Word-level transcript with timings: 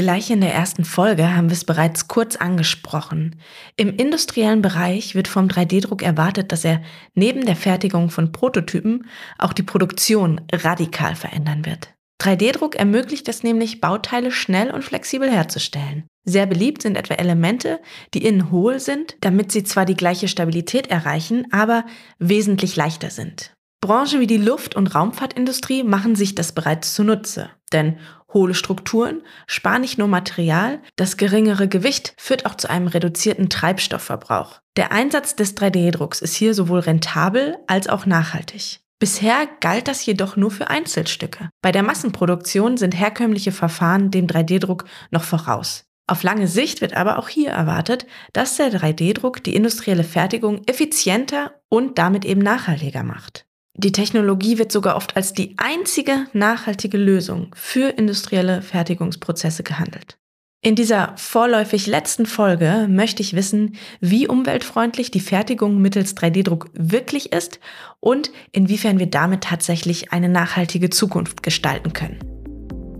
Gleich 0.00 0.30
in 0.30 0.40
der 0.40 0.54
ersten 0.54 0.86
Folge 0.86 1.36
haben 1.36 1.50
wir 1.50 1.52
es 1.52 1.66
bereits 1.66 2.08
kurz 2.08 2.34
angesprochen. 2.34 3.38
Im 3.76 3.94
industriellen 3.94 4.62
Bereich 4.62 5.14
wird 5.14 5.28
vom 5.28 5.46
3D-Druck 5.46 6.00
erwartet, 6.00 6.52
dass 6.52 6.64
er 6.64 6.80
neben 7.12 7.44
der 7.44 7.54
Fertigung 7.54 8.08
von 8.08 8.32
Prototypen 8.32 9.04
auch 9.36 9.52
die 9.52 9.62
Produktion 9.62 10.40
radikal 10.50 11.16
verändern 11.16 11.66
wird. 11.66 11.92
3D-Druck 12.22 12.76
ermöglicht 12.76 13.28
es 13.28 13.42
nämlich, 13.42 13.82
Bauteile 13.82 14.32
schnell 14.32 14.70
und 14.70 14.86
flexibel 14.86 15.30
herzustellen. 15.30 16.06
Sehr 16.24 16.46
beliebt 16.46 16.80
sind 16.80 16.96
etwa 16.96 17.16
Elemente, 17.16 17.78
die 18.14 18.24
innen 18.24 18.50
hohl 18.50 18.80
sind, 18.80 19.16
damit 19.20 19.52
sie 19.52 19.64
zwar 19.64 19.84
die 19.84 19.96
gleiche 19.96 20.28
Stabilität 20.28 20.86
erreichen, 20.86 21.46
aber 21.50 21.84
wesentlich 22.18 22.74
leichter 22.74 23.10
sind. 23.10 23.52
Branchen 23.82 24.20
wie 24.20 24.26
die 24.26 24.36
Luft- 24.38 24.76
und 24.76 24.94
Raumfahrtindustrie 24.94 25.82
machen 25.82 26.14
sich 26.14 26.34
das 26.34 26.52
bereits 26.52 26.94
zunutze. 26.94 27.50
Denn 27.72 27.98
hohle 28.32 28.54
Strukturen 28.54 29.22
sparen 29.46 29.80
nicht 29.82 29.98
nur 29.98 30.08
Material, 30.08 30.80
das 30.96 31.16
geringere 31.16 31.68
Gewicht 31.68 32.14
führt 32.16 32.46
auch 32.46 32.54
zu 32.54 32.68
einem 32.68 32.86
reduzierten 32.86 33.48
Treibstoffverbrauch. 33.48 34.60
Der 34.76 34.92
Einsatz 34.92 35.36
des 35.36 35.56
3D-Drucks 35.56 36.20
ist 36.20 36.34
hier 36.34 36.54
sowohl 36.54 36.80
rentabel 36.80 37.58
als 37.66 37.88
auch 37.88 38.06
nachhaltig. 38.06 38.80
Bisher 38.98 39.48
galt 39.60 39.88
das 39.88 40.04
jedoch 40.04 40.36
nur 40.36 40.50
für 40.50 40.68
Einzelstücke. 40.68 41.48
Bei 41.62 41.72
der 41.72 41.82
Massenproduktion 41.82 42.76
sind 42.76 42.98
herkömmliche 42.98 43.50
Verfahren 43.50 44.10
dem 44.10 44.26
3D-Druck 44.26 44.84
noch 45.10 45.24
voraus. 45.24 45.84
Auf 46.06 46.22
lange 46.22 46.48
Sicht 46.48 46.80
wird 46.80 46.94
aber 46.94 47.18
auch 47.18 47.28
hier 47.28 47.50
erwartet, 47.50 48.04
dass 48.32 48.56
der 48.56 48.72
3D-Druck 48.72 49.42
die 49.42 49.54
industrielle 49.54 50.04
Fertigung 50.04 50.62
effizienter 50.66 51.54
und 51.68 51.98
damit 51.98 52.24
eben 52.24 52.40
nachhaltiger 52.42 53.04
macht. 53.04 53.46
Die 53.82 53.92
Technologie 53.92 54.58
wird 54.58 54.70
sogar 54.70 54.94
oft 54.94 55.16
als 55.16 55.32
die 55.32 55.54
einzige 55.56 56.26
nachhaltige 56.34 56.98
Lösung 56.98 57.50
für 57.54 57.88
industrielle 57.88 58.60
Fertigungsprozesse 58.60 59.62
gehandelt. 59.62 60.18
In 60.60 60.74
dieser 60.74 61.14
vorläufig 61.16 61.86
letzten 61.86 62.26
Folge 62.26 62.88
möchte 62.90 63.22
ich 63.22 63.34
wissen, 63.34 63.76
wie 64.00 64.28
umweltfreundlich 64.28 65.10
die 65.10 65.20
Fertigung 65.20 65.80
mittels 65.80 66.14
3D-Druck 66.14 66.68
wirklich 66.74 67.32
ist 67.32 67.58
und 68.00 68.30
inwiefern 68.52 68.98
wir 68.98 69.06
damit 69.06 69.44
tatsächlich 69.44 70.12
eine 70.12 70.28
nachhaltige 70.28 70.90
Zukunft 70.90 71.42
gestalten 71.42 71.94
können. 71.94 72.18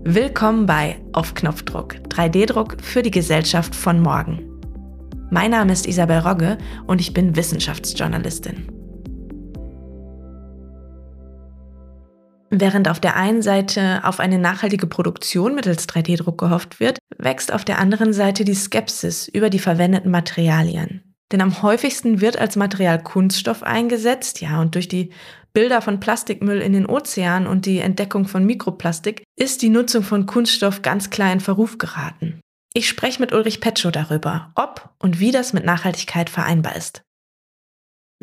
Willkommen 0.03 0.65
bei 0.65 0.99
Auf 1.13 1.35
Knopfdruck, 1.35 1.93
3D-Druck 2.09 2.77
für 2.81 3.03
die 3.03 3.11
Gesellschaft 3.11 3.75
von 3.75 4.01
morgen. 4.01 4.59
Mein 5.29 5.51
Name 5.51 5.73
ist 5.73 5.85
Isabel 5.85 6.17
Rogge 6.17 6.57
und 6.87 6.99
ich 6.99 7.13
bin 7.13 7.35
Wissenschaftsjournalistin. 7.35 8.80
Während 12.53 12.89
auf 12.89 12.99
der 12.99 13.15
einen 13.15 13.41
Seite 13.41 14.01
auf 14.03 14.19
eine 14.19 14.37
nachhaltige 14.37 14.85
Produktion 14.85 15.55
mittels 15.55 15.87
3D-Druck 15.87 16.37
gehofft 16.37 16.81
wird, 16.81 16.99
wächst 17.17 17.53
auf 17.53 17.63
der 17.63 17.79
anderen 17.79 18.11
Seite 18.11 18.43
die 18.43 18.53
Skepsis 18.53 19.29
über 19.29 19.49
die 19.49 19.59
verwendeten 19.59 20.11
Materialien. 20.11 21.01
Denn 21.31 21.39
am 21.39 21.61
häufigsten 21.61 22.19
wird 22.19 22.37
als 22.37 22.57
Material 22.57 23.01
Kunststoff 23.01 23.63
eingesetzt, 23.63 24.41
ja, 24.41 24.59
und 24.59 24.75
durch 24.75 24.89
die 24.89 25.11
Bilder 25.53 25.81
von 25.81 26.01
Plastikmüll 26.01 26.59
in 26.59 26.73
den 26.73 26.85
Ozeanen 26.85 27.47
und 27.47 27.65
die 27.65 27.79
Entdeckung 27.79 28.27
von 28.27 28.45
Mikroplastik 28.45 29.23
ist 29.37 29.61
die 29.61 29.69
Nutzung 29.69 30.03
von 30.03 30.25
Kunststoff 30.25 30.81
ganz 30.81 31.09
klar 31.09 31.31
in 31.31 31.39
Verruf 31.39 31.77
geraten. 31.77 32.41
Ich 32.73 32.89
spreche 32.89 33.21
mit 33.21 33.31
Ulrich 33.31 33.61
Petschow 33.61 33.93
darüber, 33.93 34.51
ob 34.55 34.89
und 34.99 35.21
wie 35.21 35.31
das 35.31 35.53
mit 35.53 35.63
Nachhaltigkeit 35.65 36.29
vereinbar 36.29 36.75
ist. 36.75 37.01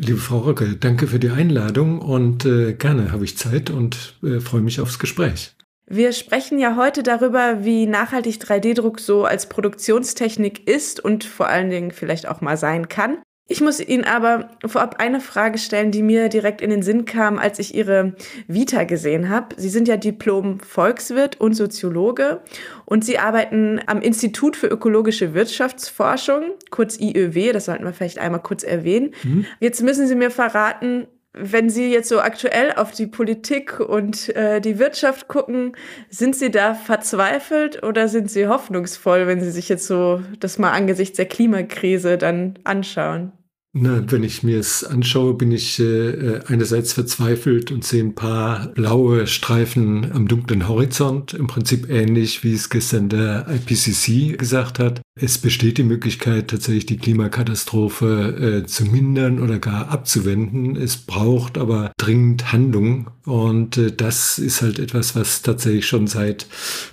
Liebe 0.01 0.19
Frau 0.19 0.39
Röcke, 0.39 0.77
danke 0.77 1.09
für 1.09 1.19
die 1.19 1.31
Einladung 1.31 2.01
und 2.01 2.45
äh, 2.45 2.73
gerne 2.73 3.11
habe 3.11 3.25
ich 3.25 3.37
Zeit 3.37 3.69
und 3.69 4.15
äh, 4.23 4.39
freue 4.39 4.61
mich 4.61 4.81
aufs 4.81 5.01
Gespräch. 5.01 5.57
Wir 5.87 6.13
sprechen 6.13 6.61
ja 6.61 6.77
heute 6.77 7.03
darüber, 7.03 7.65
wie 7.65 7.87
nachhaltig 7.87 8.37
3D-Druck 8.37 9.01
so 9.01 9.25
als 9.25 9.49
Produktionstechnik 9.49 10.69
ist 10.69 11.01
und 11.01 11.25
vor 11.25 11.48
allen 11.48 11.69
Dingen 11.69 11.91
vielleicht 11.91 12.29
auch 12.29 12.41
mal 12.41 12.57
sein 12.57 12.89
kann. 12.89 13.19
Ich 13.51 13.63
muss 13.63 13.81
Ihnen 13.81 14.05
aber 14.05 14.51
vorab 14.67 14.97
eine 14.98 15.20
Frage 15.20 15.57
stellen, 15.57 15.91
die 15.91 16.03
mir 16.03 16.29
direkt 16.29 16.61
in 16.61 16.69
den 16.69 16.83
Sinn 16.83 17.07
kam, 17.07 17.39
als 17.39 17.59
ich 17.59 17.75
Ihre 17.75 18.13
Vita 18.47 18.85
gesehen 18.85 19.31
habe. 19.31 19.55
Sie 19.57 19.70
sind 19.70 19.89
ja 19.89 19.97
Diplom-Volkswirt 19.97 21.41
und 21.41 21.55
Soziologe 21.55 22.42
und 22.85 23.07
Sie 23.07 23.19
arbeiten 23.19 23.81
am 23.87 24.03
Institut 24.03 24.55
für 24.55 24.67
ökologische 24.67 25.33
Wirtschaftsforschung, 25.33 26.42
kurz 26.70 27.01
IÖW, 27.01 27.53
das 27.53 27.64
sollten 27.64 27.85
wir 27.85 27.95
vielleicht 27.95 28.19
einmal 28.19 28.42
kurz 28.42 28.64
erwähnen. 28.64 29.14
Mhm. 29.25 29.47
Jetzt 29.61 29.83
müssen 29.83 30.07
Sie 30.07 30.14
mir 30.14 30.31
verraten, 30.31 31.07
wenn 31.33 31.70
Sie 31.70 31.91
jetzt 31.91 32.08
so 32.11 32.20
aktuell 32.20 32.75
auf 32.75 32.92
die 32.92 33.07
Politik 33.07 33.81
und 33.81 34.35
äh, 34.37 34.61
die 34.61 34.79
Wirtschaft 34.79 35.29
gucken, 35.29 35.73
sind 36.11 36.37
Sie 36.37 36.51
da 36.51 36.75
verzweifelt 36.75 37.83
oder 37.83 38.08
sind 38.08 38.31
Sie 38.31 38.47
hoffnungsvoll, 38.47 39.27
wenn 39.27 39.41
Sie 39.41 39.51
sich 39.51 39.70
jetzt 39.70 39.87
so 39.87 40.20
das 40.41 40.58
mal 40.58 40.73
angesichts 40.73 41.17
der 41.17 41.27
Klimakrise 41.27 42.19
dann 42.19 42.58
anschauen? 42.64 43.33
Na, 43.74 44.02
wenn 44.11 44.24
ich 44.24 44.42
mir 44.42 44.58
es 44.58 44.83
anschaue, 44.83 45.34
bin 45.34 45.52
ich 45.52 45.79
äh, 45.79 46.40
einerseits 46.46 46.95
verzweifelt 46.95 47.70
und 47.70 47.84
sehe 47.84 48.02
ein 48.02 48.14
paar 48.14 48.68
blaue 48.68 49.27
Streifen 49.27 50.11
am 50.12 50.27
dunklen 50.27 50.68
Horizont, 50.68 51.34
im 51.34 51.48
Prinzip 51.48 51.90
ähnlich, 51.90 52.42
wie 52.42 52.55
es 52.55 52.70
gestern 52.70 53.11
der 53.11 53.46
IPCC 53.46 54.39
gesagt 54.39 54.78
hat. 54.78 55.02
Es 55.20 55.36
besteht 55.36 55.78
die 55.78 55.84
Möglichkeit, 55.84 56.48
tatsächlich 56.48 56.86
die 56.86 56.96
Klimakatastrophe 56.96 58.62
äh, 58.62 58.67
zu 58.67 58.84
mindern 58.84 59.39
oder 59.40 59.58
gar 59.58 59.90
abzuwenden. 59.90 60.77
Es 60.77 60.96
braucht 60.96 61.58
aber 61.58 61.92
dringend 61.98 62.52
Handlung 62.52 63.11
und 63.24 63.77
äh, 63.77 63.92
das 63.92 64.39
ist 64.39 64.62
halt 64.62 64.78
etwas, 64.78 65.14
was 65.14 65.42
tatsächlich 65.42 65.86
schon 65.86 66.07
seit 66.07 66.46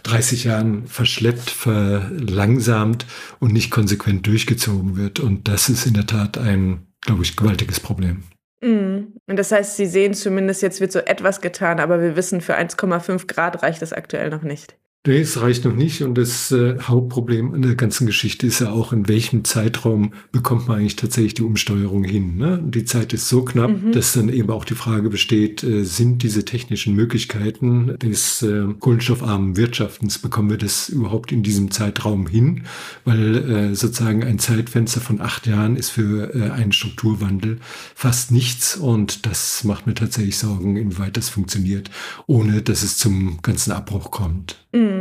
30 0.03 0.43
Jahren 0.43 0.87
verschleppt, 0.87 1.49
verlangsamt 1.49 3.05
und 3.39 3.53
nicht 3.53 3.71
konsequent 3.71 4.27
durchgezogen 4.27 4.97
wird. 4.97 5.19
Und 5.19 5.47
das 5.47 5.69
ist 5.69 5.85
in 5.85 5.93
der 5.93 6.07
Tat 6.07 6.37
ein, 6.37 6.74
glaube 7.05 7.23
ich, 7.23 7.35
gewaltiges 7.35 7.79
Problem. 7.79 8.23
Mhm. 8.61 9.13
Und 9.27 9.37
das 9.37 9.51
heißt, 9.51 9.77
Sie 9.77 9.85
sehen 9.85 10.13
zumindest, 10.13 10.61
jetzt 10.61 10.81
wird 10.81 10.91
so 10.91 10.99
etwas 10.99 11.41
getan, 11.41 11.79
aber 11.79 12.01
wir 12.01 12.15
wissen, 12.15 12.41
für 12.41 12.57
1,5 12.57 13.27
Grad 13.27 13.63
reicht 13.63 13.81
das 13.81 13.93
aktuell 13.93 14.29
noch 14.29 14.43
nicht. 14.43 14.77
Nee, 15.07 15.19
es 15.19 15.39
reicht 15.39 15.65
noch 15.65 15.75
nicht. 15.75 16.01
Und 16.01 16.17
das 16.17 16.51
äh, 16.51 16.79
Hauptproblem 16.79 17.53
in 17.53 17.61
der 17.61 17.75
ganzen 17.75 18.07
Geschichte 18.07 18.47
ist 18.47 18.59
ja 18.59 18.71
auch, 18.71 18.91
in 18.91 19.07
welchem 19.07 19.43
Zeitraum 19.43 20.13
bekommt 20.31 20.67
man 20.67 20.79
eigentlich 20.79 20.95
tatsächlich 20.95 21.35
die 21.35 21.43
Umsteuerung 21.43 22.03
hin. 22.03 22.37
Ne? 22.37 22.59
Die 22.65 22.85
Zeit 22.85 23.13
ist 23.13 23.29
so 23.29 23.43
knapp, 23.43 23.69
mhm. 23.69 23.91
dass 23.91 24.13
dann 24.13 24.29
eben 24.29 24.49
auch 24.49 24.65
die 24.65 24.73
Frage 24.73 25.09
besteht, 25.09 25.63
äh, 25.63 25.83
sind 25.83 26.23
diese 26.23 26.43
technischen 26.43 26.95
Möglichkeiten 26.95 27.97
des 27.99 28.41
äh, 28.41 28.65
kohlenstoffarmen 28.79 29.57
Wirtschaftens, 29.57 30.17
bekommen 30.17 30.49
wir 30.49 30.57
das 30.57 30.89
überhaupt 30.89 31.31
in 31.31 31.43
diesem 31.43 31.69
Zeitraum 31.69 32.25
hin? 32.25 32.63
Weil 33.03 33.35
äh, 33.35 33.75
sozusagen 33.75 34.23
ein 34.23 34.39
Zeitfenster 34.39 35.01
von 35.01 35.21
acht 35.21 35.45
Jahren 35.45 35.75
ist 35.75 35.91
für 35.91 36.33
äh, 36.33 36.49
einen 36.49 36.71
Strukturwandel 36.71 37.59
fast 37.93 38.31
nichts. 38.31 38.75
Und 38.75 39.27
das 39.27 39.63
macht 39.63 39.85
mir 39.85 39.93
tatsächlich 39.93 40.37
Sorgen, 40.37 40.77
inwieweit 40.77 41.15
das 41.15 41.29
funktioniert, 41.29 41.91
ohne 42.25 42.63
dass 42.63 42.81
es 42.81 42.97
zum 42.97 43.39
ganzen 43.43 43.71
Abbruch 43.71 44.09
kommt. 44.09 44.57
Mhm. 44.71 44.94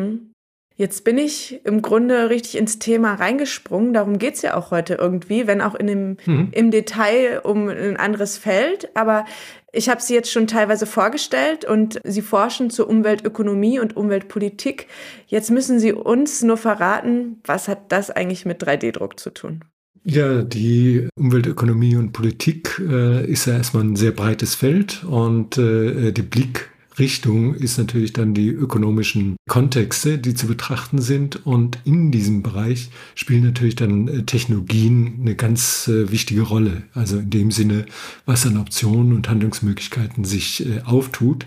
Jetzt 0.76 1.04
bin 1.04 1.18
ich 1.18 1.60
im 1.64 1.82
Grunde 1.82 2.30
richtig 2.30 2.56
ins 2.56 2.80
Thema 2.80 3.14
reingesprungen. 3.14 3.92
Darum 3.92 4.18
geht 4.18 4.34
es 4.34 4.42
ja 4.42 4.56
auch 4.56 4.72
heute 4.72 4.94
irgendwie, 4.94 5.46
wenn 5.46 5.60
auch 5.60 5.76
in 5.76 5.86
dem, 5.86 6.16
mhm. 6.26 6.48
im 6.50 6.72
Detail 6.72 7.42
um 7.44 7.68
ein 7.68 7.96
anderes 7.96 8.38
Feld. 8.38 8.88
Aber 8.96 9.24
ich 9.72 9.88
habe 9.88 10.02
Sie 10.02 10.14
jetzt 10.14 10.32
schon 10.32 10.48
teilweise 10.48 10.86
vorgestellt 10.86 11.64
und 11.64 12.00
Sie 12.02 12.22
forschen 12.22 12.70
zur 12.70 12.88
Umweltökonomie 12.88 13.78
und 13.78 13.96
Umweltpolitik. 13.96 14.88
Jetzt 15.28 15.52
müssen 15.52 15.78
Sie 15.78 15.92
uns 15.92 16.42
nur 16.42 16.56
verraten, 16.56 17.40
was 17.44 17.68
hat 17.68 17.92
das 17.92 18.10
eigentlich 18.10 18.44
mit 18.44 18.60
3D-Druck 18.60 19.20
zu 19.20 19.30
tun? 19.30 19.64
Ja, 20.02 20.42
die 20.42 21.08
Umweltökonomie 21.14 21.96
und 21.96 22.12
Politik 22.12 22.80
äh, 22.80 23.24
ist 23.24 23.46
ja 23.46 23.54
erstmal 23.54 23.84
ein 23.84 23.96
sehr 23.96 24.10
breites 24.10 24.56
Feld 24.56 25.04
und 25.04 25.56
äh, 25.56 26.12
der 26.12 26.22
Blick 26.24 26.73
Richtung 26.98 27.54
ist 27.54 27.78
natürlich 27.78 28.12
dann 28.12 28.34
die 28.34 28.48
ökonomischen 28.48 29.36
Kontexte, 29.48 30.18
die 30.18 30.34
zu 30.34 30.46
betrachten 30.46 31.00
sind. 31.00 31.44
Und 31.46 31.78
in 31.84 32.10
diesem 32.10 32.42
Bereich 32.42 32.90
spielen 33.14 33.44
natürlich 33.44 33.76
dann 33.76 34.08
äh, 34.08 34.22
Technologien 34.22 35.18
eine 35.20 35.34
ganz 35.34 35.88
äh, 35.88 36.10
wichtige 36.10 36.42
Rolle. 36.42 36.84
Also 36.94 37.18
in 37.18 37.30
dem 37.30 37.50
Sinne, 37.50 37.86
was 38.26 38.46
an 38.46 38.58
Optionen 38.58 39.12
und 39.12 39.28
Handlungsmöglichkeiten 39.28 40.24
sich 40.24 40.66
äh, 40.66 40.80
auftut. 40.82 41.46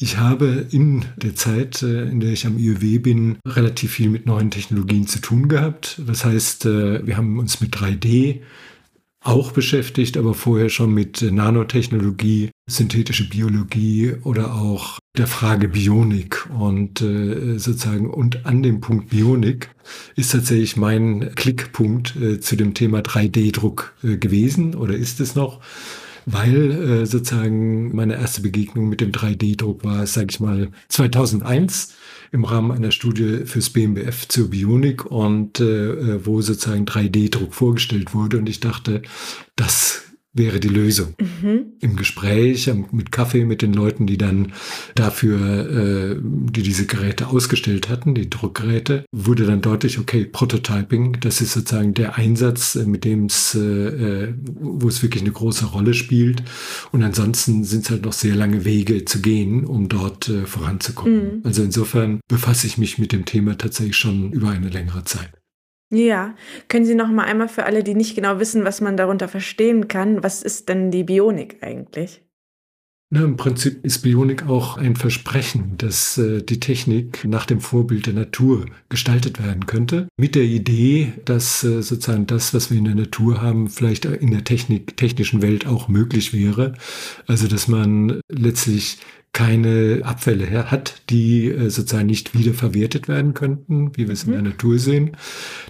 Ich 0.00 0.18
habe 0.18 0.66
in 0.70 1.06
der 1.16 1.34
Zeit, 1.34 1.82
in 1.82 2.20
der 2.20 2.30
ich 2.30 2.46
am 2.46 2.56
IUW 2.56 3.00
bin, 3.00 3.38
relativ 3.44 3.94
viel 3.94 4.08
mit 4.08 4.26
neuen 4.26 4.52
Technologien 4.52 5.08
zu 5.08 5.18
tun 5.18 5.48
gehabt. 5.48 6.00
Das 6.06 6.24
heißt, 6.24 6.66
wir 6.66 7.16
haben 7.16 7.40
uns 7.40 7.60
mit 7.60 7.74
3D 7.74 8.38
auch 9.20 9.52
beschäftigt, 9.52 10.16
aber 10.16 10.34
vorher 10.34 10.68
schon 10.68 10.94
mit 10.94 11.22
Nanotechnologie, 11.22 12.50
synthetische 12.68 13.28
Biologie 13.28 14.14
oder 14.22 14.54
auch 14.54 14.98
der 15.16 15.26
Frage 15.26 15.68
Bionik. 15.68 16.48
Und 16.56 17.00
äh, 17.00 17.58
sozusagen 17.58 18.08
und 18.08 18.46
an 18.46 18.62
dem 18.62 18.80
Punkt 18.80 19.10
Bionik 19.10 19.70
ist 20.14 20.32
tatsächlich 20.32 20.76
mein 20.76 21.32
Klickpunkt 21.34 22.14
äh, 22.16 22.40
zu 22.40 22.56
dem 22.56 22.74
Thema 22.74 23.00
3D-Druck 23.00 23.94
äh, 24.04 24.16
gewesen 24.16 24.74
oder 24.74 24.94
ist 24.94 25.20
es 25.20 25.34
noch, 25.34 25.60
weil 26.24 26.70
äh, 26.70 27.06
sozusagen 27.06 27.94
meine 27.96 28.14
erste 28.14 28.42
Begegnung 28.42 28.88
mit 28.88 29.00
dem 29.00 29.10
3D-Druck 29.10 29.82
war, 29.82 30.06
sage 30.06 30.28
ich 30.30 30.40
mal, 30.40 30.68
2001 30.88 31.94
im 32.30 32.44
Rahmen 32.44 32.72
einer 32.72 32.90
Studie 32.90 33.42
fürs 33.44 33.70
BMBF 33.70 34.28
zur 34.28 34.50
Bionik 34.50 35.06
und 35.06 35.60
äh, 35.60 36.24
wo 36.24 36.40
sozusagen 36.40 36.84
3D-Druck 36.84 37.54
vorgestellt 37.54 38.14
wurde. 38.14 38.38
Und 38.38 38.48
ich 38.48 38.60
dachte, 38.60 39.02
das 39.56 40.07
wäre 40.38 40.60
die 40.60 40.68
Lösung. 40.68 41.14
Mhm. 41.20 41.66
Im 41.80 41.96
Gespräch 41.96 42.70
mit 42.92 43.12
Kaffee 43.12 43.44
mit 43.44 43.62
den 43.62 43.72
Leuten, 43.72 44.06
die 44.06 44.16
dann 44.16 44.52
dafür, 44.94 45.68
äh, 45.68 46.16
die 46.22 46.62
diese 46.62 46.86
Geräte 46.86 47.28
ausgestellt 47.28 47.88
hatten, 47.88 48.14
die 48.14 48.30
Druckgeräte, 48.30 49.04
wurde 49.12 49.44
dann 49.44 49.60
deutlich, 49.60 49.98
okay, 49.98 50.24
Prototyping, 50.24 51.18
das 51.20 51.40
ist 51.40 51.52
sozusagen 51.52 51.94
der 51.94 52.16
Einsatz, 52.16 52.76
äh, 52.76 52.84
mit 52.84 53.04
dem 53.04 53.26
es, 53.26 53.54
äh, 53.54 54.32
wo 54.54 54.88
es 54.88 55.02
wirklich 55.02 55.22
eine 55.22 55.32
große 55.32 55.66
Rolle 55.66 55.94
spielt. 55.94 56.42
Und 56.92 57.02
ansonsten 57.02 57.64
sind 57.64 57.84
es 57.84 57.90
halt 57.90 58.04
noch 58.04 58.12
sehr 58.12 58.34
lange 58.34 58.64
Wege 58.64 59.04
zu 59.04 59.20
gehen, 59.20 59.64
um 59.64 59.88
dort 59.88 60.28
äh, 60.28 60.46
voranzukommen. 60.46 61.38
Mhm. 61.38 61.40
Also 61.44 61.62
insofern 61.62 62.20
befasse 62.28 62.66
ich 62.66 62.78
mich 62.78 62.98
mit 62.98 63.12
dem 63.12 63.24
Thema 63.24 63.58
tatsächlich 63.58 63.96
schon 63.96 64.32
über 64.32 64.50
eine 64.50 64.68
längere 64.68 65.04
Zeit. 65.04 65.37
Ja, 65.90 66.34
können 66.68 66.84
Sie 66.84 66.94
noch 66.94 67.08
mal 67.08 67.24
einmal 67.24 67.48
für 67.48 67.64
alle, 67.64 67.82
die 67.82 67.94
nicht 67.94 68.14
genau 68.14 68.38
wissen, 68.38 68.64
was 68.64 68.80
man 68.80 68.96
darunter 68.96 69.26
verstehen 69.26 69.88
kann, 69.88 70.22
was 70.22 70.42
ist 70.42 70.68
denn 70.68 70.90
die 70.90 71.04
Bionik 71.04 71.62
eigentlich? 71.62 72.22
Na, 73.10 73.22
Im 73.22 73.38
Prinzip 73.38 73.82
ist 73.86 74.00
Bionik 74.00 74.46
auch 74.48 74.76
ein 74.76 74.94
Versprechen, 74.94 75.78
dass 75.78 76.18
äh, 76.18 76.42
die 76.42 76.60
Technik 76.60 77.24
nach 77.24 77.46
dem 77.46 77.62
Vorbild 77.62 78.04
der 78.04 78.12
Natur 78.12 78.66
gestaltet 78.90 79.42
werden 79.42 79.64
könnte. 79.64 80.08
Mit 80.18 80.34
der 80.34 80.42
Idee, 80.42 81.14
dass 81.24 81.64
äh, 81.64 81.80
sozusagen 81.80 82.26
das, 82.26 82.52
was 82.52 82.70
wir 82.70 82.76
in 82.76 82.84
der 82.84 82.94
Natur 82.94 83.40
haben, 83.40 83.68
vielleicht 83.68 84.04
in 84.04 84.30
der 84.30 84.44
Technik, 84.44 84.98
technischen 84.98 85.40
Welt 85.40 85.66
auch 85.66 85.88
möglich 85.88 86.34
wäre. 86.34 86.74
Also 87.26 87.48
dass 87.48 87.66
man 87.66 88.20
letztlich 88.28 88.98
keine 89.32 90.00
Abfälle 90.04 90.70
hat, 90.70 91.02
die 91.10 91.48
äh, 91.48 91.70
sozusagen 91.70 92.06
nicht 92.06 92.36
wiederverwertet 92.36 93.08
werden 93.08 93.34
könnten, 93.34 93.96
wie 93.96 94.06
wir 94.06 94.12
es 94.12 94.26
mhm. 94.26 94.34
in 94.34 94.44
der 94.44 94.52
Natur 94.52 94.78
sehen. 94.78 95.16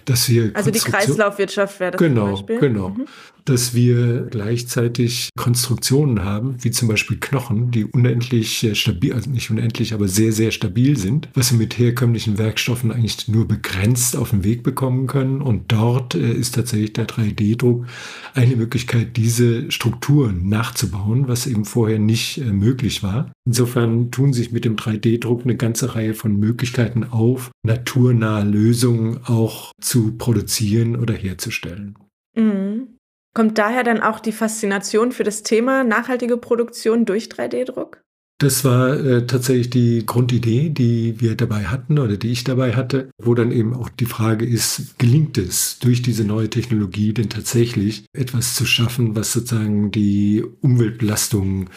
Dass 0.05 0.29
wir 0.29 0.51
also 0.53 0.71
die 0.71 0.79
Kreislaufwirtschaft 0.79 1.79
wäre 1.79 1.91
das 1.91 1.99
genau, 1.99 2.35
zum 2.35 2.45
Beispiel. 2.47 2.59
Genau, 2.59 2.89
mhm 2.89 3.05
dass 3.49 3.73
wir 3.73 4.27
gleichzeitig 4.29 5.29
Konstruktionen 5.35 6.23
haben, 6.23 6.57
wie 6.59 6.69
zum 6.69 6.87
Beispiel 6.87 7.17
Knochen, 7.19 7.71
die 7.71 7.83
unendlich 7.83 8.63
äh, 8.63 8.75
stabil, 8.75 9.13
also 9.13 9.29
nicht 9.29 9.49
unendlich, 9.49 9.93
aber 9.93 10.07
sehr, 10.07 10.31
sehr 10.31 10.51
stabil 10.51 10.97
sind, 10.97 11.29
was 11.33 11.51
wir 11.51 11.57
mit 11.57 11.77
herkömmlichen 11.77 12.37
Werkstoffen 12.37 12.91
eigentlich 12.91 13.27
nur 13.27 13.47
begrenzt 13.47 14.15
auf 14.15 14.29
den 14.29 14.43
Weg 14.43 14.61
bekommen 14.61 15.07
können. 15.07 15.41
Und 15.41 15.71
dort 15.71 16.13
äh, 16.13 16.31
ist 16.31 16.55
tatsächlich 16.55 16.93
der 16.93 17.07
3D-Druck 17.07 17.87
eine 18.35 18.55
Möglichkeit, 18.55 19.17
diese 19.17 19.71
Strukturen 19.71 20.47
nachzubauen, 20.47 21.27
was 21.27 21.47
eben 21.47 21.65
vorher 21.65 21.99
nicht 21.99 22.37
möglich 22.37 23.01
war. 23.01 23.31
Insofern 23.49 24.11
tun 24.11 24.31
sich 24.31 24.51
mit 24.51 24.63
dem 24.63 24.75
3D-Druck 24.75 25.41
eine 25.43 25.55
ganze 25.57 25.95
Reihe 25.95 26.13
von 26.13 26.35
Möglichkeiten 26.35 27.03
auf, 27.03 27.49
naturnahe 27.63 28.43
Lösungen 28.43 29.21
auch 29.25 29.71
zu 29.81 30.15
produzieren 30.19 30.95
oder 30.95 31.15
herzustellen. 31.15 31.97
Mhm. 32.35 32.97
Kommt 33.33 33.57
daher 33.57 33.83
dann 33.83 34.01
auch 34.01 34.19
die 34.19 34.33
Faszination 34.33 35.11
für 35.11 35.23
das 35.23 35.41
Thema 35.41 35.83
nachhaltige 35.83 36.37
Produktion 36.37 37.05
durch 37.05 37.25
3D-Druck? 37.25 38.03
Das 38.41 38.63
war 38.63 38.97
äh, 38.97 39.27
tatsächlich 39.27 39.69
die 39.69 40.05
Grundidee, 40.05 40.69
die 40.69 41.19
wir 41.19 41.35
dabei 41.35 41.65
hatten 41.65 41.99
oder 41.99 42.15
die 42.15 42.31
ich 42.31 42.45
dabei 42.45 42.73
hatte, 42.73 43.09
wo 43.21 43.33
dann 43.33 43.51
eben 43.51 43.73
auch 43.73 43.89
die 43.89 44.05
Frage 44.05 44.45
ist, 44.45 44.97
gelingt 44.97 45.37
es 45.37 45.77
durch 45.79 46.01
diese 46.01 46.23
neue 46.23 46.49
Technologie 46.49 47.13
denn 47.13 47.29
tatsächlich 47.29 48.05
etwas 48.13 48.55
zu 48.55 48.65
schaffen, 48.65 49.13
was 49.13 49.33
sozusagen 49.33 49.91
die 49.91 50.41
Umweltbelastung 50.61 51.69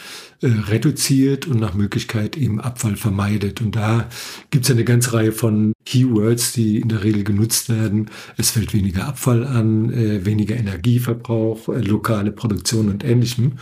äh, 0.43 0.47
reduziert 0.47 1.47
und 1.47 1.59
nach 1.59 1.73
Möglichkeit 1.73 2.37
eben 2.37 2.59
Abfall 2.59 2.95
vermeidet. 2.95 3.61
Und 3.61 3.75
da 3.75 4.09
gibt 4.49 4.65
es 4.65 4.71
eine 4.71 4.83
ganze 4.83 5.13
Reihe 5.13 5.31
von 5.31 5.73
Keywords, 5.85 6.53
die 6.53 6.79
in 6.79 6.89
der 6.89 7.03
Regel 7.03 7.23
genutzt 7.23 7.69
werden. 7.69 8.09
Es 8.37 8.51
fällt 8.51 8.73
weniger 8.73 9.07
Abfall 9.07 9.45
an, 9.45 9.91
äh, 9.91 10.25
weniger 10.25 10.55
Energieverbrauch, 10.55 11.69
äh, 11.69 11.79
lokale 11.79 12.31
Produktion 12.31 12.89
und 12.89 13.03
ähnlichem 13.03 13.53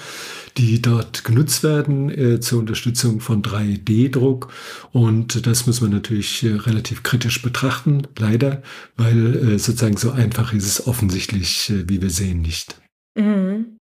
die 0.57 0.81
dort 0.81 1.23
genutzt 1.23 1.63
werden 1.63 2.09
äh, 2.09 2.41
zur 2.41 2.59
Unterstützung 2.59 3.21
von 3.21 3.41
3D-Druck. 3.41 4.49
Und 4.91 5.47
das 5.47 5.65
muss 5.65 5.79
man 5.79 5.91
natürlich 5.91 6.43
äh, 6.43 6.49
relativ 6.49 7.03
kritisch 7.03 7.41
betrachten, 7.41 8.01
leider, 8.19 8.61
weil 8.97 9.57
sozusagen 9.57 9.95
so 9.95 10.11
einfach 10.11 10.51
ist 10.51 10.65
es 10.65 10.87
offensichtlich, 10.87 11.71
wie 11.87 12.01
wir 12.01 12.09
sehen, 12.09 12.41
nicht. 12.41 12.81
Mhm. 13.15 13.77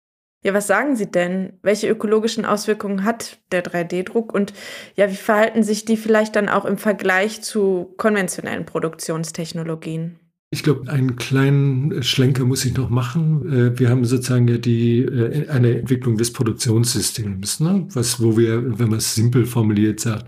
Ja, 0.44 0.54
was 0.54 0.68
sagen 0.68 0.94
Sie 0.94 1.10
denn? 1.10 1.58
Welche 1.62 1.88
ökologischen 1.88 2.44
Auswirkungen 2.44 3.04
hat 3.04 3.38
der 3.50 3.64
3D-Druck 3.64 4.32
und 4.32 4.52
ja, 4.94 5.10
wie 5.10 5.16
verhalten 5.16 5.64
sich 5.64 5.84
die 5.84 5.96
vielleicht 5.96 6.36
dann 6.36 6.48
auch 6.48 6.64
im 6.64 6.78
Vergleich 6.78 7.42
zu 7.42 7.92
konventionellen 7.96 8.64
Produktionstechnologien? 8.64 10.20
Ich 10.50 10.62
glaube, 10.62 10.90
einen 10.90 11.16
kleinen 11.16 12.02
Schlenker 12.02 12.46
muss 12.46 12.64
ich 12.64 12.74
noch 12.74 12.88
machen. 12.88 13.52
Äh, 13.52 13.78
wir 13.78 13.90
haben 13.90 14.06
sozusagen 14.06 14.48
ja 14.48 14.56
die, 14.56 15.00
äh, 15.00 15.46
eine 15.50 15.78
Entwicklung 15.78 16.16
des 16.16 16.32
Produktionssystems, 16.32 17.60
ne? 17.60 17.86
was, 17.92 18.22
wo 18.22 18.38
wir, 18.38 18.78
wenn 18.78 18.88
man 18.88 18.96
es 18.96 19.14
simpel 19.14 19.44
formuliert 19.44 20.00
sagt, 20.00 20.24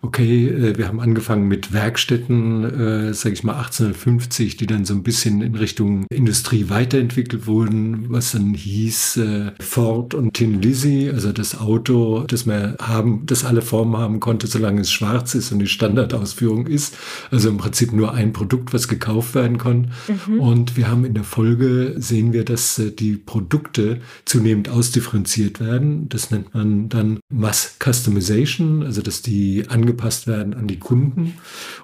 okay, 0.00 0.46
äh, 0.46 0.78
wir 0.78 0.86
haben 0.86 1.00
angefangen 1.00 1.48
mit 1.48 1.72
Werkstätten, 1.72 2.62
äh, 2.62 3.14
sage 3.14 3.32
ich 3.32 3.42
mal 3.42 3.56
1850, 3.56 4.56
die 4.56 4.66
dann 4.66 4.84
so 4.84 4.94
ein 4.94 5.02
bisschen 5.02 5.42
in 5.42 5.56
Richtung 5.56 6.06
Industrie 6.08 6.66
weiterentwickelt 6.68 7.48
wurden, 7.48 8.12
was 8.12 8.30
dann 8.30 8.54
hieß 8.54 9.16
äh, 9.16 9.52
Ford 9.58 10.14
und 10.14 10.34
Tin 10.34 10.62
Lizzy, 10.62 11.10
also 11.12 11.32
das 11.32 11.58
Auto, 11.58 12.22
das 12.28 12.46
wir 12.46 12.76
haben, 12.80 13.26
das 13.26 13.44
alle 13.44 13.60
Formen 13.60 13.96
haben 13.96 14.20
konnte, 14.20 14.46
solange 14.46 14.82
es 14.82 14.92
schwarz 14.92 15.34
ist 15.34 15.50
und 15.50 15.58
die 15.58 15.66
Standardausführung 15.66 16.68
ist. 16.68 16.96
Also 17.32 17.48
im 17.48 17.56
Prinzip 17.56 17.92
nur 17.92 18.14
ein 18.14 18.32
Produkt, 18.32 18.72
was 18.72 18.86
gekauft 18.86 19.34
werden 19.34 19.58
kann. 19.64 19.90
Mhm. 20.28 20.40
Und 20.40 20.76
wir 20.76 20.88
haben 20.88 21.04
in 21.04 21.14
der 21.14 21.24
Folge 21.24 21.94
sehen 21.96 22.32
wir, 22.32 22.44
dass 22.44 22.78
äh, 22.78 22.90
die 22.92 23.16
Produkte 23.16 24.00
zunehmend 24.24 24.68
ausdifferenziert 24.68 25.60
werden. 25.60 26.08
Das 26.08 26.30
nennt 26.30 26.54
man 26.54 26.88
dann 26.88 27.18
Mass 27.32 27.76
Customization, 27.82 28.82
also 28.82 29.02
dass 29.02 29.22
die 29.22 29.64
angepasst 29.68 30.26
werden 30.26 30.54
an 30.54 30.68
die 30.68 30.78
Kunden 30.78 31.34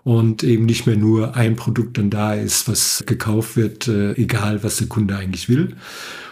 und 0.05 0.43
eben 0.43 0.67
nicht 0.67 0.87
mehr 0.87 0.97
nur 0.97 1.37
ein 1.37 1.57
Produkt 1.57 1.99
dann 1.99 2.11
da 2.11 2.35
ist, 2.35 2.69
was 2.69 3.03
gekauft 3.07 3.57
wird, 3.57 3.89
äh, 3.89 4.13
egal 4.13 4.63
was 4.63 4.77
der 4.77 4.87
Kunde 4.87 5.17
eigentlich 5.17 5.49
will 5.49 5.75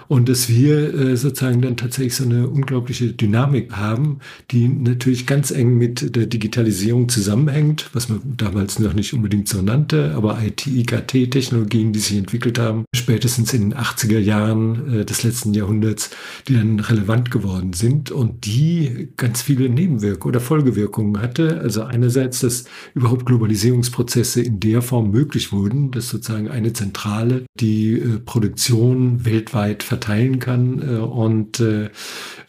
und 0.08 0.28
dass 0.28 0.48
wir 0.48 0.94
äh, 0.94 1.16
sozusagen 1.16 1.60
dann 1.60 1.76
tatsächlich 1.76 2.16
so 2.16 2.24
eine 2.24 2.48
unglaubliche 2.48 3.12
Dynamik 3.12 3.72
haben, 3.72 4.18
die 4.50 4.66
natürlich 4.68 5.26
ganz 5.26 5.50
eng 5.50 5.76
mit 5.76 6.16
der 6.16 6.26
Digitalisierung 6.26 7.08
zusammenhängt, 7.08 7.90
was 7.92 8.08
man 8.08 8.20
damals 8.36 8.78
noch 8.78 8.94
nicht 8.94 9.12
unbedingt 9.12 9.48
so 9.48 9.60
nannte, 9.60 10.14
aber 10.16 10.42
IT, 10.42 10.66
IKT-Technologien, 10.66 11.92
die 11.92 11.98
sich 11.98 12.16
entwickelt 12.16 12.58
haben, 12.58 12.84
spätestens 12.94 13.52
in 13.52 13.70
den 13.70 13.78
80er 13.78 14.18
Jahren 14.18 15.00
äh, 15.00 15.04
des 15.04 15.22
letzten 15.22 15.52
Jahrhunderts, 15.52 16.10
die 16.48 16.54
dann 16.54 16.80
relevant 16.80 17.30
geworden 17.30 17.74
sind 17.74 18.10
und 18.10 18.46
die 18.46 19.08
ganz 19.16 19.42
viele 19.42 19.68
Nebenwirkungen 19.68 20.34
oder 20.34 20.40
Folgewirkungen 20.40 21.20
hatte. 21.20 21.60
Also 21.60 21.82
einerseits, 21.82 22.40
dass 22.40 22.64
überhaupt 22.94 23.26
Globalisierungsprozesse 23.26 24.40
in 24.40 24.58
der 24.60 24.80
Form 24.80 25.10
möglich 25.10 25.52
wurden, 25.52 25.90
dass 25.90 26.08
sozusagen 26.08 26.48
eine 26.48 26.72
Zentrale 26.72 27.44
die 27.60 27.92
äh, 27.92 28.18
Produktion 28.24 29.24
weltweit 29.24 29.82
verteilen 29.98 30.38
kann 30.38 30.80
äh, 30.80 30.96
und 30.96 31.58
äh, 31.60 31.86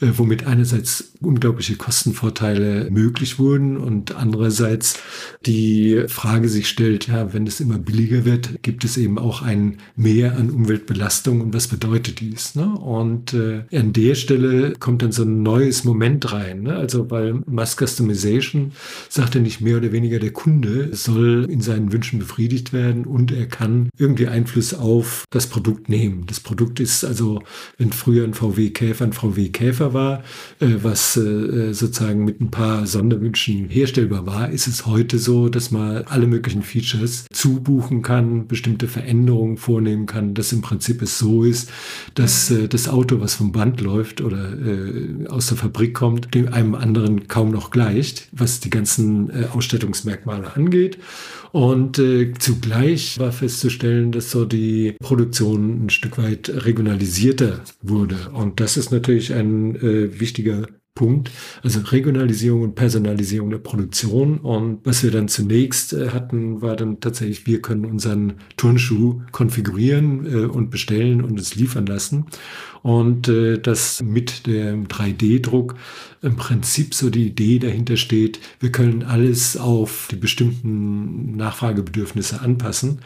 äh, 0.01 0.11
womit 0.15 0.45
einerseits 0.45 1.13
unglaubliche 1.21 1.75
Kostenvorteile 1.75 2.89
möglich 2.91 3.39
wurden 3.39 3.75
und 3.75 4.15
andererseits 4.15 4.99
die 5.45 6.05
Frage 6.07 6.47
sich 6.47 6.69
stellt, 6.69 7.07
ja, 7.07 7.33
wenn 7.33 7.45
es 7.47 7.59
immer 7.59 7.77
billiger 7.77 8.23
wird, 8.23 8.61
gibt 8.61 8.85
es 8.85 8.97
eben 8.97 9.17
auch 9.17 9.41
ein 9.41 9.77
Mehr 9.95 10.37
an 10.37 10.49
Umweltbelastung 10.49 11.41
und 11.41 11.53
was 11.53 11.67
bedeutet 11.67 12.21
dies? 12.21 12.55
Ne? 12.55 12.73
Und 12.73 13.33
äh, 13.33 13.63
an 13.75 13.91
der 13.91 14.15
Stelle 14.15 14.73
kommt 14.79 15.01
dann 15.01 15.11
so 15.11 15.23
ein 15.23 15.43
neues 15.43 15.83
Moment 15.83 16.31
rein. 16.31 16.63
Ne? 16.63 16.75
Also 16.75 17.09
weil 17.11 17.41
Mass 17.45 17.75
Customization 17.75 18.71
sagt 19.09 19.35
ja 19.35 19.41
nicht 19.41 19.59
mehr 19.59 19.77
oder 19.77 19.91
weniger 19.91 20.19
der 20.19 20.31
Kunde 20.31 20.95
soll 20.95 21.47
in 21.49 21.61
seinen 21.61 21.91
Wünschen 21.91 22.19
befriedigt 22.19 22.71
werden 22.71 23.05
und 23.05 23.31
er 23.31 23.47
kann 23.47 23.89
irgendwie 23.97 24.27
Einfluss 24.27 24.73
auf 24.73 25.25
das 25.31 25.47
Produkt 25.47 25.89
nehmen. 25.89 26.25
Das 26.27 26.39
Produkt 26.39 26.79
ist 26.79 27.03
also 27.03 27.38
wenn 27.77 27.91
früher 27.91 28.23
ein 28.23 28.33
VW 28.33 28.69
Käfer 28.69 29.05
ein 29.05 29.13
VW 29.13 29.49
Käfer 29.49 29.93
war, 29.93 30.23
äh, 30.59 30.67
was 30.81 31.17
äh, 31.17 31.73
sozusagen 31.73 32.25
mit 32.25 32.41
ein 32.41 32.51
paar 32.51 32.85
Sonderwünschen 32.85 33.69
herstellbar 33.69 34.25
war, 34.25 34.49
ist 34.49 34.67
es 34.67 34.85
heute 34.85 35.17
so, 35.17 35.49
dass 35.49 35.71
man 35.71 36.03
alle 36.05 36.27
möglichen 36.27 36.63
Features 36.63 37.25
zubuchen 37.31 38.01
kann, 38.01 38.47
bestimmte 38.47 38.87
Veränderungen 38.87 39.57
vornehmen 39.57 40.05
kann, 40.05 40.33
dass 40.33 40.51
im 40.51 40.61
Prinzip 40.61 41.01
es 41.01 41.17
so 41.17 41.43
ist, 41.43 41.71
dass 42.15 42.51
äh, 42.51 42.67
das 42.67 42.87
Auto, 42.87 43.19
was 43.19 43.35
vom 43.35 43.51
Band 43.51 43.81
läuft 43.81 44.21
oder 44.21 44.51
äh, 44.53 45.27
aus 45.27 45.47
der 45.47 45.57
Fabrik 45.57 45.93
kommt, 45.93 46.33
dem 46.33 46.51
einem 46.53 46.75
anderen 46.75 47.27
kaum 47.27 47.51
noch 47.51 47.71
gleicht, 47.71 48.27
was 48.31 48.59
die 48.59 48.69
ganzen 48.69 49.29
äh, 49.29 49.45
Ausstattungsmerkmale 49.53 50.55
angeht. 50.55 50.97
Und 51.51 51.97
äh, 51.97 52.33
zugleich 52.37 53.17
war 53.17 53.31
festzustellen, 53.31 54.11
dass 54.11 54.29
so 54.29 54.45
die 54.45 54.95
Produktion 55.01 55.85
ein 55.85 55.89
Stück 55.89 56.17
weit 56.17 56.51
regionalisierter 57.29 57.61
wurde. 57.81 58.29
Und 58.33 58.59
das 58.59 58.77
ist 58.77 58.91
natürlich 58.91 59.33
ein 59.33 59.75
äh, 59.75 60.19
wichtiger 60.19 60.67
Punkt. 60.95 61.31
Also 61.63 61.79
Regionalisierung 61.79 62.63
und 62.63 62.75
Personalisierung 62.75 63.49
der 63.51 63.59
Produktion. 63.59 64.39
Und 64.39 64.85
was 64.85 65.03
wir 65.03 65.11
dann 65.11 65.27
zunächst 65.27 65.93
äh, 65.93 66.09
hatten, 66.09 66.61
war 66.61 66.75
dann 66.75 66.99
tatsächlich, 66.99 67.47
wir 67.47 67.61
können 67.61 67.85
unseren 67.85 68.33
Turnschuh 68.57 69.21
konfigurieren 69.31 70.25
äh, 70.25 70.45
und 70.45 70.69
bestellen 70.69 71.23
und 71.23 71.39
es 71.39 71.55
liefern 71.55 71.85
lassen. 71.85 72.25
Und 72.81 73.27
äh, 73.27 73.57
das 73.57 74.01
mit 74.01 74.47
dem 74.47 74.87
3D-Druck 74.87 75.75
im 76.21 76.35
Prinzip 76.35 76.93
so 76.93 77.09
die 77.09 77.27
Idee 77.27 77.59
dahinter 77.59 77.97
steht, 77.97 78.39
wir 78.59 78.71
können 78.71 79.03
alles 79.03 79.57
auf 79.57 80.07
die 80.11 80.15
bestimmten 80.15 81.35
Nachfragebedürfnisse 81.37 82.41
anpassen 82.41 82.99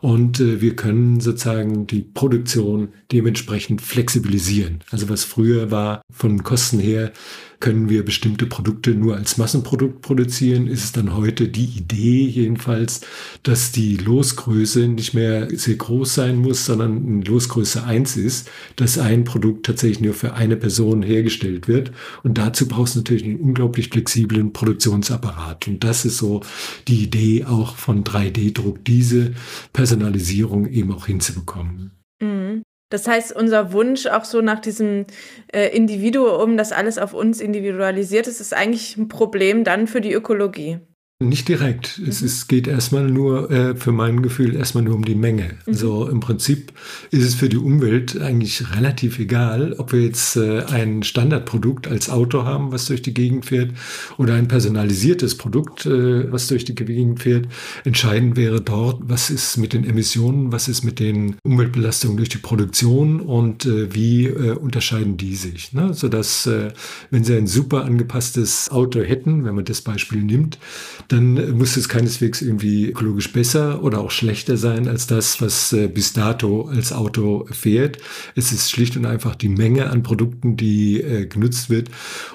und 0.00 0.40
äh, 0.40 0.60
wir 0.60 0.76
können 0.76 1.20
sozusagen 1.20 1.86
die 1.86 2.02
Produktion 2.02 2.88
dementsprechend 3.12 3.82
flexibilisieren. 3.82 4.80
Also 4.90 5.08
was 5.08 5.24
früher 5.24 5.70
war 5.70 6.02
von 6.10 6.42
Kosten 6.42 6.78
her, 6.78 7.12
können 7.60 7.88
wir 7.88 8.04
bestimmte 8.04 8.46
Produkte 8.46 8.90
nur 8.90 9.16
als 9.16 9.38
Massenprodukt 9.38 10.02
produzieren, 10.02 10.66
ist 10.66 10.84
es 10.84 10.92
dann 10.92 11.14
heute 11.14 11.48
die 11.48 11.64
Idee 11.64 12.26
jedenfalls, 12.26 13.00
dass 13.42 13.72
die 13.72 13.96
Losgröße 13.96 14.88
nicht 14.88 15.14
mehr 15.14 15.48
sehr 15.50 15.76
groß 15.76 16.14
sein 16.14 16.36
muss, 16.36 16.66
sondern 16.66 17.06
eine 17.06 17.24
Losgröße 17.24 17.84
1 17.84 18.16
ist, 18.16 18.50
dass 18.76 18.98
ein 18.98 19.24
Produkt 19.24 19.66
tatsächlich 19.66 20.00
nur 20.00 20.14
für 20.14 20.34
eine 20.34 20.56
Person 20.56 21.02
hergestellt 21.02 21.68
wird. 21.68 21.92
Und 22.22 22.38
dazu 22.38 22.66
brauchst 22.68 22.94
du 22.94 23.00
natürlich 23.00 23.24
einen 23.24 23.40
unglaublich 23.40 23.88
flexiblen 23.88 24.52
Produktionsapparat. 24.52 25.68
Und 25.68 25.84
das 25.84 26.04
ist 26.04 26.18
so 26.18 26.42
die 26.88 27.04
Idee 27.04 27.44
auch 27.44 27.76
von 27.76 28.04
3D-Druck, 28.04 28.84
diese 28.84 29.32
Personalisierung 29.72 30.66
eben 30.66 30.92
auch 30.92 31.06
hinzubekommen. 31.06 31.92
Mhm. 32.20 32.62
Das 32.94 33.08
heißt, 33.08 33.34
unser 33.34 33.72
Wunsch 33.72 34.06
auch 34.06 34.24
so 34.24 34.40
nach 34.40 34.60
diesem 34.60 35.06
äh, 35.52 35.76
Individuum, 35.76 36.56
das 36.56 36.70
alles 36.70 36.96
auf 36.96 37.12
uns 37.12 37.40
individualisiert 37.40 38.28
ist, 38.28 38.40
ist 38.40 38.54
eigentlich 38.54 38.96
ein 38.96 39.08
Problem 39.08 39.64
dann 39.64 39.88
für 39.88 40.00
die 40.00 40.12
Ökologie. 40.12 40.78
Nicht 41.20 41.46
direkt. 41.46 41.98
Mhm. 41.98 42.08
Es 42.08 42.22
ist, 42.22 42.48
geht 42.48 42.66
erstmal 42.66 43.08
nur, 43.08 43.48
äh, 43.48 43.76
für 43.76 43.92
mein 43.92 44.20
Gefühl, 44.20 44.56
erstmal 44.56 44.82
nur 44.82 44.96
um 44.96 45.04
die 45.04 45.14
Menge. 45.14 45.44
Mhm. 45.44 45.58
Also 45.66 46.08
im 46.08 46.18
Prinzip 46.18 46.72
ist 47.12 47.24
es 47.24 47.36
für 47.36 47.48
die 47.48 47.56
Umwelt 47.56 48.20
eigentlich 48.20 48.74
relativ 48.74 49.20
egal, 49.20 49.74
ob 49.74 49.92
wir 49.92 50.02
jetzt 50.02 50.34
äh, 50.36 50.64
ein 50.64 51.04
Standardprodukt 51.04 51.86
als 51.86 52.10
Auto 52.10 52.44
haben, 52.44 52.72
was 52.72 52.86
durch 52.86 53.00
die 53.00 53.14
Gegend 53.14 53.46
fährt, 53.46 53.70
oder 54.18 54.34
ein 54.34 54.48
personalisiertes 54.48 55.36
Produkt, 55.36 55.86
äh, 55.86 56.32
was 56.32 56.48
durch 56.48 56.64
die 56.64 56.74
Gegend 56.74 57.22
fährt. 57.22 57.46
Entscheidend 57.84 58.36
wäre 58.36 58.60
dort, 58.60 58.98
was 59.04 59.30
ist 59.30 59.56
mit 59.56 59.72
den 59.72 59.84
Emissionen, 59.84 60.50
was 60.50 60.66
ist 60.66 60.82
mit 60.82 60.98
den 60.98 61.36
Umweltbelastungen 61.44 62.16
durch 62.16 62.28
die 62.28 62.38
Produktion 62.38 63.20
und 63.20 63.66
äh, 63.66 63.94
wie 63.94 64.26
äh, 64.26 64.56
unterscheiden 64.56 65.16
die 65.16 65.36
sich. 65.36 65.72
Ne? 65.74 65.94
Sodass, 65.94 66.46
äh, 66.46 66.72
wenn 67.10 67.22
Sie 67.22 67.36
ein 67.36 67.46
super 67.46 67.84
angepasstes 67.84 68.68
Auto 68.72 69.00
hätten, 69.00 69.44
wenn 69.44 69.54
man 69.54 69.64
das 69.64 69.80
Beispiel 69.80 70.20
nimmt, 70.20 70.58
dann 71.08 71.56
muss 71.56 71.76
es 71.76 71.88
keineswegs 71.88 72.42
irgendwie 72.42 72.88
ökologisch 72.88 73.32
besser 73.32 73.82
oder 73.82 74.00
auch 74.00 74.10
schlechter 74.10 74.56
sein 74.56 74.88
als 74.88 75.06
das, 75.06 75.40
was 75.40 75.72
äh, 75.72 75.88
bis 75.88 76.12
dato 76.12 76.68
als 76.68 76.92
Auto 76.92 77.46
fährt. 77.50 77.98
Es 78.34 78.52
ist 78.52 78.70
schlicht 78.70 78.96
und 78.96 79.06
einfach 79.06 79.34
die 79.34 79.48
Menge 79.48 79.90
an 79.90 80.02
Produkten, 80.02 80.56
die 80.56 81.00
äh, 81.00 81.26
genutzt 81.26 81.70
wird 81.70 81.90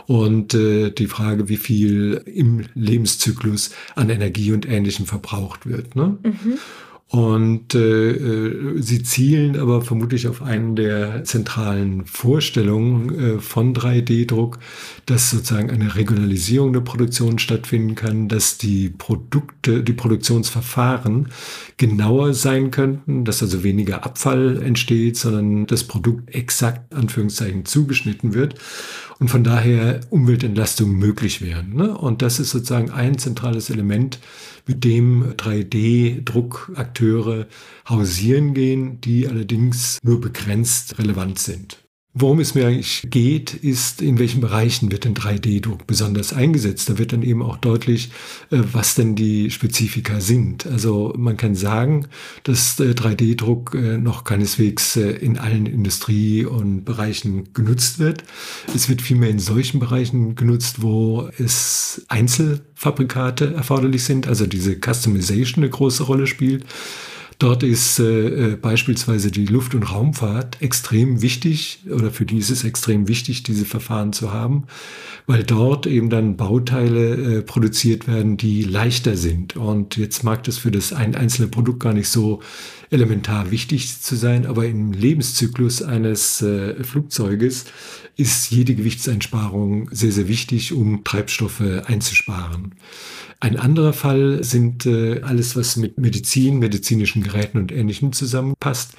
und 0.07 0.53
äh, 0.53 0.91
die 0.91 1.07
Frage, 1.07 1.49
wie 1.49 1.57
viel 1.57 2.21
im 2.25 2.65
Lebenszyklus 2.73 3.71
an 3.95 4.09
Energie 4.09 4.51
und 4.51 4.67
Ähnlichem 4.67 5.05
verbraucht 5.05 5.65
wird. 5.65 5.95
Ne? 5.95 6.17
Mhm. 6.23 6.57
Und 7.11 7.73
äh, 7.73 8.11
äh, 8.11 8.81
sie 8.83 9.01
zielen 9.01 9.59
aber 9.59 9.81
vermutlich 9.81 10.27
auf 10.27 10.43
einen 10.43 10.75
der 10.75 11.23
zentralen 11.23 12.05
Vorstellungen 12.05 13.37
äh, 13.37 13.39
von 13.39 13.73
3D-Druck, 13.73 14.59
dass 15.07 15.31
sozusagen 15.31 15.71
eine 15.71 15.95
Regionalisierung 15.95 16.71
der 16.71 16.81
Produktion 16.81 17.39
stattfinden 17.39 17.95
kann, 17.95 18.27
dass 18.27 18.59
die 18.59 18.89
Produkte, 18.89 19.81
die 19.83 19.93
Produktionsverfahren 19.93 21.29
genauer 21.77 22.35
sein 22.35 22.69
könnten, 22.69 23.25
dass 23.25 23.41
also 23.41 23.63
weniger 23.63 24.05
Abfall 24.05 24.61
entsteht, 24.61 25.17
sondern 25.17 25.65
das 25.65 25.85
Produkt 25.85 26.35
exakt, 26.35 26.93
Anführungszeichen, 26.93 27.65
zugeschnitten 27.65 28.35
wird 28.35 28.53
und 29.19 29.27
von 29.27 29.43
daher 29.43 29.99
Umweltentlastungen 30.09 30.97
möglich 30.97 31.41
wären. 31.41 31.75
Ne? 31.75 31.95
Und 31.95 32.21
das 32.21 32.39
ist 32.39 32.51
sozusagen 32.51 32.89
ein 32.89 33.17
zentrales 33.17 33.69
Element, 33.69 34.19
mit 34.65 34.83
dem 34.83 35.33
3D-Druckakteure 35.35 37.47
hausieren 37.87 38.53
gehen, 38.53 39.01
die 39.01 39.27
allerdings 39.27 39.99
nur 40.03 40.21
begrenzt 40.21 40.99
relevant 40.99 41.39
sind. 41.39 41.79
Worum 42.15 42.39
es 42.39 42.55
mir 42.55 42.65
eigentlich 42.65 43.07
geht, 43.11 43.53
ist, 43.53 44.01
in 44.01 44.17
welchen 44.17 44.41
Bereichen 44.41 44.91
wird 44.91 45.05
denn 45.05 45.13
3D-Druck 45.13 45.85
besonders 45.85 46.33
eingesetzt. 46.33 46.89
Da 46.89 46.97
wird 46.97 47.13
dann 47.13 47.21
eben 47.21 47.43
auch 47.43 47.57
deutlich, 47.57 48.09
äh, 48.49 48.57
was 48.73 48.95
denn 48.95 49.15
die 49.15 49.51
Spezifika 49.51 50.19
sind. 50.19 50.65
Also 50.65 51.13
man 51.15 51.37
kann 51.37 51.53
sagen, 51.53 52.07
dass 52.41 52.79
3D-Druck 52.79 53.75
äh, 53.75 53.99
noch 53.99 54.23
keineswegs 54.23 54.95
äh, 54.95 55.11
in 55.11 55.37
allen 55.37 55.67
Industrie- 55.67 56.45
und 56.45 56.83
Bereichen 56.83 57.53
genutzt 57.53 57.99
wird. 57.99 58.23
Es 58.73 58.89
wird 58.89 59.03
vielmehr 59.03 59.29
in 59.29 59.39
solchen 59.39 59.79
Bereichen 59.79 60.33
genutzt, 60.33 60.81
wo 60.81 61.29
es 61.37 62.05
Einzelfabrikate 62.07 63.53
erforderlich 63.53 64.03
sind, 64.03 64.27
also 64.27 64.47
diese 64.47 64.75
Customization 64.75 65.63
eine 65.63 65.69
große 65.69 66.01
Rolle 66.01 66.25
spielt. 66.25 66.65
Dort 67.39 67.63
ist 67.63 67.99
äh, 67.99 68.51
äh, 68.51 68.55
beispielsweise 68.57 69.31
die 69.31 69.45
Luft- 69.45 69.73
und 69.73 69.83
Raumfahrt 69.83 70.61
extrem 70.61 71.21
wichtig 71.21 71.79
oder 71.89 72.11
für 72.11 72.25
die 72.25 72.37
ist 72.37 72.49
es 72.49 72.65
extrem 72.65 73.07
wichtig, 73.07 73.43
diese 73.43 73.63
Verfahren 73.63 74.11
zu 74.11 74.33
haben, 74.33 74.65
weil 75.25 75.45
dort 75.45 75.87
eben 75.87 76.09
dann 76.09 76.35
Bauteile 76.35 77.37
äh, 77.37 77.41
produziert 77.41 78.07
werden, 78.09 78.35
die 78.35 78.63
leichter 78.63 79.15
sind. 79.15 79.55
Und 79.55 79.95
jetzt 79.95 80.25
mag 80.25 80.43
das 80.43 80.57
für 80.57 80.69
das 80.69 80.91
ein 80.91 81.15
einzelne 81.15 81.47
Produkt 81.47 81.79
gar 81.79 81.93
nicht 81.93 82.09
so 82.09 82.41
elementar 82.91 83.51
wichtig 83.51 84.01
zu 84.01 84.17
sein, 84.17 84.45
aber 84.45 84.65
im 84.65 84.91
Lebenszyklus 84.91 85.81
eines 85.81 86.41
äh, 86.41 86.83
Flugzeuges 86.83 87.65
ist 88.17 88.51
jede 88.51 88.75
Gewichtseinsparung 88.75 89.87
sehr, 89.93 90.11
sehr 90.11 90.27
wichtig, 90.27 90.73
um 90.73 91.05
Treibstoffe 91.05 91.61
einzusparen. 91.85 92.75
Ein 93.41 93.57
anderer 93.57 93.93
Fall 93.93 94.43
sind 94.43 94.85
äh, 94.85 95.21
alles, 95.21 95.55
was 95.55 95.77
mit 95.77 95.97
Medizin, 95.97 96.59
medizinischen 96.59 97.23
Geräten 97.23 97.57
und 97.57 97.71
Ähnlichem 97.71 98.11
zusammenpasst, 98.11 98.95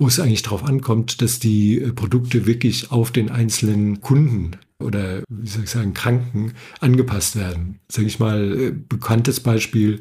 wo 0.00 0.08
es 0.08 0.18
eigentlich 0.18 0.42
darauf 0.42 0.64
ankommt, 0.64 1.20
dass 1.22 1.38
die 1.38 1.78
äh, 1.78 1.92
Produkte 1.92 2.46
wirklich 2.46 2.90
auf 2.90 3.12
den 3.12 3.30
einzelnen 3.30 4.00
Kunden 4.00 4.56
oder 4.80 5.22
wie 5.28 5.48
soll 5.48 5.64
ich 5.64 5.70
sagen, 5.70 5.94
Kranken 5.94 6.52
angepasst 6.80 7.36
werden. 7.36 7.80
Sage 7.88 8.08
ich 8.08 8.18
mal, 8.18 8.58
äh, 8.58 8.72
bekanntes 8.72 9.40
Beispiel 9.40 10.00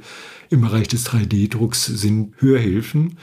im 0.50 0.62
Bereich 0.62 0.88
des 0.88 1.06
3D-Drucks 1.06 1.86
sind 1.86 2.34
Hörhilfen, 2.38 3.18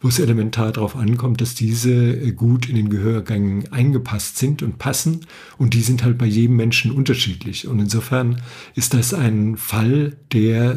wo 0.00 0.08
es 0.08 0.18
elementar 0.18 0.72
darauf 0.72 0.96
ankommt, 0.96 1.40
dass 1.40 1.54
diese 1.54 1.92
äh, 1.92 2.32
gut 2.32 2.68
in 2.68 2.74
den 2.74 2.90
Gehörgang 2.90 3.68
eingepasst 3.70 4.38
sind 4.38 4.62
und 4.62 4.78
passen. 4.78 5.26
Und 5.58 5.74
die 5.74 5.82
sind 5.82 6.02
halt 6.02 6.18
bei 6.18 6.26
jedem 6.26 6.56
Menschen 6.56 6.90
unterschiedlich. 6.90 7.68
Und 7.68 7.78
insofern 7.78 8.42
ist 8.74 8.94
das 8.94 9.14
ein 9.14 9.56
Fall, 9.56 10.16
der, 10.32 10.76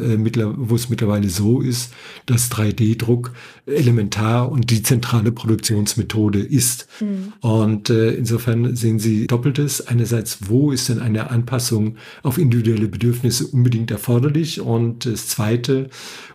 wo 0.56 0.76
es 0.76 0.88
mittlerweile 0.90 1.28
so 1.28 1.60
ist, 1.60 1.92
dass 2.26 2.52
3D-Druck 2.52 3.32
elementar 3.66 4.52
und 4.52 4.70
die 4.70 4.82
zentrale 4.82 5.32
Produktionsmethode 5.46 6.40
ist. 6.40 6.88
Mhm. 7.00 7.32
Und 7.40 7.90
äh, 7.90 8.10
insofern 8.10 8.74
sehen 8.74 8.98
Sie 8.98 9.28
Doppeltes. 9.28 9.86
Einerseits, 9.86 10.38
wo 10.48 10.72
ist 10.72 10.88
denn 10.88 10.98
eine 10.98 11.30
Anpassung 11.30 11.96
auf 12.22 12.38
individuelle 12.38 12.88
Bedürfnisse 12.88 13.46
unbedingt 13.46 13.92
erforderlich? 13.92 14.60
Und 14.60 15.06
das 15.06 15.28
Zweite, 15.28 15.88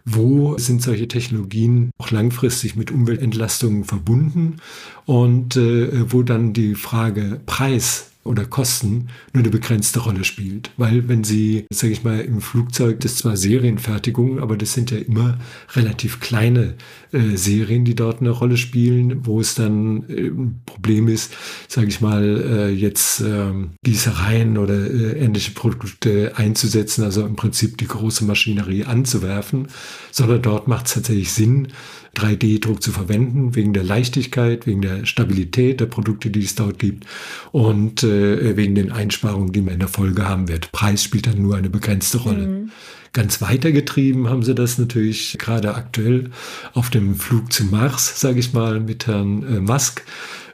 wo 0.06 0.58
sind 0.58 0.82
solche 0.82 1.10
Technologien 1.10 1.92
auch 1.98 2.12
langfristig 2.12 2.76
mit 2.76 2.90
Umweltentlastungen 2.90 3.84
verbunden 3.84 4.58
und 5.06 5.58
äh, 5.58 6.12
wo 6.12 6.24
dann 6.24 6.54
die 6.54 6.76
Frage 6.76 7.42
Preis 7.46 8.12
oder 8.24 8.46
Kosten 8.46 9.08
nur 9.34 9.44
eine 9.44 9.52
begrenzte 9.52 10.00
Rolle 10.00 10.24
spielt. 10.24 10.72
Weil 10.78 11.08
wenn 11.08 11.24
Sie, 11.24 11.66
sage 11.74 11.94
ich 11.94 12.04
mal, 12.04 12.20
im 12.20 12.42
Flugzeug, 12.42 13.00
das 13.00 13.14
ist 13.14 13.18
zwar 13.20 13.36
Serienfertigung, 13.36 14.40
aber 14.40 14.58
das 14.58 14.74
sind 14.74 14.92
ja 14.92 14.98
immer 14.98 15.40
relativ 15.74 16.20
kleine 16.20 16.76
äh, 17.12 17.36
Serien, 17.36 17.86
die 17.86 17.96
dort 17.96 18.22
eine 18.22 18.30
Rolle 18.30 18.58
spielen, 18.58 19.26
wo 19.26 19.40
es 19.40 19.56
dann 19.56 20.10
äh, 20.10 20.28
ein 20.28 20.62
Problem 20.66 21.08
ist, 21.08 21.34
sage 21.68 21.88
ich 21.88 22.02
mal, 22.02 22.24
äh, 22.24 22.70
jetzt 22.70 23.22
ähm, 23.22 23.72
Gießereien 23.84 24.58
oder 24.58 24.76
äh, 24.76 25.20
ähnliche 25.20 25.52
Produkte 25.52 26.34
einzusetzen, 26.36 27.04
also 27.04 27.26
im 27.26 27.36
Prinzip 27.36 27.78
die 27.78 27.88
große 27.88 28.26
Maschinerie 28.26 28.86
anzuwerfen, 28.86 29.68
sondern 30.12 30.42
dort 30.42 30.68
macht 30.68 30.88
es 30.88 30.94
tatsächlich 30.94 31.32
Sinn, 31.32 31.70
3D-Druck 32.16 32.84
zu 32.84 32.92
verwenden, 32.92 33.56
wegen 33.56 33.74
der 33.74 33.84
Leichtigkeit, 33.84 34.68
wegen 34.68 34.82
der 34.82 35.06
Stabilität 35.06 35.80
der 35.80 35.86
Produkte, 35.86 36.30
die 36.30 36.44
es 36.44 36.56
dort 36.56 36.78
gibt 36.78 37.06
und 37.52 38.04
äh, 38.04 38.58
wegen 38.58 38.76
den 38.76 38.92
Einsparungen, 38.92 39.54
die 39.54 39.62
man 39.62 39.76
in 39.76 39.80
der 39.80 39.88
Folge 39.88 40.28
haben 40.28 40.48
wird. 40.50 40.72
Preis 40.72 41.04
spielt 41.04 41.28
dann 41.28 41.42
nur 41.42 41.56
eine 41.56 41.70
begrenzte 41.70 42.18
Rolle. 42.18 42.48
Mhm. 42.48 42.72
Ganz 43.14 43.42
weitergetrieben 43.42 44.30
haben 44.30 44.44
sie 44.44 44.56
das 44.56 44.78
natürlich 44.78 45.38
gerade 45.38 45.76
aktuell 45.76 46.32
auf 46.74 46.90
dem 46.90 47.16
Flug 47.16 47.52
zu 47.52 47.66
Mars, 47.66 48.20
sage 48.22 48.40
ich 48.40 48.54
mal, 48.54 48.80
mit 48.80 49.08
Herrn 49.08 49.44
äh, 49.44 49.60
Musk 49.60 50.04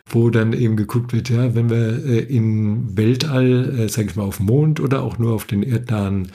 wo 0.09 0.29
dann 0.29 0.53
eben 0.53 0.77
geguckt 0.77 1.13
wird, 1.13 1.29
ja, 1.29 1.53
wenn 1.53 1.69
wir 1.69 2.05
äh, 2.05 2.19
im 2.19 2.95
Weltall, 2.97 3.79
äh, 3.79 3.89
sage 3.89 4.09
ich 4.09 4.15
mal, 4.15 4.23
auf 4.23 4.39
Mond 4.39 4.79
oder 4.79 5.03
auch 5.03 5.17
nur 5.17 5.33
auf 5.33 5.45
den 5.45 5.63
erdnahen 5.63 6.29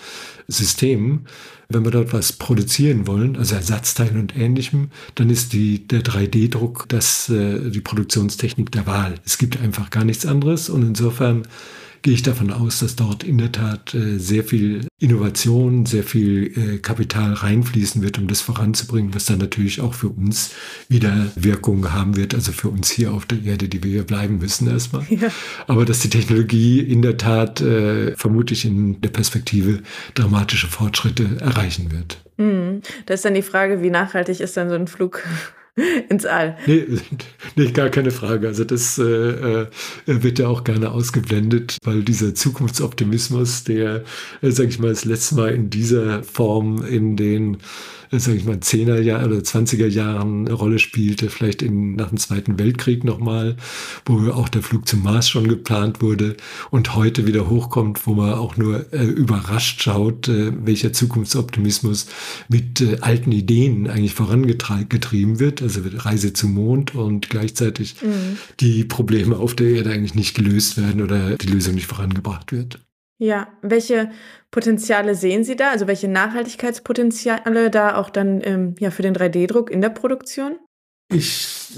Systemen, 0.47 1.26
wenn 1.69 1.85
wir 1.85 1.91
dort 1.91 2.12
was 2.12 2.35
produzieren 2.35 3.07
wollen, 3.07 3.37
also 3.37 3.55
Ersatzteile 3.55 4.19
und 4.19 4.37
ähnlichem, 4.37 4.91
dann 5.14 5.31
ist 5.31 5.55
die, 5.55 5.87
der 5.87 6.02
3D-Druck 6.02 6.87
das, 6.88 7.31
äh, 7.31 7.71
die 7.71 7.81
Produktionstechnik 7.81 8.71
der 8.73 8.87
Wahl. 8.87 9.14
Es 9.25 9.38
gibt 9.38 9.59
einfach 9.61 9.88
gar 9.88 10.05
nichts 10.05 10.26
anderes 10.26 10.69
und 10.69 10.83
insofern 10.83 11.45
gehe 12.02 12.14
ich 12.14 12.23
davon 12.23 12.50
aus, 12.50 12.80
dass 12.80 12.97
dort 12.97 13.23
in 13.25 13.38
der 13.38 13.52
Tat 13.52 13.94
äh, 13.94 14.18
sehr 14.18 14.44
viel 14.44 14.87
Innovation, 14.99 15.87
sehr 15.87 16.02
viel 16.02 16.52
äh, 16.56 16.78
Kapital 16.78 17.32
reinfließen 17.32 18.02
wird, 18.02 18.18
um 18.18 18.26
das 18.26 18.40
voranzubringen, 18.40 19.14
was 19.14 19.25
dann 19.26 19.38
natürlich 19.38 19.80
auch 19.80 19.94
für 19.94 20.09
uns 20.09 20.50
wieder 20.88 21.28
Wirkung 21.37 21.92
haben 21.92 22.16
wird, 22.16 22.35
also 22.35 22.52
für 22.52 22.68
uns 22.68 22.90
hier 22.90 23.12
auf 23.12 23.25
der 23.26 23.42
Erde, 23.44 23.68
die 23.68 23.82
wir 23.82 23.90
hier 23.90 24.04
bleiben 24.04 24.38
müssen 24.38 24.68
erstmal. 24.68 25.04
Ja. 25.09 25.28
Aber 25.66 25.85
dass 25.85 26.00
die 26.00 26.11
Technologie 26.11 26.80
in 26.80 27.02
der 27.02 27.16
Tat 27.16 27.61
äh, 27.61 28.16
vermutlich 28.16 28.64
in 28.64 29.00
der 29.00 29.11
Perspektive 29.11 29.80
dramatische 30.14 30.66
Fortschritte 30.66 31.38
erreichen 31.40 31.92
wird. 31.92 32.18
Mhm. 32.37 32.82
Da 33.06 33.14
ist 33.14 33.25
dann 33.25 33.35
die 33.35 33.42
Frage, 33.42 33.82
wie 33.82 33.90
nachhaltig 33.90 34.40
ist 34.40 34.56
dann 34.56 34.68
so 34.68 34.75
ein 34.75 34.88
Flug 34.88 35.23
ins 36.09 36.26
All. 36.26 36.57
Nee, 36.67 36.87
nee, 37.57 37.71
gar 37.71 37.88
keine 37.88 38.11
Frage. 38.11 38.47
Also 38.47 38.64
das 38.64 38.99
äh, 38.99 39.02
äh, 39.02 39.67
wird 40.07 40.38
ja 40.38 40.49
auch 40.49 40.64
gerne 40.64 40.91
ausgeblendet, 40.91 41.79
weil 41.85 42.02
dieser 42.02 42.35
Zukunftsoptimismus, 42.35 43.64
der, 43.64 44.05
äh, 44.43 44.50
sage 44.50 44.69
ich 44.69 44.79
mal, 44.79 44.91
das 44.91 45.05
letzte 45.05 45.37
Mal 45.37 45.52
in 45.52 45.71
dieser 45.71 46.23
Form 46.23 46.85
in 46.85 47.17
den 47.17 47.59
sage 48.21 48.37
ich 48.37 48.45
mal, 48.45 48.57
10er 48.57 49.00
Jahr 49.00 49.25
oder 49.25 49.38
20er 49.38 49.87
Jahren 49.87 50.47
eine 50.47 50.54
Rolle 50.54 50.78
spielte, 50.78 51.31
vielleicht 51.31 51.62
in, 51.62 51.97
nach 51.97 52.11
dem 52.11 52.19
Zweiten 52.19 52.59
Weltkrieg 52.59 53.04
nochmal, 53.04 53.57
wo 54.04 54.31
auch 54.31 54.49
der 54.49 54.62
Flug 54.62 54.87
zum 54.87 55.02
Mars 55.02 55.31
schon 55.31 55.49
geplant 55.49 56.02
wurde 56.02 56.37
und 56.71 56.95
heute 56.95 57.26
wieder 57.26 57.49
hochkommt, 57.49 58.07
wo 58.07 58.14
man 58.14 58.35
auch 58.35 58.57
nur 58.57 58.92
äh, 58.92 59.04
überrascht 59.04 59.83
schaut, 59.83 60.28
äh, 60.28 60.52
welcher 60.64 60.92
Zukunftsoptimismus 60.92 62.07
mit 62.49 62.81
äh, 62.81 62.99
alten 63.00 63.33
Ideen 63.33 63.88
eigentlich 63.88 64.14
vorangetrieben 64.14 65.38
wird, 65.38 65.62
also 65.62 65.81
Reise 65.97 66.35
zum 66.35 66.52
Mond 66.54 66.95
und 66.95 67.31
gleichzeitig 67.31 67.97
mhm. 68.02 68.37
die 68.61 68.85
Probleme 68.85 69.37
auf 69.37 69.54
der 69.54 69.71
Erde 69.71 69.90
eigentlich 69.90 70.14
nicht 70.14 70.35
gelöst 70.35 70.76
werden 70.76 71.00
oder 71.00 71.37
die 71.37 71.49
Lösung 71.49 71.75
nicht 71.75 71.87
vorangebracht 71.87 72.52
wird. 72.52 72.78
Ja, 73.23 73.47
welche 73.62 74.11
Potenziale 74.50 75.14
sehen 75.14 75.45
Sie 75.45 75.55
da? 75.55 75.71
Also 75.71 75.87
welche 75.87 76.09
Nachhaltigkeitspotenziale 76.09 77.71
da 77.71 77.95
auch 77.95 78.11
dann 78.11 78.41
ähm, 78.43 78.75
ja, 78.81 78.91
für 78.91 79.02
den 79.02 79.14
3D-Druck 79.14 79.71
in 79.71 79.81
der 79.81 79.91
Produktion? 79.91 80.59
Ich 81.09 81.69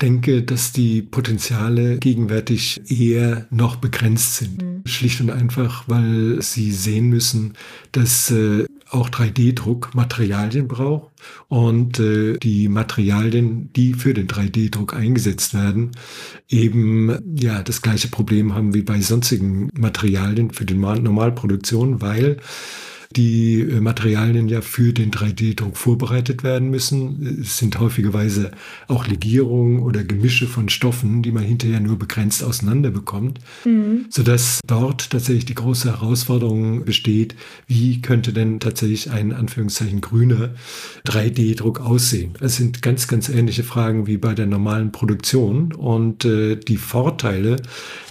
denke, 0.00 0.42
dass 0.42 0.72
die 0.72 1.02
Potenziale 1.02 1.98
gegenwärtig 1.98 2.82
eher 2.90 3.46
noch 3.50 3.76
begrenzt 3.76 4.36
sind. 4.36 4.62
Mhm. 4.62 4.82
Schlicht 4.86 5.20
und 5.20 5.30
einfach, 5.30 5.84
weil 5.86 6.42
sie 6.42 6.72
sehen 6.72 7.08
müssen, 7.08 7.54
dass 7.92 8.30
äh, 8.30 8.64
auch 8.90 9.08
3D-Druck 9.08 9.94
Materialien 9.94 10.68
braucht 10.68 11.10
und 11.48 11.98
äh, 11.98 12.38
die 12.38 12.68
Materialien, 12.68 13.72
die 13.72 13.94
für 13.94 14.14
den 14.14 14.28
3D-Druck 14.28 14.94
eingesetzt 14.94 15.54
werden, 15.54 15.92
eben 16.48 17.36
ja 17.36 17.62
das 17.62 17.82
gleiche 17.82 18.08
Problem 18.08 18.54
haben 18.54 18.74
wie 18.74 18.82
bei 18.82 19.00
sonstigen 19.00 19.70
Materialien 19.74 20.50
für 20.50 20.64
die 20.64 20.74
Normalproduktion, 20.74 22.00
weil 22.00 22.38
die 23.16 23.60
äh, 23.60 23.80
Materialien 23.80 24.48
ja 24.48 24.60
für 24.60 24.92
den 24.92 25.10
3D-Druck 25.10 25.76
vorbereitet 25.76 26.42
werden 26.42 26.70
müssen. 26.70 27.40
Es 27.42 27.58
sind 27.58 27.78
häufigerweise 27.78 28.50
auch 28.88 29.06
Legierungen 29.06 29.80
oder 29.80 30.04
Gemische 30.04 30.46
von 30.46 30.68
Stoffen, 30.68 31.22
die 31.22 31.32
man 31.32 31.44
hinterher 31.44 31.80
nur 31.80 31.98
begrenzt 31.98 32.42
auseinander 32.42 32.90
bekommt, 32.90 33.38
mhm. 33.64 34.06
sodass 34.08 34.60
dort 34.66 35.10
tatsächlich 35.10 35.44
die 35.44 35.54
große 35.54 35.90
Herausforderung 35.90 36.84
besteht, 36.84 37.34
wie 37.66 38.02
könnte 38.02 38.32
denn 38.32 38.60
tatsächlich 38.60 39.10
ein 39.10 39.32
Anführungszeichen 39.32 40.00
grüner 40.00 40.50
3D-Druck 41.06 41.80
aussehen. 41.80 42.32
Es 42.40 42.56
sind 42.56 42.82
ganz, 42.82 43.06
ganz 43.06 43.28
ähnliche 43.28 43.62
Fragen 43.62 44.06
wie 44.06 44.16
bei 44.16 44.34
der 44.34 44.46
normalen 44.46 44.92
Produktion 44.92 45.72
und 45.72 46.24
äh, 46.24 46.56
die 46.56 46.76
Vorteile 46.76 47.56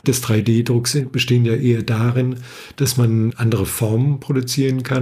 des 0.06 0.24
3D-Drucks 0.24 0.98
bestehen 1.12 1.46
ja 1.46 1.56
eher 1.56 1.82
darin, 1.82 2.36
dass 2.76 2.98
man 2.98 3.34
andere 3.36 3.66
Formen 3.66 4.20
produzieren 4.20 4.84
kann 4.84 4.93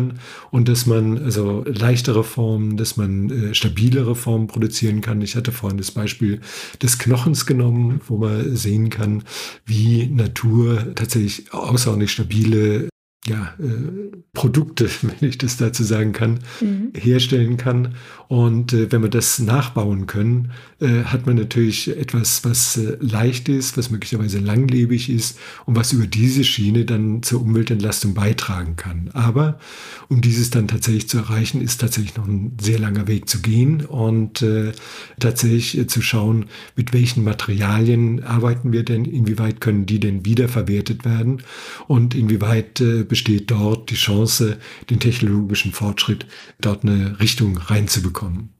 und 0.51 0.67
dass 0.67 0.85
man 0.85 1.17
also 1.17 1.63
leichtere 1.65 2.23
Formen, 2.23 2.77
dass 2.77 2.97
man 2.97 3.29
äh, 3.29 3.53
stabilere 3.53 4.15
Formen 4.15 4.47
produzieren 4.47 5.01
kann. 5.01 5.21
Ich 5.21 5.35
hatte 5.35 5.51
vorhin 5.51 5.77
das 5.77 5.91
Beispiel 5.91 6.41
des 6.81 6.97
Knochens 6.99 7.45
genommen, 7.45 8.01
wo 8.07 8.17
man 8.17 8.55
sehen 8.55 8.89
kann, 8.89 9.23
wie 9.65 10.07
Natur 10.07 10.93
tatsächlich 10.95 11.53
außerordentlich 11.53 12.11
stabile 12.11 12.90
ja, 13.27 13.53
äh, 13.59 14.17
Produkte, 14.33 14.89
wenn 15.01 15.29
ich 15.29 15.37
das 15.37 15.57
dazu 15.57 15.83
sagen 15.83 16.11
kann, 16.11 16.39
mhm. 16.59 16.91
herstellen 16.95 17.57
kann. 17.57 17.95
Und 18.27 18.73
äh, 18.73 18.91
wenn 18.91 19.03
wir 19.03 19.09
das 19.09 19.39
nachbauen 19.39 20.07
können, 20.07 20.51
äh, 20.79 21.03
hat 21.03 21.27
man 21.27 21.35
natürlich 21.35 21.95
etwas, 21.95 22.43
was 22.43 22.77
äh, 22.77 22.97
leicht 22.99 23.49
ist, 23.49 23.77
was 23.77 23.91
möglicherweise 23.91 24.39
langlebig 24.39 25.09
ist 25.09 25.37
und 25.65 25.75
was 25.75 25.93
über 25.93 26.07
diese 26.07 26.43
Schiene 26.43 26.85
dann 26.85 27.21
zur 27.21 27.41
Umweltentlastung 27.41 28.13
beitragen 28.13 28.75
kann. 28.75 29.09
Aber 29.13 29.59
um 30.07 30.21
dieses 30.21 30.49
dann 30.49 30.67
tatsächlich 30.67 31.07
zu 31.07 31.17
erreichen, 31.19 31.61
ist 31.61 31.81
tatsächlich 31.81 32.15
noch 32.15 32.27
ein 32.27 32.57
sehr 32.59 32.79
langer 32.79 33.07
Weg 33.07 33.29
zu 33.29 33.41
gehen 33.41 33.85
und 33.85 34.41
äh, 34.41 34.71
tatsächlich 35.19 35.77
äh, 35.77 35.87
zu 35.87 36.01
schauen, 36.01 36.45
mit 36.75 36.93
welchen 36.93 37.23
Materialien 37.23 38.23
arbeiten 38.23 38.71
wir 38.71 38.83
denn, 38.83 39.05
inwieweit 39.05 39.61
können 39.61 39.85
die 39.85 39.99
denn 39.99 40.25
wiederverwertet 40.25 41.05
werden 41.05 41.43
und 41.87 42.15
inwieweit 42.15 42.81
besteht 43.11 43.51
dort 43.51 43.89
die 43.89 43.95
Chance, 43.95 44.57
den 44.89 45.01
technologischen 45.01 45.73
Fortschritt 45.73 46.25
dort 46.61 46.85
eine 46.85 47.19
Richtung 47.19 47.57
reinzubekommen. 47.57 48.53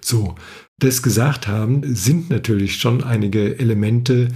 So, 0.00 0.34
das 0.78 1.02
gesagt 1.02 1.46
haben, 1.46 1.82
sind 1.94 2.30
natürlich 2.30 2.76
schon 2.78 3.04
einige 3.04 3.58
Elemente 3.58 4.28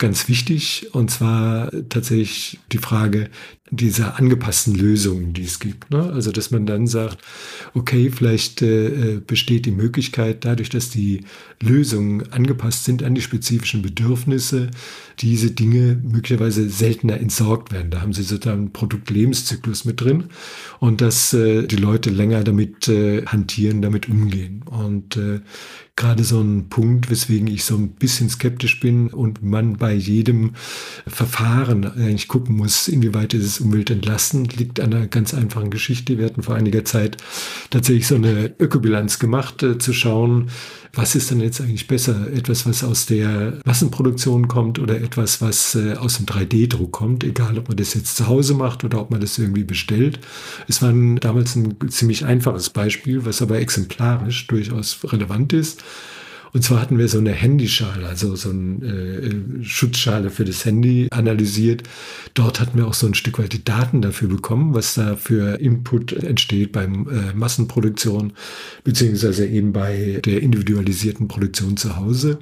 ganz 0.00 0.28
wichtig. 0.28 0.88
Und 0.92 1.12
zwar 1.12 1.70
tatsächlich 1.88 2.58
die 2.72 2.78
Frage 2.78 3.30
dieser 3.70 4.18
angepassten 4.18 4.74
Lösungen, 4.74 5.32
die 5.32 5.44
es 5.44 5.60
gibt. 5.60 5.90
Ne? 5.90 6.02
Also, 6.12 6.32
dass 6.32 6.50
man 6.50 6.66
dann 6.66 6.88
sagt, 6.88 7.18
okay, 7.72 8.10
vielleicht 8.10 8.62
äh, 8.62 9.20
besteht 9.24 9.64
die 9.64 9.70
Möglichkeit, 9.70 10.44
dadurch, 10.44 10.70
dass 10.70 10.90
die 10.90 11.20
Lösungen 11.62 12.32
angepasst 12.32 12.84
sind 12.84 13.04
an 13.04 13.14
die 13.14 13.22
spezifischen 13.22 13.80
Bedürfnisse, 13.80 14.70
diese 15.20 15.52
Dinge 15.52 16.00
möglicherweise 16.02 16.68
seltener 16.68 17.20
entsorgt 17.20 17.72
werden. 17.72 17.92
Da 17.92 18.00
haben 18.00 18.12
sie 18.12 18.22
sozusagen 18.22 18.62
einen 18.62 18.72
Produktlebenszyklus 18.72 19.84
mit 19.84 20.00
drin 20.00 20.24
und 20.80 21.00
dass 21.00 21.32
äh, 21.32 21.66
die 21.66 21.76
Leute 21.76 22.10
länger 22.10 22.42
damit 22.42 22.88
äh, 22.88 23.24
hantieren, 23.26 23.82
damit 23.82 24.08
umgehen. 24.08 24.64
Und 24.64 25.16
äh, 25.16 25.40
gerade 25.94 26.24
so 26.24 26.40
ein 26.40 26.70
Punkt, 26.70 27.10
weswegen 27.10 27.46
ich 27.46 27.64
so 27.64 27.76
ein 27.76 27.90
bisschen 27.90 28.30
skeptisch 28.30 28.80
bin 28.80 29.08
und 29.08 29.42
man 29.42 29.76
bei 29.76 29.89
jedem 29.92 30.52
Verfahren 31.06 31.84
eigentlich 31.84 32.28
gucken 32.28 32.56
muss, 32.56 32.88
inwieweit 32.88 33.34
ist 33.34 33.44
es 33.44 33.60
umweltentlastend, 33.60 34.56
liegt 34.56 34.80
an 34.80 34.94
einer 34.94 35.06
ganz 35.06 35.34
einfachen 35.34 35.70
Geschichte. 35.70 36.18
Wir 36.18 36.26
hatten 36.26 36.42
vor 36.42 36.54
einiger 36.54 36.84
Zeit 36.84 37.16
tatsächlich 37.70 38.06
so 38.06 38.14
eine 38.14 38.52
Ökobilanz 38.58 39.18
gemacht, 39.18 39.62
äh, 39.62 39.78
zu 39.78 39.92
schauen, 39.92 40.50
was 40.92 41.14
ist 41.14 41.30
denn 41.30 41.40
jetzt 41.40 41.60
eigentlich 41.60 41.86
besser? 41.86 42.32
Etwas, 42.32 42.66
was 42.66 42.82
aus 42.82 43.06
der 43.06 43.58
Massenproduktion 43.64 44.48
kommt 44.48 44.78
oder 44.80 45.00
etwas, 45.00 45.40
was 45.40 45.76
äh, 45.76 45.94
aus 45.94 46.16
dem 46.16 46.26
3D-Druck 46.26 46.90
kommt, 46.90 47.22
egal 47.22 47.58
ob 47.58 47.68
man 47.68 47.76
das 47.76 47.94
jetzt 47.94 48.16
zu 48.16 48.26
Hause 48.26 48.54
macht 48.54 48.82
oder 48.82 49.00
ob 49.00 49.10
man 49.10 49.20
das 49.20 49.38
irgendwie 49.38 49.62
bestellt. 49.62 50.18
Es 50.66 50.82
war 50.82 50.90
ein, 50.90 51.16
damals 51.16 51.54
ein 51.54 51.76
ziemlich 51.88 52.24
einfaches 52.24 52.70
Beispiel, 52.70 53.24
was 53.24 53.40
aber 53.40 53.60
exemplarisch 53.60 54.46
durchaus 54.48 54.98
relevant 55.04 55.52
ist. 55.52 55.84
Und 56.52 56.64
zwar 56.64 56.80
hatten 56.80 56.98
wir 56.98 57.08
so 57.08 57.18
eine 57.18 57.32
Handyschale, 57.32 58.06
also 58.06 58.34
so 58.34 58.50
eine 58.50 58.84
äh, 58.86 59.64
Schutzschale 59.64 60.30
für 60.30 60.44
das 60.44 60.64
Handy 60.64 61.08
analysiert. 61.10 61.84
Dort 62.34 62.60
hatten 62.60 62.76
wir 62.78 62.86
auch 62.86 62.94
so 62.94 63.06
ein 63.06 63.14
Stück 63.14 63.38
weit 63.38 63.52
die 63.52 63.64
Daten 63.64 64.02
dafür 64.02 64.28
bekommen, 64.28 64.74
was 64.74 64.94
da 64.94 65.16
für 65.16 65.60
Input 65.60 66.12
entsteht 66.12 66.72
beim 66.72 67.08
äh, 67.08 67.34
Massenproduktion, 67.34 68.32
beziehungsweise 68.84 69.46
eben 69.46 69.72
bei 69.72 70.20
der 70.24 70.42
individualisierten 70.42 71.28
Produktion 71.28 71.76
zu 71.76 71.96
Hause. 71.96 72.38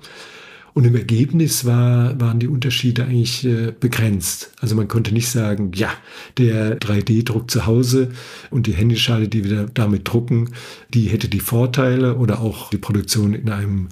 Und 0.78 0.84
im 0.84 0.94
Ergebnis 0.94 1.64
war, 1.64 2.20
waren 2.20 2.38
die 2.38 2.46
Unterschiede 2.46 3.02
eigentlich 3.02 3.44
äh, 3.44 3.72
begrenzt. 3.72 4.52
Also 4.60 4.76
man 4.76 4.86
konnte 4.86 5.12
nicht 5.12 5.28
sagen, 5.28 5.72
ja, 5.74 5.90
der 6.36 6.78
3D-Druck 6.78 7.50
zu 7.50 7.66
Hause 7.66 8.12
und 8.50 8.68
die 8.68 8.74
Handyschale, 8.74 9.26
die 9.26 9.42
wir 9.42 9.66
damit 9.74 10.06
drucken, 10.06 10.50
die 10.94 11.08
hätte 11.08 11.28
die 11.28 11.40
Vorteile 11.40 12.16
oder 12.18 12.40
auch 12.40 12.70
die 12.70 12.78
Produktion 12.78 13.34
in 13.34 13.50
einem 13.50 13.88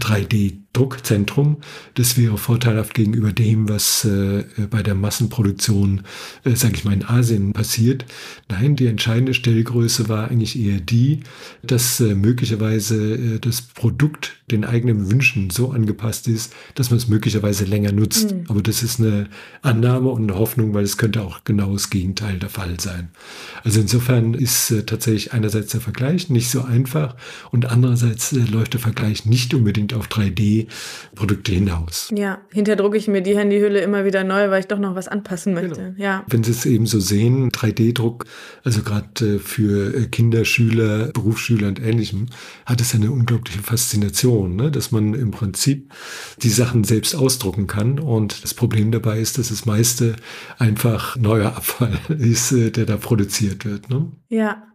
3D 0.00 0.56
Druckzentrum. 0.72 1.56
Das 1.94 2.16
wäre 2.16 2.38
vorteilhaft 2.38 2.94
gegenüber 2.94 3.32
dem, 3.32 3.68
was 3.68 4.04
äh, 4.04 4.44
bei 4.70 4.82
der 4.82 4.94
Massenproduktion, 4.94 6.02
äh, 6.44 6.54
sage 6.54 6.74
ich 6.74 6.84
mal, 6.84 6.92
in 6.92 7.04
Asien 7.04 7.52
passiert. 7.52 8.04
Nein, 8.48 8.76
die 8.76 8.86
entscheidende 8.86 9.34
Stellgröße 9.34 10.08
war 10.08 10.30
eigentlich 10.30 10.58
eher 10.58 10.80
die, 10.80 11.20
dass 11.62 11.98
äh, 12.00 12.14
möglicherweise 12.14 13.14
äh, 13.14 13.38
das 13.40 13.62
Produkt 13.62 14.36
den 14.50 14.64
eigenen 14.64 15.10
Wünschen 15.10 15.50
so 15.50 15.70
angepasst 15.70 16.28
ist, 16.28 16.52
dass 16.74 16.90
man 16.90 16.98
es 16.98 17.08
möglicherweise 17.08 17.64
länger 17.64 17.92
nutzt. 17.92 18.32
Mhm. 18.32 18.44
Aber 18.48 18.62
das 18.62 18.82
ist 18.82 19.00
eine 19.00 19.28
Annahme 19.62 20.10
und 20.10 20.30
eine 20.30 20.38
Hoffnung, 20.38 20.74
weil 20.74 20.84
es 20.84 20.96
könnte 20.96 21.22
auch 21.22 21.42
genau 21.44 21.72
das 21.72 21.90
Gegenteil 21.90 22.38
der 22.38 22.48
Fall 22.48 22.78
sein. 22.78 23.08
Also 23.64 23.80
insofern 23.80 24.34
ist 24.34 24.70
äh, 24.70 24.84
tatsächlich 24.84 25.32
einerseits 25.32 25.72
der 25.72 25.80
Vergleich 25.80 26.30
nicht 26.30 26.48
so 26.48 26.62
einfach 26.62 27.16
und 27.50 27.66
andererseits 27.66 28.32
äh, 28.32 28.38
läuft 28.38 28.74
der 28.74 28.80
Vergleich 28.80 29.26
nicht 29.26 29.52
unbedingt 29.54 29.94
auf 29.94 30.08
3D-Produkte 30.60 31.52
hinaus. 31.52 32.12
Ja, 32.14 32.40
hinterher 32.50 32.76
drucke 32.76 32.96
ich 32.96 33.08
mir 33.08 33.22
die 33.22 33.36
Handyhülle 33.36 33.80
immer 33.80 34.04
wieder 34.04 34.24
neu, 34.24 34.50
weil 34.50 34.60
ich 34.60 34.66
doch 34.66 34.78
noch 34.78 34.94
was 34.94 35.08
anpassen 35.08 35.54
möchte. 35.54 35.94
Genau. 35.96 36.02
Ja. 36.02 36.24
Wenn 36.28 36.44
Sie 36.44 36.50
es 36.50 36.66
eben 36.66 36.86
so 36.86 37.00
sehen, 37.00 37.50
3D-Druck, 37.50 38.26
also 38.64 38.82
gerade 38.82 39.36
äh, 39.36 39.38
für 39.38 39.94
äh, 39.94 40.06
Kinder, 40.06 40.44
Schüler, 40.44 41.08
Berufsschüler 41.12 41.68
und 41.68 41.80
Ähnlichem, 41.80 42.26
hat 42.66 42.80
es 42.80 42.94
eine 42.94 43.10
unglaubliche 43.10 43.62
Faszination, 43.62 44.56
ne? 44.56 44.70
dass 44.70 44.92
man 44.92 45.14
im 45.14 45.30
Prinzip 45.30 45.92
die 46.42 46.48
Sachen 46.48 46.84
selbst 46.84 47.14
ausdrucken 47.14 47.66
kann. 47.66 47.98
Und 47.98 48.44
das 48.44 48.54
Problem 48.54 48.92
dabei 48.92 49.20
ist, 49.20 49.38
dass 49.38 49.48
das 49.48 49.66
meiste 49.66 50.16
einfach 50.58 51.16
neuer 51.16 51.56
Abfall 51.56 51.98
ist, 52.18 52.52
äh, 52.52 52.70
der 52.70 52.86
da 52.86 52.96
produziert 52.96 53.64
wird. 53.64 53.90
Ne? 53.90 54.10
Ja, 54.28 54.66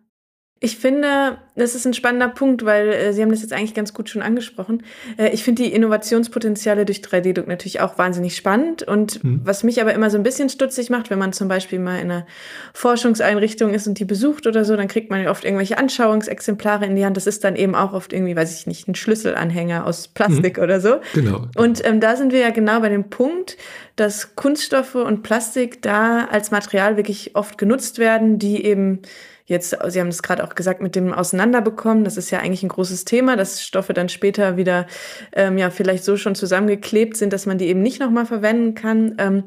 ich 0.59 0.77
finde, 0.77 1.37
das 1.55 1.73
ist 1.73 1.85
ein 1.85 1.93
spannender 1.93 2.27
Punkt, 2.27 2.65
weil 2.65 2.89
äh, 2.89 3.13
Sie 3.13 3.21
haben 3.21 3.31
das 3.31 3.41
jetzt 3.41 3.53
eigentlich 3.53 3.73
ganz 3.73 3.93
gut 3.93 4.09
schon 4.09 4.21
angesprochen. 4.21 4.83
Äh, 5.17 5.29
ich 5.29 5.43
finde 5.43 5.63
die 5.63 5.73
Innovationspotenziale 5.73 6.85
durch 6.85 6.99
3D-Druck 6.99 7.47
natürlich 7.47 7.79
auch 7.79 7.97
wahnsinnig 7.97 8.35
spannend. 8.35 8.83
Und 8.83 9.23
mhm. 9.23 9.41
was 9.43 9.63
mich 9.63 9.81
aber 9.81 9.93
immer 9.93 10.09
so 10.09 10.17
ein 10.17 10.23
bisschen 10.23 10.49
stutzig 10.49 10.89
macht, 10.89 11.09
wenn 11.09 11.19
man 11.19 11.31
zum 11.33 11.47
Beispiel 11.47 11.79
mal 11.79 11.99
in 11.99 12.11
einer 12.11 12.25
Forschungseinrichtung 12.73 13.73
ist 13.73 13.87
und 13.87 13.99
die 13.99 14.05
besucht 14.05 14.47
oder 14.47 14.65
so, 14.65 14.75
dann 14.75 14.87
kriegt 14.87 15.09
man 15.09 15.27
oft 15.27 15.45
irgendwelche 15.45 15.77
Anschauungsexemplare 15.77 16.85
in 16.85 16.95
die 16.95 17.05
Hand. 17.05 17.15
Das 17.15 17.27
ist 17.27 17.43
dann 17.43 17.55
eben 17.55 17.73
auch 17.73 17.93
oft 17.93 18.11
irgendwie, 18.11 18.35
weiß 18.35 18.59
ich 18.59 18.67
nicht, 18.67 18.87
ein 18.87 18.95
Schlüsselanhänger 18.95 19.85
aus 19.85 20.09
Plastik 20.09 20.57
mhm. 20.57 20.63
oder 20.63 20.81
so. 20.81 20.97
Genau. 21.13 21.47
Und 21.55 21.85
ähm, 21.85 22.01
da 22.01 22.17
sind 22.17 22.33
wir 22.33 22.39
ja 22.39 22.49
genau 22.49 22.81
bei 22.81 22.89
dem 22.89 23.09
Punkt, 23.09 23.57
dass 23.95 24.35
Kunststoffe 24.35 24.95
und 24.95 25.23
Plastik 25.23 25.81
da 25.81 26.25
als 26.25 26.51
Material 26.51 26.97
wirklich 26.97 27.35
oft 27.35 27.57
genutzt 27.57 27.97
werden, 27.97 28.39
die 28.39 28.65
eben 28.65 29.01
jetzt, 29.45 29.77
Sie 29.87 29.99
haben 29.99 30.07
es 30.07 30.23
gerade 30.23 30.43
auch 30.43 30.55
gesagt, 30.55 30.81
mit 30.81 30.95
dem 30.95 31.13
Auseinanderbekommen, 31.45 32.03
das 32.03 32.17
ist 32.17 32.31
ja 32.31 32.39
eigentlich 32.39 32.63
ein 32.63 32.69
großes 32.69 33.05
Thema, 33.05 33.35
dass 33.35 33.63
Stoffe 33.63 33.93
dann 33.93 34.09
später 34.09 34.57
wieder 34.57 34.87
ähm, 35.31 35.59
ja 35.59 35.69
vielleicht 35.69 36.03
so 36.03 36.17
schon 36.17 36.33
zusammengeklebt 36.33 37.15
sind, 37.15 37.31
dass 37.33 37.45
man 37.45 37.59
die 37.59 37.67
eben 37.67 37.83
nicht 37.83 37.99
nochmal 37.99 38.25
verwenden 38.25 38.73
kann. 38.73 39.15
Ähm, 39.19 39.43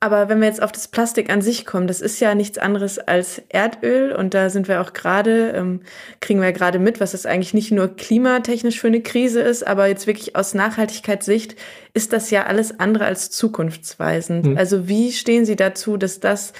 aber 0.00 0.30
wenn 0.30 0.40
wir 0.40 0.48
jetzt 0.48 0.62
auf 0.62 0.72
das 0.72 0.88
Plastik 0.88 1.30
an 1.30 1.42
sich 1.42 1.66
kommen, 1.66 1.88
das 1.88 2.00
ist 2.00 2.20
ja 2.20 2.34
nichts 2.34 2.56
anderes 2.56 2.98
als 2.98 3.42
Erdöl 3.50 4.12
und 4.12 4.32
da 4.32 4.48
sind 4.48 4.66
wir 4.66 4.80
auch 4.80 4.94
gerade, 4.94 5.52
ähm, 5.54 5.80
kriegen 6.20 6.40
wir 6.40 6.52
gerade 6.52 6.78
mit, 6.78 7.00
was 7.00 7.12
das 7.12 7.26
eigentlich 7.26 7.52
nicht 7.52 7.70
nur 7.70 7.94
klimatechnisch 7.94 8.80
für 8.80 8.86
eine 8.86 9.02
Krise 9.02 9.42
ist, 9.42 9.66
aber 9.66 9.88
jetzt 9.88 10.06
wirklich 10.06 10.36
aus 10.36 10.54
Nachhaltigkeitssicht 10.54 11.56
ist 11.92 12.14
das 12.14 12.30
ja 12.30 12.46
alles 12.46 12.80
andere 12.80 13.04
als 13.04 13.30
zukunftsweisend. 13.30 14.46
Mhm. 14.46 14.56
Also 14.56 14.88
wie 14.88 15.12
stehen 15.12 15.44
Sie 15.44 15.56
dazu, 15.56 15.98
dass 15.98 16.18
das 16.18 16.54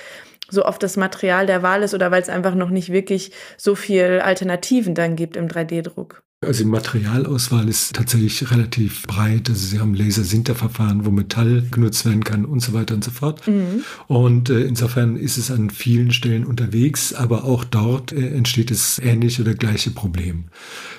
so 0.49 0.65
oft 0.65 0.83
das 0.83 0.97
Material 0.97 1.47
der 1.47 1.63
Wahl 1.63 1.83
ist 1.83 1.95
oder 1.95 2.11
weil 2.11 2.23
es 2.23 2.29
einfach 2.29 2.55
noch 2.55 2.71
nicht 2.71 2.93
wirklich 2.93 3.33
so 3.57 3.75
viel 3.75 4.21
Alternativen 4.21 4.95
dann 4.95 5.17
gibt 5.17 5.37
im 5.37 5.49
3D-Druck? 5.49 6.26
Also 6.43 6.65
die 6.65 6.69
Materialauswahl 6.69 7.67
ist 7.67 7.95
tatsächlich 7.95 8.51
relativ 8.51 9.05
breit. 9.05 9.49
Also 9.49 9.69
sie 9.69 9.81
haben 9.81 9.95
Lasersinterverfahren, 9.95 11.07
wo 11.07 11.11
Metall 11.11 11.63
genutzt 11.71 12.05
werden 12.05 12.25
kann 12.25 12.45
und 12.45 12.61
so 12.61 12.75
weiter 12.75 12.95
und 12.95 13.03
so 13.03 13.11
fort. 13.11 13.49
Mhm. 13.49 13.85
Und 14.07 14.51
äh, 14.51 14.61
insofern 14.65 15.17
ist 15.17 15.39
es 15.39 15.51
an 15.51 15.71
vielen 15.71 16.13
Stellen 16.13 16.45
unterwegs, 16.45 17.15
aber 17.15 17.45
auch 17.45 17.65
dort 17.65 18.13
äh, 18.13 18.35
entsteht 18.35 18.71
es 18.71 18.99
ähnliche 18.99 19.41
oder 19.41 19.55
gleiche 19.55 19.91
Problem. 19.91 20.45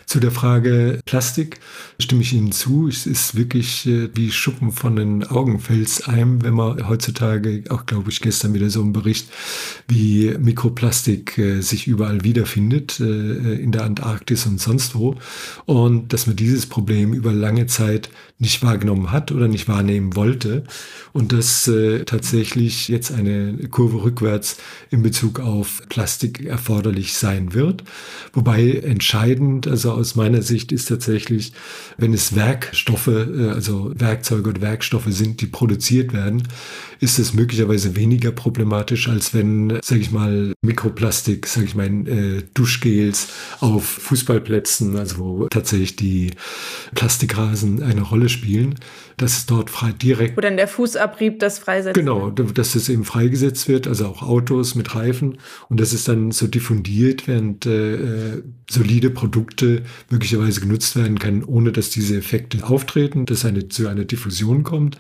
Zu 0.08 0.20
der 0.20 0.32
Frage 0.32 1.02
Plastik 1.06 1.60
stimme 2.00 2.24
ich 2.24 2.34
Ihnen 2.34 2.52
zu. 2.52 2.88
Es 2.88 3.06
ist 3.06 3.36
wirklich 3.36 3.86
äh, 3.86 4.10
wie 4.16 4.32
Schuppen 4.32 4.72
von 4.72 4.96
den 4.96 5.24
Augen 5.24 5.60
fällt 5.60 6.08
einem, 6.08 6.42
wenn 6.42 6.56
man 6.56 6.90
heutzutage, 6.90 7.64
auch 7.70 7.86
glaube 7.86 8.10
ich 8.10 8.22
gestern 8.22 8.56
wieder 8.56 8.72
so 8.72 8.82
ein 8.82 8.92
Bericht, 8.92 9.30
wie 9.88 10.36
Mikroplastik 10.40 11.38
äh, 11.38 11.62
sich 11.62 11.86
überall 11.86 12.24
wiederfindet, 12.24 13.00
äh, 13.00 13.04
in 13.04 13.72
der 13.72 13.84
Antarktis 13.84 14.48
und 14.48 14.60
sonst 14.60 14.96
wo 14.96 15.16
und 15.66 16.14
dass 16.14 16.28
man 16.28 16.36
dieses 16.36 16.66
Problem 16.66 17.14
über 17.14 17.32
lange 17.32 17.68
Zeit 17.68 18.10
nicht 18.40 18.62
wahrgenommen 18.62 19.12
hat 19.12 19.32
oder 19.32 19.48
nicht 19.48 19.68
wahrnehmen 19.68 20.16
wollte 20.16 20.64
und 21.12 21.32
dass 21.34 21.68
äh, 21.68 22.04
tatsächlich 22.06 22.88
jetzt 22.88 23.12
eine 23.12 23.58
Kurve 23.70 24.04
rückwärts 24.04 24.58
in 24.92 25.02
Bezug 25.02 25.40
auf 25.40 25.82
Plastik 25.90 26.46
erforderlich 26.46 27.16
sein 27.16 27.56
wird. 27.56 27.84
Wobei 28.34 28.74
entscheidend, 28.74 29.68
also 29.68 29.92
aus 29.92 30.16
meiner 30.16 30.44
Sicht 30.44 30.72
ist 30.72 30.88
tatsächlich, 30.90 31.54
wenn 31.98 32.14
es 32.14 32.36
Werkstoffe, 32.36 33.08
äh, 33.08 33.50
also 33.50 33.92
Werkzeuge 33.96 34.50
oder 34.52 34.62
Werkstoffe 34.62 35.08
sind, 35.10 35.42
die 35.42 35.48
produziert 35.48 36.14
werden, 36.14 36.44
ist 37.00 37.20
es 37.20 37.34
möglicherweise 37.34 37.96
weniger 37.96 38.32
problematisch, 38.32 39.10
als 39.10 39.34
wenn, 39.34 39.80
sage 39.84 40.02
ich 40.02 40.12
mal, 40.12 40.54
Mikroplastik, 40.62 41.48
sage 41.48 41.66
ich 41.66 41.76
mal, 41.76 41.88
äh, 42.08 42.44
Duschgels 42.54 43.30
auf 43.60 43.86
Fußballplätzen, 43.86 44.96
also 44.98 45.18
wo 45.18 45.48
tatsächlich 45.48 45.96
die 45.96 46.32
Plastikrasen 46.96 47.84
eine 47.84 48.02
Rolle 48.02 48.30
spielen, 48.30 48.76
dass 49.18 49.38
es 49.38 49.46
dort 49.46 49.70
frei 49.70 49.92
direkt. 49.92 50.38
Wo 50.38 50.42
dann 50.42 50.58
der 50.58 50.68
Fußabrieb 50.68 51.40
das 51.40 51.60
freisetzt. 51.60 51.96
Genau, 51.96 52.30
dass 52.32 52.76
es 52.76 52.90
eben 52.90 53.04
freigesetzt 53.04 53.68
wird, 53.68 53.88
also 53.88 54.06
auch 54.08 54.22
Autos 54.22 54.76
mit 54.76 54.96
Reifen 54.96 55.38
und 55.70 55.80
dass 55.80 55.94
es 55.94 56.04
dann 56.04 56.32
so 56.32 56.48
diffundiert, 56.48 57.28
während 57.28 57.66
äh, 57.66 57.96
äh 57.96 58.44
solide 58.70 59.10
Produkte 59.10 59.84
möglicherweise 60.10 60.60
genutzt 60.60 60.98
werden 60.98 61.20
können, 61.20 61.46
ohne 61.46 61.72
dass 61.72 61.90
diese 61.90 62.18
Effekte 62.18 62.68
auftreten, 62.68 63.26
dass 63.26 63.46
eine 63.46 63.70
zu 63.70 63.88
einer 63.88 64.04
Diffusion 64.04 64.64
kommt 64.64 64.98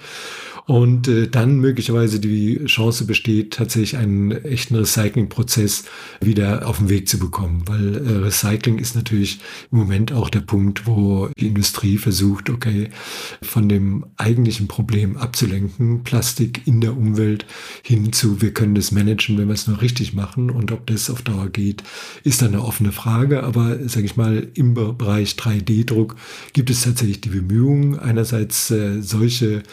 und 0.67 1.07
äh, 1.07 1.29
dann 1.29 1.59
möglicherweise 1.59 2.19
die 2.19 2.65
Chance 2.65 3.05
besteht, 3.05 3.53
tatsächlich 3.53 3.97
einen 3.97 4.31
echten 4.31 4.75
Recyclingprozess 4.75 5.85
wieder 6.19 6.67
auf 6.67 6.79
den 6.79 6.89
Weg 6.89 7.07
zu 7.07 7.17
bekommen, 7.19 7.63
weil 7.67 7.95
äh, 7.95 8.17
Recycling 8.17 8.77
ist 8.77 8.93
natürlich 8.93 9.39
im 9.71 9.77
Moment 9.79 10.11
auch 10.11 10.29
der 10.29 10.41
Punkt, 10.41 10.85
wo 10.85 11.29
die 11.39 11.47
Industrie 11.47 11.97
versucht, 11.97 12.49
okay, 12.49 12.89
von 13.41 13.69
dem 13.69 14.07
eigentlichen 14.17 14.67
Problem 14.67 15.15
abzulenken, 15.15 16.03
Plastik 16.03 16.67
in 16.67 16.81
der 16.81 16.97
Umwelt 16.97 17.45
hin 17.81 18.11
zu, 18.11 18.41
wir 18.41 18.53
können 18.53 18.75
das 18.75 18.91
managen, 18.91 19.37
wenn 19.37 19.47
wir 19.47 19.53
es 19.53 19.67
nur 19.67 19.81
richtig 19.81 20.13
machen. 20.13 20.49
Und 20.49 20.73
ob 20.73 20.85
das 20.87 21.09
auf 21.09 21.21
Dauer 21.21 21.47
geht, 21.47 21.81
ist 22.25 22.41
dann 22.41 22.49
eine 22.49 22.63
offene 22.63 22.91
Frage, 22.91 23.43
aber 23.43 23.87
sage 23.87 24.05
ich 24.05 24.17
mal, 24.17 24.49
im 24.53 24.73
Bereich 24.73 25.35
3D-Druck 25.35 26.17
gibt 26.51 26.69
es 26.69 26.81
tatsächlich 26.81 27.21
die 27.21 27.29
Bemühungen, 27.29 27.97
einerseits 27.97 28.69
äh, 28.69 29.01
solche 29.01 29.63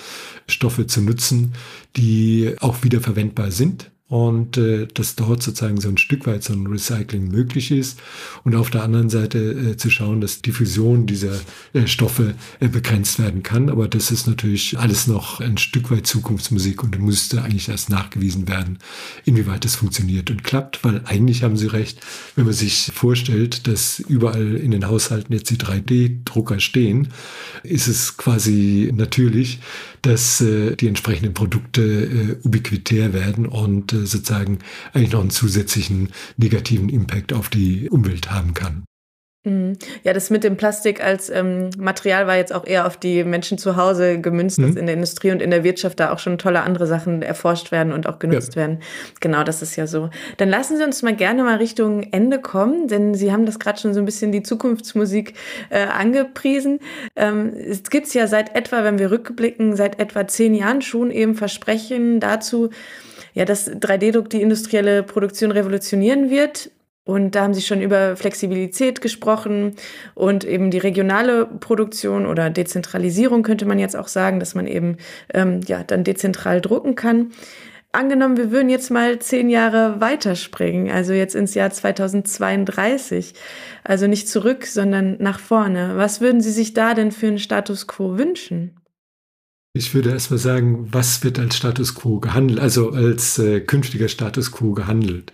Stoffe 0.46 0.83
zu 0.86 1.00
nutzen, 1.00 1.54
die 1.96 2.54
auch 2.60 2.82
wieder 2.82 3.00
verwendbar 3.00 3.50
sind 3.50 3.90
und 4.08 4.58
äh, 4.58 4.86
dass 4.92 5.16
dort 5.16 5.42
sozusagen 5.42 5.80
so 5.80 5.88
ein 5.88 5.96
Stück 5.96 6.26
weit 6.26 6.44
so 6.44 6.52
ein 6.52 6.66
Recycling 6.66 7.28
möglich 7.28 7.70
ist 7.70 7.98
und 8.44 8.54
auf 8.54 8.68
der 8.68 8.82
anderen 8.82 9.08
Seite 9.08 9.38
äh, 9.38 9.76
zu 9.78 9.88
schauen, 9.88 10.20
dass 10.20 10.42
die 10.42 10.52
Fusion 10.52 11.06
dieser 11.06 11.40
äh, 11.72 11.86
Stoffe 11.86 12.34
äh, 12.60 12.68
begrenzt 12.68 13.18
werden 13.18 13.42
kann. 13.42 13.70
Aber 13.70 13.88
das 13.88 14.10
ist 14.10 14.26
natürlich 14.26 14.78
alles 14.78 15.06
noch 15.06 15.40
ein 15.40 15.56
Stück 15.56 15.90
weit 15.90 16.06
Zukunftsmusik 16.06 16.82
und 16.82 16.98
müsste 17.00 17.42
eigentlich 17.42 17.70
erst 17.70 17.88
nachgewiesen 17.88 18.46
werden, 18.46 18.78
inwieweit 19.24 19.64
das 19.64 19.76
funktioniert 19.76 20.30
und 20.30 20.44
klappt, 20.44 20.84
weil 20.84 21.00
eigentlich 21.06 21.42
haben 21.42 21.56
Sie 21.56 21.66
recht, 21.66 22.00
wenn 22.36 22.44
man 22.44 22.54
sich 22.54 22.92
vorstellt, 22.94 23.66
dass 23.66 24.00
überall 24.00 24.56
in 24.56 24.70
den 24.70 24.86
Haushalten 24.86 25.32
jetzt 25.32 25.48
die 25.48 25.56
3D-Drucker 25.56 26.60
stehen, 26.60 27.08
ist 27.62 27.88
es 27.88 28.18
quasi 28.18 28.92
natürlich, 28.94 29.60
dass 30.04 30.42
äh, 30.42 30.76
die 30.76 30.88
entsprechenden 30.88 31.32
Produkte 31.32 31.82
äh, 31.82 32.46
ubiquitär 32.46 33.14
werden 33.14 33.46
und 33.46 33.94
äh, 33.94 34.03
sozusagen 34.06 34.58
eigentlich 34.92 35.12
noch 35.12 35.20
einen 35.20 35.30
zusätzlichen 35.30 36.10
negativen 36.36 36.88
Impact 36.88 37.32
auf 37.32 37.48
die 37.48 37.88
Umwelt 37.90 38.30
haben 38.30 38.54
kann. 38.54 38.84
Mhm. 39.44 39.74
Ja, 40.02 40.14
das 40.14 40.30
mit 40.30 40.42
dem 40.42 40.56
Plastik 40.56 41.04
als 41.04 41.28
ähm, 41.28 41.68
Material 41.76 42.26
war 42.26 42.36
jetzt 42.36 42.54
auch 42.54 42.66
eher 42.66 42.86
auf 42.86 42.96
die 42.96 43.24
Menschen 43.24 43.58
zu 43.58 43.76
Hause 43.76 44.18
gemünzt, 44.18 44.58
mhm. 44.58 44.66
dass 44.66 44.76
in 44.76 44.86
der 44.86 44.94
Industrie 44.94 45.32
und 45.32 45.42
in 45.42 45.50
der 45.50 45.64
Wirtschaft 45.64 46.00
da 46.00 46.12
auch 46.12 46.18
schon 46.18 46.38
tolle 46.38 46.62
andere 46.62 46.86
Sachen 46.86 47.20
erforscht 47.20 47.70
werden 47.70 47.92
und 47.92 48.06
auch 48.06 48.18
genutzt 48.18 48.54
ja. 48.54 48.62
werden. 48.62 48.78
Genau, 49.20 49.44
das 49.44 49.60
ist 49.60 49.76
ja 49.76 49.86
so. 49.86 50.08
Dann 50.38 50.48
lassen 50.48 50.78
Sie 50.78 50.84
uns 50.84 51.02
mal 51.02 51.14
gerne 51.14 51.42
mal 51.42 51.56
Richtung 51.56 52.04
Ende 52.10 52.40
kommen, 52.40 52.88
denn 52.88 53.14
Sie 53.14 53.32
haben 53.32 53.44
das 53.44 53.58
gerade 53.58 53.78
schon 53.78 53.92
so 53.92 54.00
ein 54.00 54.06
bisschen 54.06 54.32
die 54.32 54.42
Zukunftsmusik 54.42 55.34
äh, 55.68 55.84
angepriesen. 55.84 56.80
Ähm, 57.14 57.52
es 57.54 57.82
gibt 57.90 58.12
ja 58.14 58.26
seit 58.26 58.56
etwa, 58.56 58.82
wenn 58.82 58.98
wir 58.98 59.10
rückblicken, 59.10 59.76
seit 59.76 60.00
etwa 60.00 60.26
zehn 60.26 60.54
Jahren 60.54 60.80
schon 60.80 61.10
eben 61.10 61.34
Versprechen 61.34 62.18
dazu, 62.18 62.70
ja, 63.34 63.44
dass 63.44 63.70
3D-Druck 63.70 64.30
die 64.30 64.40
industrielle 64.40 65.02
Produktion 65.02 65.50
revolutionieren 65.50 66.30
wird. 66.30 66.70
Und 67.06 67.34
da 67.34 67.42
haben 67.42 67.52
Sie 67.52 67.60
schon 67.60 67.82
über 67.82 68.16
Flexibilität 68.16 69.02
gesprochen 69.02 69.76
und 70.14 70.44
eben 70.44 70.70
die 70.70 70.78
regionale 70.78 71.44
Produktion 71.44 72.24
oder 72.24 72.48
Dezentralisierung 72.48 73.42
könnte 73.42 73.66
man 73.66 73.78
jetzt 73.78 73.94
auch 73.94 74.08
sagen, 74.08 74.40
dass 74.40 74.54
man 74.54 74.66
eben 74.66 74.96
ähm, 75.34 75.60
ja 75.66 75.84
dann 75.84 76.02
dezentral 76.02 76.62
drucken 76.62 76.94
kann. 76.94 77.32
Angenommen, 77.92 78.38
wir 78.38 78.50
würden 78.50 78.70
jetzt 78.70 78.90
mal 78.90 79.18
zehn 79.18 79.50
Jahre 79.50 80.00
weiterspringen, 80.00 80.90
also 80.90 81.12
jetzt 81.12 81.34
ins 81.34 81.54
Jahr 81.54 81.70
2032, 81.70 83.34
also 83.84 84.06
nicht 84.06 84.28
zurück, 84.28 84.66
sondern 84.66 85.16
nach 85.20 85.38
vorne. 85.38 85.92
Was 85.96 86.20
würden 86.20 86.40
Sie 86.40 86.50
sich 86.50 86.72
da 86.72 86.94
denn 86.94 87.12
für 87.12 87.28
einen 87.28 87.38
Status 87.38 87.86
quo 87.86 88.18
wünschen? 88.18 88.80
Ich 89.76 89.92
würde 89.92 90.10
erstmal 90.10 90.38
sagen, 90.38 90.86
was 90.92 91.24
wird 91.24 91.36
als 91.40 91.56
Status 91.56 91.96
quo 91.96 92.20
gehandelt, 92.20 92.60
also 92.60 92.92
als 92.92 93.40
äh, 93.40 93.60
künftiger 93.60 94.06
Status 94.06 94.52
quo 94.52 94.72
gehandelt. 94.72 95.32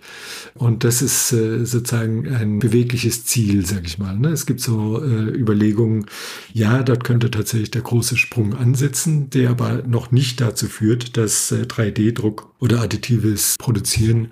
Und 0.55 0.83
das 0.83 1.03
ist 1.03 1.31
äh, 1.31 1.63
sozusagen 1.63 2.27
ein 2.27 2.57
bewegliches 2.57 3.23
Ziel, 3.23 3.67
sage 3.67 3.85
ich 3.85 3.99
mal. 3.99 4.17
Ne? 4.17 4.29
Es 4.29 4.47
gibt 4.47 4.59
so 4.59 4.99
äh, 4.99 5.29
Überlegungen, 5.29 6.07
ja, 6.53 6.81
dort 6.81 7.03
könnte 7.03 7.29
tatsächlich 7.29 7.69
der 7.69 7.83
große 7.83 8.17
Sprung 8.17 8.55
ansetzen, 8.55 9.29
der 9.29 9.51
aber 9.51 9.83
noch 9.83 10.09
nicht 10.09 10.41
dazu 10.41 10.65
führt, 10.65 11.17
dass 11.17 11.53
3D-Druck 11.53 12.47
äh, 12.47 12.50
oder 12.61 12.79
additives 12.81 13.55
Produzieren 13.59 14.29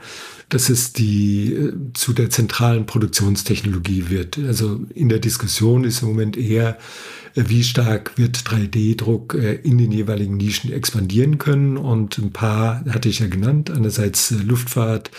dass 0.50 0.70
es 0.70 0.94
die 0.94 1.54
äh, 1.54 1.74
zu 1.94 2.12
der 2.14 2.30
zentralen 2.30 2.86
Produktionstechnologie 2.86 4.10
wird. 4.10 4.38
Also 4.40 4.82
in 4.94 5.08
der 5.08 5.20
Diskussion 5.20 5.84
ist 5.84 6.02
im 6.02 6.10
Moment 6.10 6.38
eher 6.38 6.78
wie 7.36 7.64
stark 7.64 8.18
wird 8.18 8.38
3D-Druck 8.38 9.36
äh, 9.36 9.54
in 9.56 9.78
den 9.78 9.92
jeweiligen 9.92 10.38
Nischen 10.38 10.74
expandieren 10.74 11.38
können. 11.38 11.78
Und 11.78 12.18
ein 12.18 12.34
paar 12.34 12.84
hatte 12.90 13.08
ich 13.08 13.20
ja 13.20 13.28
genannt. 13.28 13.70
Einerseits 13.70 14.32
äh, 14.32 14.36
Luftfahrt 14.36 15.12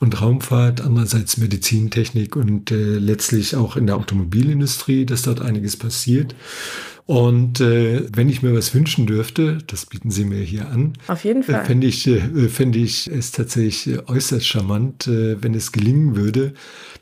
und 0.00 0.20
Raumfahrt, 0.20 0.82
andererseits 0.82 1.38
Medizintechnik 1.38 2.36
und 2.36 2.70
äh, 2.70 2.98
letztlich 2.98 3.56
auch 3.56 3.76
in 3.76 3.86
der 3.86 3.96
Automobilindustrie, 3.96 5.06
dass 5.06 5.22
dort 5.22 5.40
einiges 5.40 5.78
passiert. 5.78 6.34
Und 7.06 7.60
äh, 7.60 8.02
wenn 8.16 8.30
ich 8.30 8.42
mir 8.42 8.54
was 8.54 8.74
wünschen 8.74 9.06
dürfte, 9.06 9.58
das 9.66 9.84
bieten 9.84 10.10
Sie 10.10 10.24
mir 10.24 10.40
hier 10.40 10.68
an. 10.70 10.94
Auf 11.06 11.24
jeden 11.24 11.42
Fall. 11.42 11.62
Äh, 11.62 11.64
fände 11.64 11.86
ich, 11.86 12.06
äh, 12.06 12.48
fände 12.48 12.78
ich 12.78 13.08
es 13.08 13.30
tatsächlich 13.30 14.08
äußerst 14.08 14.46
charmant, 14.46 15.06
äh, 15.06 15.42
wenn 15.42 15.54
es 15.54 15.72
gelingen 15.72 16.16
würde, 16.16 16.54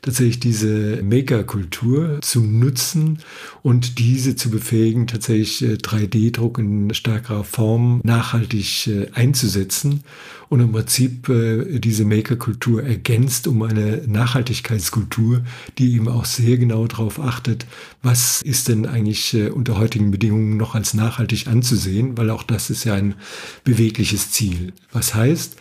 tatsächlich 0.03 0.39
diese 0.39 1.01
Maker-Kultur 1.01 2.19
zu 2.21 2.41
nutzen 2.41 3.19
und 3.63 3.99
diese 3.99 4.35
zu 4.35 4.51
befähigen, 4.51 5.07
tatsächlich 5.07 5.63
3D-Druck 5.63 6.59
äh, 6.59 6.61
in 6.61 6.93
stärkerer 6.93 7.45
Form 7.45 8.01
nachhaltig 8.03 8.87
äh, 8.87 9.07
einzusetzen 9.13 10.03
und 10.49 10.59
im 10.59 10.73
Prinzip 10.73 11.29
äh, 11.29 11.79
diese 11.79 12.03
Maker-Kultur 12.03 12.83
ergänzt 12.83 13.47
um 13.47 13.61
eine 13.63 14.03
Nachhaltigkeitskultur, 14.05 15.41
die 15.77 15.93
eben 15.93 16.09
auch 16.09 16.25
sehr 16.25 16.57
genau 16.57 16.85
darauf 16.85 17.19
achtet, 17.19 17.65
was 18.01 18.41
ist 18.41 18.67
denn 18.67 18.85
eigentlich 18.85 19.35
unter 19.53 19.77
heutigen 19.77 20.11
Bedingungen 20.11 20.57
noch 20.57 20.75
als 20.75 20.93
nachhaltig 20.93 21.47
anzusehen, 21.47 22.17
weil 22.17 22.29
auch 22.29 22.43
das 22.43 22.69
ist 22.69 22.83
ja 22.83 22.93
ein 22.93 23.15
bewegliches 23.63 24.31
Ziel. 24.31 24.73
Was 24.91 25.15
heißt, 25.15 25.55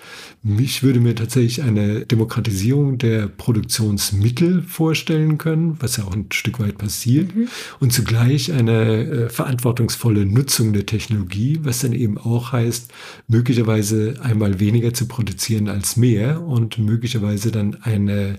mich 0.45 0.83
würde 0.83 0.99
mir 0.99 1.15
tatsächlich 1.15 1.63
eine 1.63 2.05
Demokratisierung 2.05 2.99
der 2.99 3.29
Produktionsmittel 3.29 4.63
vorstellen 4.63 5.39
können, 5.39 5.77
was 5.79 5.99
ja 5.99 6.05
auch 6.05 6.15
ein 6.15 6.27
Stück 6.33 6.59
weit 6.59 6.79
passiert, 6.79 7.35
mhm. 7.35 7.47
und 7.79 7.93
zugleich 7.93 8.53
eine 8.53 9.05
äh, 9.05 9.29
verantwortungsvolle 9.29 10.27
Nutzung 10.27 10.73
der 10.73 10.85
Technologie, 10.85 11.61
was 11.63 11.81
dann 11.81 11.93
eben 11.93 12.19
auch 12.19 12.51
heißt, 12.51 12.91
möglicherweise 13.29 14.17
einmal 14.21 14.59
weniger 14.59 14.93
zu 14.93 15.07
produzieren 15.07 15.69
als 15.69 15.97
mehr 15.97 16.43
und 16.43 16.77
möglicherweise 16.77 17.53
dann 17.53 17.77
eine 17.83 18.37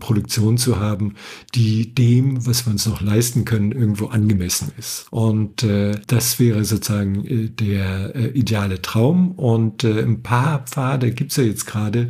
Produktion 0.00 0.58
zu 0.58 0.80
haben, 0.80 1.14
die 1.54 1.94
dem, 1.94 2.44
was 2.46 2.66
wir 2.66 2.72
uns 2.72 2.86
noch 2.86 3.00
leisten 3.00 3.44
können, 3.44 3.70
irgendwo 3.70 4.06
angemessen 4.06 4.72
ist. 4.76 5.06
Und 5.10 5.62
äh, 5.62 5.92
das 6.08 6.40
wäre 6.40 6.64
sozusagen 6.64 7.24
äh, 7.24 7.48
der 7.48 8.16
äh, 8.16 8.26
ideale 8.30 8.82
Traum. 8.82 9.32
Und 9.32 9.84
äh, 9.84 10.02
ein 10.02 10.22
paar 10.22 10.64
Pfade 10.64 11.12
gibt 11.12 11.30
es 11.30 11.36
ja 11.36 11.43
jetzt 11.46 11.66
gerade, 11.66 12.08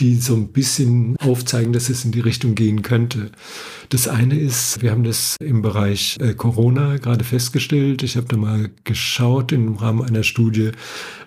die 0.00 0.16
so 0.16 0.34
ein 0.34 0.48
bisschen 0.48 1.16
aufzeigen, 1.18 1.72
dass 1.72 1.88
es 1.88 2.04
in 2.04 2.12
die 2.12 2.20
Richtung 2.20 2.54
gehen 2.54 2.82
könnte. 2.82 3.30
Das 3.88 4.08
eine 4.08 4.38
ist, 4.38 4.82
wir 4.82 4.90
haben 4.90 5.04
das 5.04 5.36
im 5.40 5.62
Bereich 5.62 6.16
äh, 6.20 6.34
Corona 6.34 6.96
gerade 6.96 7.24
festgestellt. 7.24 8.02
Ich 8.02 8.16
habe 8.16 8.26
da 8.26 8.36
mal 8.36 8.70
geschaut 8.84 9.52
im 9.52 9.76
Rahmen 9.76 10.02
einer 10.02 10.22
Studie, 10.22 10.72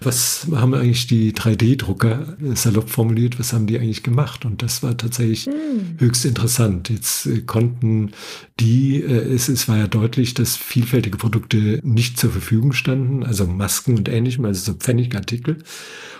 was 0.02 0.48
haben 0.54 0.74
eigentlich 0.74 1.08
die 1.08 1.34
3D-Drucker, 1.34 2.38
äh, 2.42 2.56
salopp 2.56 2.90
formuliert, 2.90 3.40
was 3.40 3.54
haben 3.54 3.68
die 3.68 3.80
eigentlich 3.80 4.04
gemacht? 4.04 4.46
Und 4.46 4.62
das 4.62 4.84
war 4.84 4.98
tatsächlich 4.98 5.48
mhm. 5.48 6.00
höchst 6.00 6.26
interessant. 6.26 6.90
Jetzt 6.90 7.26
äh, 7.28 7.42
konnten 7.42 8.12
die, 8.60 9.02
es, 9.02 9.48
es 9.48 9.68
war 9.70 9.78
ja 9.78 9.88
deutlich, 9.88 10.34
dass 10.34 10.58
vielfältige 10.58 11.18
Produkte 11.18 11.80
nicht 11.84 12.20
zur 12.20 12.32
Verfügung 12.32 12.74
standen, 12.74 13.24
also 13.24 13.48
Masken 13.48 13.98
und 13.98 14.10
ähnlichem, 14.10 14.44
also 14.46 14.74
so 14.74 14.78
Pfennigartikel. 14.78 15.58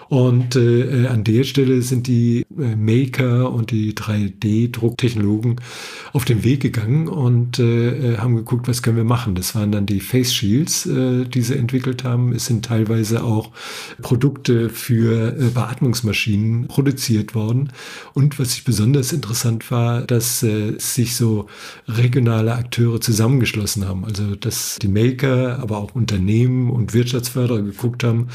Und 0.10 0.56
äh, 0.56 1.06
an 1.06 1.24
der 1.24 1.44
Stelle 1.44 1.84
sind 1.84 2.08
die 2.08 2.44
äh, 2.58 2.76
Maker 2.76 3.54
und 3.54 3.70
die 3.70 3.94
3D-Drucktechnologen 3.94 5.58
auf 6.14 6.26
den 6.26 6.44
Weg 6.44 6.62
gegangen 6.62 7.08
und 7.08 7.60
äh, 7.60 8.18
haben 8.18 8.36
geguckt, 8.36 8.68
was 8.68 8.82
können 8.82 8.98
wir 8.98 9.04
machen. 9.04 9.36
Das 9.36 9.54
waren 9.54 9.72
dann 9.72 9.86
die 9.86 10.00
Face 10.00 10.34
Shields, 10.34 10.88
äh, 10.88 11.26
die 11.26 11.42
sie 11.44 11.56
entwickelt 11.56 12.04
haben. 12.04 12.34
Es 12.34 12.48
sind 12.48 12.66
teilweise 12.66 13.24
auch 13.24 13.52
Produkte 14.02 14.70
für 14.70 15.38
äh, 15.38 15.50
Beatmungsmaschinen 15.54 16.68
produziert 16.68 17.36
worden. 17.36 17.70
Und 18.16 18.40
was 18.40 18.56
ich 18.56 18.64
besonders 18.64 19.14
interessant 19.14 19.70
war, 19.70 20.02
dass 20.02 20.42
äh, 20.42 20.74
sich 20.80 21.16
so 21.16 21.46
regionale 21.88 22.56
Akteure 22.56 23.00
zusammengeschlossen 23.00 23.88
haben. 23.88 24.06
Also 24.06 24.36
dass 24.36 24.80
die 24.82 24.88
Maker, 24.88 25.60
aber 25.60 25.78
auch 25.78 25.94
Unternehmen 25.94 26.72
und 26.72 26.96
Wirtschaftsförderer 26.96 27.62
geguckt 27.62 28.04
haben, 28.04 28.30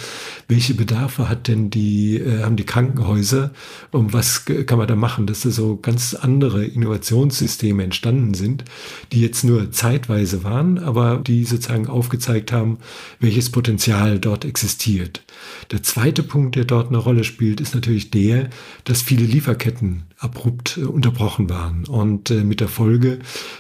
welche 0.46 0.74
Bedarfe 0.74 1.28
hat 1.28 1.48
denn 1.48 1.63
die, 1.70 2.16
äh, 2.16 2.42
haben 2.42 2.56
die 2.56 2.66
Krankenhäuser 2.66 3.52
und 3.90 4.12
was 4.12 4.44
kann 4.44 4.78
man 4.78 4.88
da 4.88 4.96
machen, 4.96 5.26
dass 5.26 5.40
da 5.40 5.50
so 5.50 5.76
ganz 5.76 6.14
andere 6.14 6.64
Innovationssysteme 6.64 7.82
entstanden 7.82 8.34
sind, 8.34 8.64
die 9.12 9.20
jetzt 9.20 9.44
nur 9.44 9.70
zeitweise 9.70 10.44
waren, 10.44 10.78
aber 10.78 11.18
die 11.18 11.44
sozusagen 11.44 11.86
aufgezeigt 11.86 12.52
haben, 12.52 12.78
welches 13.20 13.50
Potenzial 13.50 14.18
dort 14.18 14.44
existiert. 14.44 15.22
Der 15.70 15.82
zweite 15.82 16.22
Punkt, 16.22 16.56
der 16.56 16.64
dort 16.64 16.88
eine 16.88 16.98
Rolle 16.98 17.24
spielt, 17.24 17.60
ist 17.60 17.74
natürlich 17.74 18.10
der, 18.10 18.50
dass 18.84 19.02
viele 19.02 19.24
Lieferketten 19.24 20.04
abrupt 20.18 20.78
äh, 20.78 20.84
unterbrochen 20.84 21.50
waren. 21.50 21.84
Und 21.86 22.30
äh, 22.30 22.44
mit 22.44 22.60
der 22.60 22.68
Folge, 22.68 23.18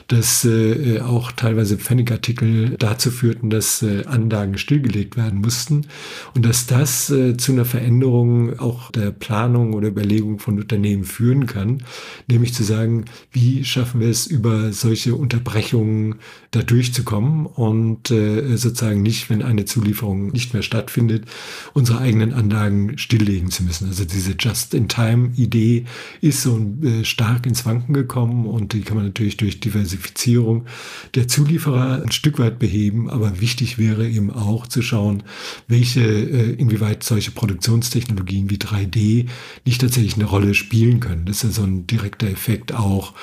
dass 0.08 0.44
äh, 0.44 1.00
auch 1.00 1.32
teilweise 1.32 1.76
Pfennigartikel 1.76 2.76
dazu 2.78 3.10
führten, 3.10 3.50
dass 3.50 3.84
Anlagen 4.06 4.58
stillgelegt 4.58 5.16
werden 5.16 5.40
mussten. 5.40 5.86
Und 6.34 6.44
dass 6.44 6.66
das 6.66 7.06
zu 7.06 7.52
einer 7.52 7.64
Veränderung 7.64 8.58
auch 8.58 8.90
der 8.90 9.10
Planung 9.10 9.74
oder 9.74 9.88
Überlegung 9.88 10.38
von 10.38 10.58
Unternehmen 10.58 11.04
führen 11.04 11.46
kann, 11.46 11.82
nämlich 12.28 12.54
zu 12.54 12.62
sagen, 12.62 13.04
wie 13.32 13.64
schaffen 13.64 14.00
wir 14.00 14.08
es 14.08 14.26
über 14.26 14.72
solche 14.72 15.14
Unterbrechungen 15.14 16.16
da 16.54 16.62
durchzukommen 16.62 17.46
und 17.46 18.10
äh, 18.10 18.56
sozusagen 18.56 19.02
nicht, 19.02 19.30
wenn 19.30 19.42
eine 19.42 19.64
Zulieferung 19.64 20.28
nicht 20.28 20.54
mehr 20.54 20.62
stattfindet, 20.62 21.24
unsere 21.72 21.98
eigenen 21.98 22.32
Anlagen 22.32 22.96
stilllegen 22.98 23.50
zu 23.50 23.64
müssen. 23.64 23.88
Also 23.88 24.04
diese 24.04 24.34
Just-in-Time-Idee 24.38 25.84
ist 26.20 26.42
so 26.42 26.58
äh, 26.82 27.04
stark 27.04 27.46
ins 27.46 27.66
Wanken 27.66 27.94
gekommen 27.94 28.46
und 28.46 28.72
die 28.72 28.82
kann 28.82 28.96
man 28.96 29.06
natürlich 29.06 29.36
durch 29.36 29.60
Diversifizierung 29.60 30.66
der 31.14 31.28
Zulieferer 31.28 32.02
ein 32.02 32.12
Stück 32.12 32.38
weit 32.38 32.58
beheben. 32.58 33.10
Aber 33.10 33.40
wichtig 33.40 33.78
wäre 33.78 34.08
eben 34.08 34.30
auch 34.30 34.66
zu 34.66 34.82
schauen, 34.82 35.24
welche, 35.66 36.02
äh, 36.02 36.52
inwieweit 36.52 37.02
solche 37.02 37.30
Produktionstechnologien 37.30 38.50
wie 38.50 38.56
3D 38.56 39.26
nicht 39.64 39.80
tatsächlich 39.80 40.14
eine 40.14 40.24
Rolle 40.24 40.54
spielen 40.54 41.00
können. 41.00 41.24
Das 41.26 41.36
ist 41.38 41.42
ja 41.42 41.50
so 41.50 41.62
ein 41.62 41.86
direkter 41.86 42.28
Effekt 42.28 42.72
auch 42.72 43.14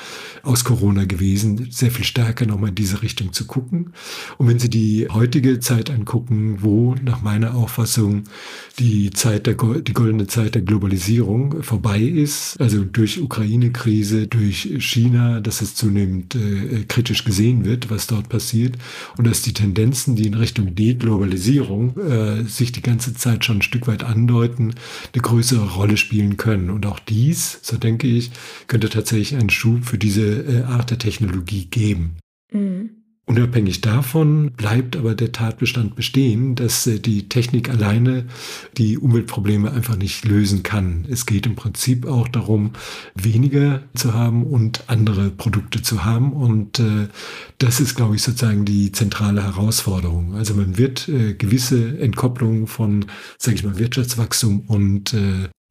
aus 0.43 0.63
Corona 0.63 1.05
gewesen, 1.05 1.67
sehr 1.71 1.91
viel 1.91 2.05
stärker 2.05 2.45
nochmal 2.45 2.69
in 2.69 2.75
diese 2.75 3.01
Richtung 3.01 3.20
zu 3.29 3.45
gucken. 3.45 3.93
Und 4.37 4.47
wenn 4.47 4.59
Sie 4.59 4.69
die 4.69 5.07
heutige 5.09 5.59
Zeit 5.59 5.89
angucken, 5.89 6.57
wo 6.61 6.95
nach 7.03 7.21
meiner 7.21 7.55
Auffassung 7.55 8.23
die 8.79 9.11
Zeit 9.11 9.47
der, 9.47 9.55
die 9.55 9.93
goldene 9.93 10.27
Zeit 10.27 10.55
der 10.55 10.61
Globalisierung 10.63 11.61
vorbei 11.61 12.01
ist, 12.01 12.59
also 12.59 12.83
durch 12.83 13.21
Ukraine-Krise, 13.21 14.27
durch 14.27 14.69
China, 14.79 15.39
dass 15.39 15.61
es 15.61 15.75
zunehmend 15.75 16.35
äh, 16.35 16.83
kritisch 16.87 17.23
gesehen 17.23 17.65
wird, 17.65 17.89
was 17.89 18.07
dort 18.07 18.29
passiert 18.29 18.75
und 19.17 19.27
dass 19.27 19.41
die 19.41 19.53
Tendenzen, 19.53 20.15
die 20.15 20.27
in 20.27 20.33
Richtung 20.33 20.75
Deglobalisierung 20.75 21.97
äh, 21.97 22.43
sich 22.45 22.71
die 22.71 22.81
ganze 22.81 23.13
Zeit 23.13 23.45
schon 23.45 23.57
ein 23.57 23.61
Stück 23.61 23.87
weit 23.87 24.03
andeuten, 24.03 24.73
eine 25.13 25.21
größere 25.21 25.75
Rolle 25.75 25.97
spielen 25.97 26.37
können. 26.37 26.69
Und 26.69 26.85
auch 26.85 26.99
dies, 26.99 27.59
so 27.61 27.77
denke 27.77 28.07
ich, 28.07 28.31
könnte 28.67 28.89
tatsächlich 28.89 29.35
einen 29.35 29.49
Schub 29.49 29.85
für 29.85 29.97
diese 29.97 30.21
äh, 30.21 30.63
Art 30.63 30.89
der 30.89 30.97
Technologie 30.97 31.65
geben. 31.65 32.17
Mhm. 32.51 33.00
Unabhängig 33.31 33.79
davon 33.79 34.51
bleibt 34.57 34.97
aber 34.97 35.15
der 35.15 35.31
Tatbestand 35.31 35.95
bestehen, 35.95 36.55
dass 36.55 36.85
äh, 36.85 36.99
die 36.99 37.29
Technik 37.29 37.69
alleine 37.69 38.25
die 38.77 38.97
Umweltprobleme 38.97 39.71
einfach 39.71 39.95
nicht 39.95 40.25
lösen 40.25 40.63
kann. 40.63 41.07
Es 41.09 41.25
geht 41.25 41.45
im 41.45 41.55
Prinzip 41.55 42.05
auch 42.05 42.27
darum, 42.27 42.71
weniger 43.15 43.83
zu 43.93 44.13
haben 44.13 44.45
und 44.45 44.83
andere 44.89 45.29
Produkte 45.29 45.81
zu 45.81 46.03
haben. 46.03 46.33
Und 46.33 46.79
äh, 46.79 47.07
das 47.57 47.79
ist, 47.79 47.95
glaube 47.95 48.17
ich, 48.17 48.21
sozusagen 48.21 48.65
die 48.65 48.91
zentrale 48.91 49.41
Herausforderung. 49.43 50.35
Also 50.35 50.53
man 50.55 50.77
wird 50.77 51.07
äh, 51.07 51.33
gewisse 51.33 51.99
Entkopplungen 51.99 52.67
von, 52.67 53.05
sage 53.37 53.55
ich 53.55 53.63
mal, 53.63 53.79
Wirtschaftswachstum 53.79 54.65
und 54.67 55.15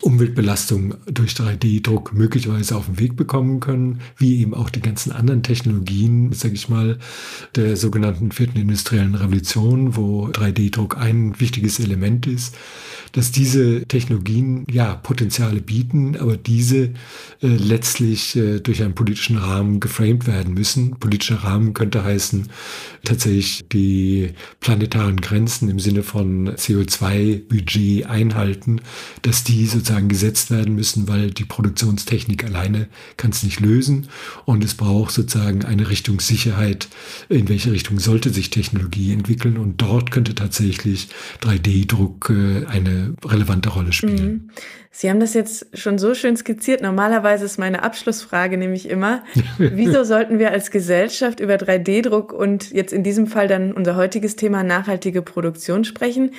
Umweltbelastung 0.02 0.94
durch 1.06 1.32
3D-Druck 1.32 2.14
möglicherweise 2.14 2.76
auf 2.76 2.86
den 2.86 2.98
Weg 2.98 3.16
bekommen 3.16 3.60
können, 3.60 4.00
wie 4.16 4.40
eben 4.40 4.54
auch 4.54 4.70
die 4.70 4.80
ganzen 4.80 5.12
anderen 5.12 5.42
Technologien, 5.42 6.32
sage 6.32 6.54
ich 6.54 6.68
mal, 6.68 6.98
der 7.54 7.76
sogenannten 7.76 8.32
vierten 8.32 8.58
industriellen 8.58 9.14
Revolution, 9.14 9.96
wo 9.96 10.28
3D-Druck 10.28 10.96
ein 10.96 11.38
wichtiges 11.38 11.80
Element 11.80 12.26
ist 12.26 12.54
dass 13.12 13.32
diese 13.32 13.84
Technologien 13.86 14.64
ja 14.70 14.94
Potenziale 14.94 15.60
bieten, 15.60 16.16
aber 16.16 16.36
diese 16.36 16.84
äh, 16.84 16.90
letztlich 17.42 18.36
äh, 18.36 18.60
durch 18.60 18.82
einen 18.82 18.94
politischen 18.94 19.36
Rahmen 19.36 19.80
geframed 19.80 20.26
werden 20.26 20.54
müssen. 20.54 20.96
Politischer 20.98 21.36
Rahmen 21.36 21.74
könnte 21.74 22.04
heißen, 22.04 22.48
tatsächlich 23.04 23.64
die 23.72 24.30
planetaren 24.60 25.20
Grenzen 25.20 25.68
im 25.68 25.80
Sinne 25.80 26.02
von 26.02 26.50
CO2-Budget 26.50 28.06
einhalten, 28.06 28.80
dass 29.22 29.44
die 29.44 29.66
sozusagen 29.66 29.89
gesetzt 29.98 30.50
werden 30.50 30.74
müssen, 30.76 31.08
weil 31.08 31.32
die 31.32 31.44
Produktionstechnik 31.44 32.44
alleine 32.44 32.88
kann 33.16 33.32
es 33.32 33.42
nicht 33.42 33.58
lösen 33.60 34.08
und 34.44 34.62
es 34.62 34.74
braucht 34.74 35.12
sozusagen 35.12 35.64
eine 35.64 35.90
Richtungssicherheit, 35.90 36.88
in 37.28 37.48
welche 37.48 37.72
Richtung 37.72 37.98
sollte 37.98 38.30
sich 38.30 38.50
Technologie 38.50 39.12
entwickeln 39.12 39.56
und 39.56 39.82
dort 39.82 40.12
könnte 40.12 40.34
tatsächlich 40.34 41.08
3D-Druck 41.42 42.30
äh, 42.30 42.66
eine 42.66 43.14
relevante 43.24 43.70
Rolle 43.70 43.92
spielen. 43.92 44.32
Mhm. 44.32 44.50
Sie 44.92 45.08
haben 45.08 45.20
das 45.20 45.34
jetzt 45.34 45.66
schon 45.78 45.98
so 45.98 46.14
schön 46.14 46.36
skizziert. 46.36 46.82
Normalerweise 46.82 47.44
ist 47.44 47.58
meine 47.58 47.84
Abschlussfrage 47.84 48.58
nämlich 48.58 48.88
immer, 48.88 49.22
wieso 49.58 50.02
sollten 50.02 50.40
wir 50.40 50.50
als 50.50 50.72
Gesellschaft 50.72 51.38
über 51.38 51.54
3D-Druck 51.54 52.32
und 52.32 52.72
jetzt 52.72 52.92
in 52.92 53.04
diesem 53.04 53.28
Fall 53.28 53.46
dann 53.46 53.72
unser 53.72 53.94
heutiges 53.94 54.34
Thema 54.34 54.64
nachhaltige 54.64 55.22
Produktion 55.22 55.84
sprechen? 55.84 56.32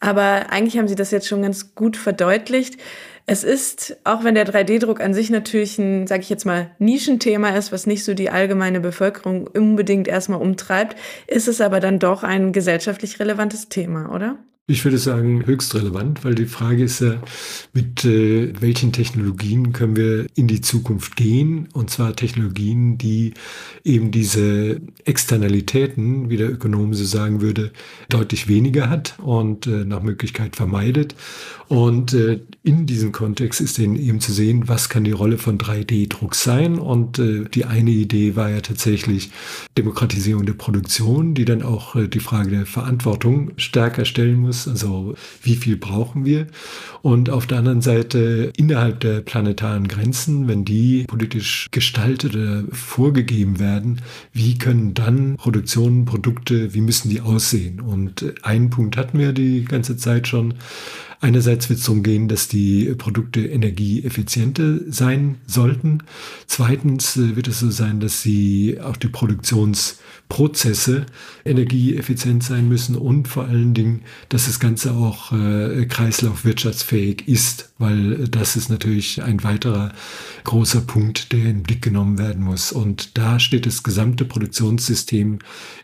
Aber 0.00 0.50
eigentlich 0.50 0.78
haben 0.78 0.88
Sie 0.88 0.94
das 0.94 1.10
jetzt 1.10 1.28
schon 1.28 1.42
ganz 1.42 1.74
gut 1.74 1.98
verdeutlicht. 1.98 2.78
Es 3.26 3.44
ist, 3.44 3.98
auch 4.04 4.24
wenn 4.24 4.34
der 4.34 4.46
3D-Druck 4.46 5.02
an 5.02 5.12
sich 5.12 5.28
natürlich 5.28 5.78
ein, 5.78 6.06
sage 6.06 6.22
ich 6.22 6.30
jetzt 6.30 6.46
mal, 6.46 6.70
Nischenthema 6.78 7.50
ist, 7.50 7.72
was 7.72 7.86
nicht 7.86 8.02
so 8.04 8.14
die 8.14 8.30
allgemeine 8.30 8.80
Bevölkerung 8.80 9.46
unbedingt 9.46 10.08
erstmal 10.08 10.40
umtreibt, 10.40 10.96
ist 11.26 11.46
es 11.46 11.60
aber 11.60 11.78
dann 11.78 11.98
doch 11.98 12.22
ein 12.22 12.52
gesellschaftlich 12.52 13.20
relevantes 13.20 13.68
Thema, 13.68 14.14
oder? 14.14 14.38
Ich 14.70 14.84
würde 14.84 14.98
sagen, 14.98 15.46
höchst 15.46 15.74
relevant, 15.74 16.26
weil 16.26 16.34
die 16.34 16.44
Frage 16.44 16.84
ist 16.84 17.00
ja, 17.00 17.22
mit 17.72 18.04
äh, 18.04 18.52
welchen 18.60 18.92
Technologien 18.92 19.72
können 19.72 19.96
wir 19.96 20.26
in 20.34 20.46
die 20.46 20.60
Zukunft 20.60 21.16
gehen? 21.16 21.70
Und 21.72 21.88
zwar 21.88 22.14
Technologien, 22.14 22.98
die 22.98 23.32
eben 23.82 24.10
diese 24.10 24.82
Externalitäten, 25.06 26.28
wie 26.28 26.36
der 26.36 26.52
Ökonom 26.52 26.92
so 26.92 27.06
sagen 27.06 27.40
würde, 27.40 27.72
deutlich 28.10 28.46
weniger 28.46 28.90
hat 28.90 29.14
und 29.22 29.66
äh, 29.66 29.86
nach 29.86 30.02
Möglichkeit 30.02 30.54
vermeidet. 30.54 31.14
Und 31.68 32.12
äh, 32.12 32.40
in 32.62 32.84
diesem 32.84 33.12
Kontext 33.12 33.62
ist 33.62 33.78
eben, 33.78 34.20
zu 34.20 34.32
sehen, 34.32 34.68
was 34.68 34.90
kann 34.90 35.04
die 35.04 35.12
Rolle 35.12 35.38
von 35.38 35.56
3D-Druck 35.56 36.34
sein. 36.34 36.78
Und 36.78 37.18
äh, 37.18 37.44
die 37.44 37.64
eine 37.64 37.90
Idee 37.90 38.36
war 38.36 38.50
ja 38.50 38.60
tatsächlich 38.60 39.30
Demokratisierung 39.78 40.44
der 40.44 40.52
Produktion, 40.52 41.32
die 41.32 41.46
dann 41.46 41.62
auch 41.62 41.96
äh, 41.96 42.06
die 42.06 42.20
Frage 42.20 42.50
der 42.50 42.66
Verantwortung 42.66 43.52
stärker 43.56 44.04
stellen 44.04 44.40
muss 44.40 44.57
ist, 44.58 44.68
also 44.68 45.14
wie 45.42 45.56
viel 45.56 45.76
brauchen 45.76 46.24
wir. 46.24 46.46
Und 47.02 47.30
auf 47.30 47.46
der 47.46 47.58
anderen 47.58 47.82
Seite 47.82 48.52
innerhalb 48.56 49.00
der 49.00 49.20
planetaren 49.20 49.88
Grenzen, 49.88 50.48
wenn 50.48 50.64
die 50.64 51.04
politisch 51.04 51.68
gestaltet 51.70 52.34
oder 52.34 52.64
vorgegeben 52.72 53.58
werden, 53.58 54.00
wie 54.32 54.58
können 54.58 54.94
dann 54.94 55.36
Produktionen, 55.36 56.04
Produkte, 56.04 56.74
wie 56.74 56.80
müssen 56.80 57.10
die 57.10 57.20
aussehen? 57.20 57.80
Und 57.80 58.34
einen 58.42 58.70
Punkt 58.70 58.96
hatten 58.96 59.18
wir 59.18 59.32
die 59.32 59.64
ganze 59.64 59.96
Zeit 59.96 60.28
schon. 60.28 60.54
Einerseits 61.20 61.68
wird 61.68 61.80
es 61.80 61.86
darum 61.86 62.04
gehen, 62.04 62.28
dass 62.28 62.46
die 62.46 62.94
Produkte 62.96 63.44
energieeffizienter 63.44 64.78
sein 64.88 65.36
sollten. 65.46 66.04
Zweitens 66.46 67.16
äh, 67.16 67.34
wird 67.34 67.48
es 67.48 67.58
so 67.58 67.70
sein, 67.70 67.98
dass 67.98 68.22
sie 68.22 68.78
auch 68.80 68.96
die 68.96 69.08
Produktionsprozesse 70.28 71.06
energieeffizient 71.44 72.44
sein 72.44 72.68
müssen 72.68 72.96
und 72.96 73.28
vor 73.28 73.44
allen 73.44 73.74
Dingen, 73.74 74.02
dass 74.28 74.46
das 74.46 74.60
Ganze 74.60 74.92
auch 74.92 75.32
äh, 75.32 75.86
kreislaufwirtschaftsfähig 75.86 77.26
ist, 77.26 77.67
weil 77.78 78.28
das 78.28 78.56
ist 78.56 78.68
natürlich 78.68 79.22
ein 79.22 79.42
weiterer 79.44 79.92
großer 80.44 80.80
Punkt, 80.80 81.32
der 81.32 81.40
in 81.40 81.46
den 81.46 81.62
Blick 81.62 81.82
genommen 81.82 82.18
werden 82.18 82.44
muss. 82.44 82.72
Und 82.72 83.16
da 83.16 83.38
steht 83.38 83.66
das 83.66 83.82
gesamte 83.82 84.24
Produktionssystem 84.24 85.38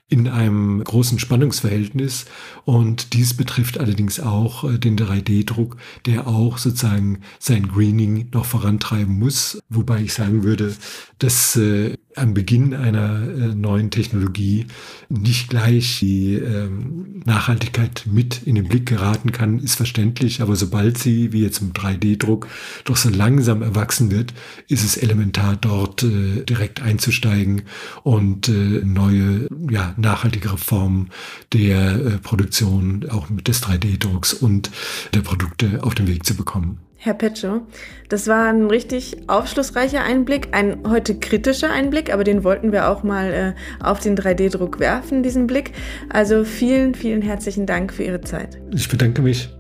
in 0.09 0.28
einem 0.28 0.85
großen 0.85 1.18
Spannungsverhältnis. 1.18 2.26
Und 2.64 3.14
dies 3.14 3.35
betrifft 3.35 3.78
allerdings 3.78 4.20
auch 4.20 4.64
äh, 4.64 4.78
den 4.78 4.96
3D-Druck, 4.96 5.76
der 6.07 6.26
auch 6.26 6.59
sozusagen 6.59 7.20
sein 7.38 7.68
Greening 7.68 8.28
noch 8.33 8.44
vorantreiben 8.44 9.18
muss. 9.18 9.59
Wobei 9.68 10.02
ich 10.02 10.12
sagen 10.12 10.44
würde, 10.44 10.74
dass 11.18 11.57
äh, 11.57 11.96
am 12.16 12.35
Beginn 12.35 12.74
einer 12.74 13.22
äh, 13.22 13.54
neuen 13.54 13.90
Technologie 13.90 14.66
nicht 15.09 15.48
gleich 15.48 15.98
die 16.00 16.35
ähm, 16.35 17.22
Nachhaltigkeit 17.24 18.04
mit 18.07 18.42
in 18.44 18.54
den 18.54 18.68
Blick 18.68 18.87
geraten 18.87 19.33
kann, 19.33 19.59
ist 19.59 19.76
verständlich. 19.76 20.42
Aber 20.42 20.54
sobald 20.54 20.98
sie, 20.98 21.33
wie 21.33 21.42
jetzt 21.42 21.61
im 21.61 21.72
3D-Druck, 21.85 22.49
doch 22.85 22.97
so 22.97 23.09
langsam 23.09 23.62
erwachsen 23.62 24.11
wird, 24.11 24.33
ist 24.68 24.85
es 24.85 24.97
elementar, 24.97 25.57
dort 25.61 26.03
äh, 26.03 26.44
direkt 26.44 26.83
einzusteigen 26.83 27.62
und 28.03 28.49
äh, 28.49 28.53
neue, 28.53 29.49
ja, 29.70 29.94
nachhaltigere 29.97 30.59
Formen 30.59 31.11
der 31.53 31.94
äh, 31.94 32.18
Produktion, 32.18 33.07
auch 33.11 33.31
mit 33.31 33.49
des 33.49 33.62
3D-Drucks 33.62 34.33
und 34.33 34.70
der 35.12 35.20
Produkte 35.20 35.83
auf 35.83 35.94
den 35.94 36.09
Weg 36.09 36.25
zu 36.25 36.35
bekommen. 36.35 36.81
Herr 37.05 37.12
Petschow. 37.12 37.61
Das 38.09 38.29
war 38.29 38.49
ein 38.49 38.64
richtig 38.64 39.29
aufschlussreicher 39.29 40.03
Einblick, 40.03 40.49
ein 40.53 40.85
heute 40.88 41.18
kritischer 41.18 41.70
Einblick, 41.70 42.11
aber 42.11 42.25
den 42.25 42.44
wollten 42.44 42.73
wir 42.73 42.88
auch 42.88 43.03
mal 43.03 43.55
äh, 43.81 43.85
auf 43.85 44.01
den 44.01 44.16
3D-Druck 44.16 44.81
werfen, 44.81 45.23
diesen 45.23 45.47
Blick. 45.47 45.73
Also 46.09 46.44
vielen, 46.44 46.94
vielen 46.94 47.20
herzlichen 47.20 47.66
Dank 47.66 47.92
für 47.92 48.05
Ihre 48.05 48.23
Zeit. 48.23 48.59
Ich 48.75 48.88
bedanke 48.88 49.20
mich. 49.20 49.51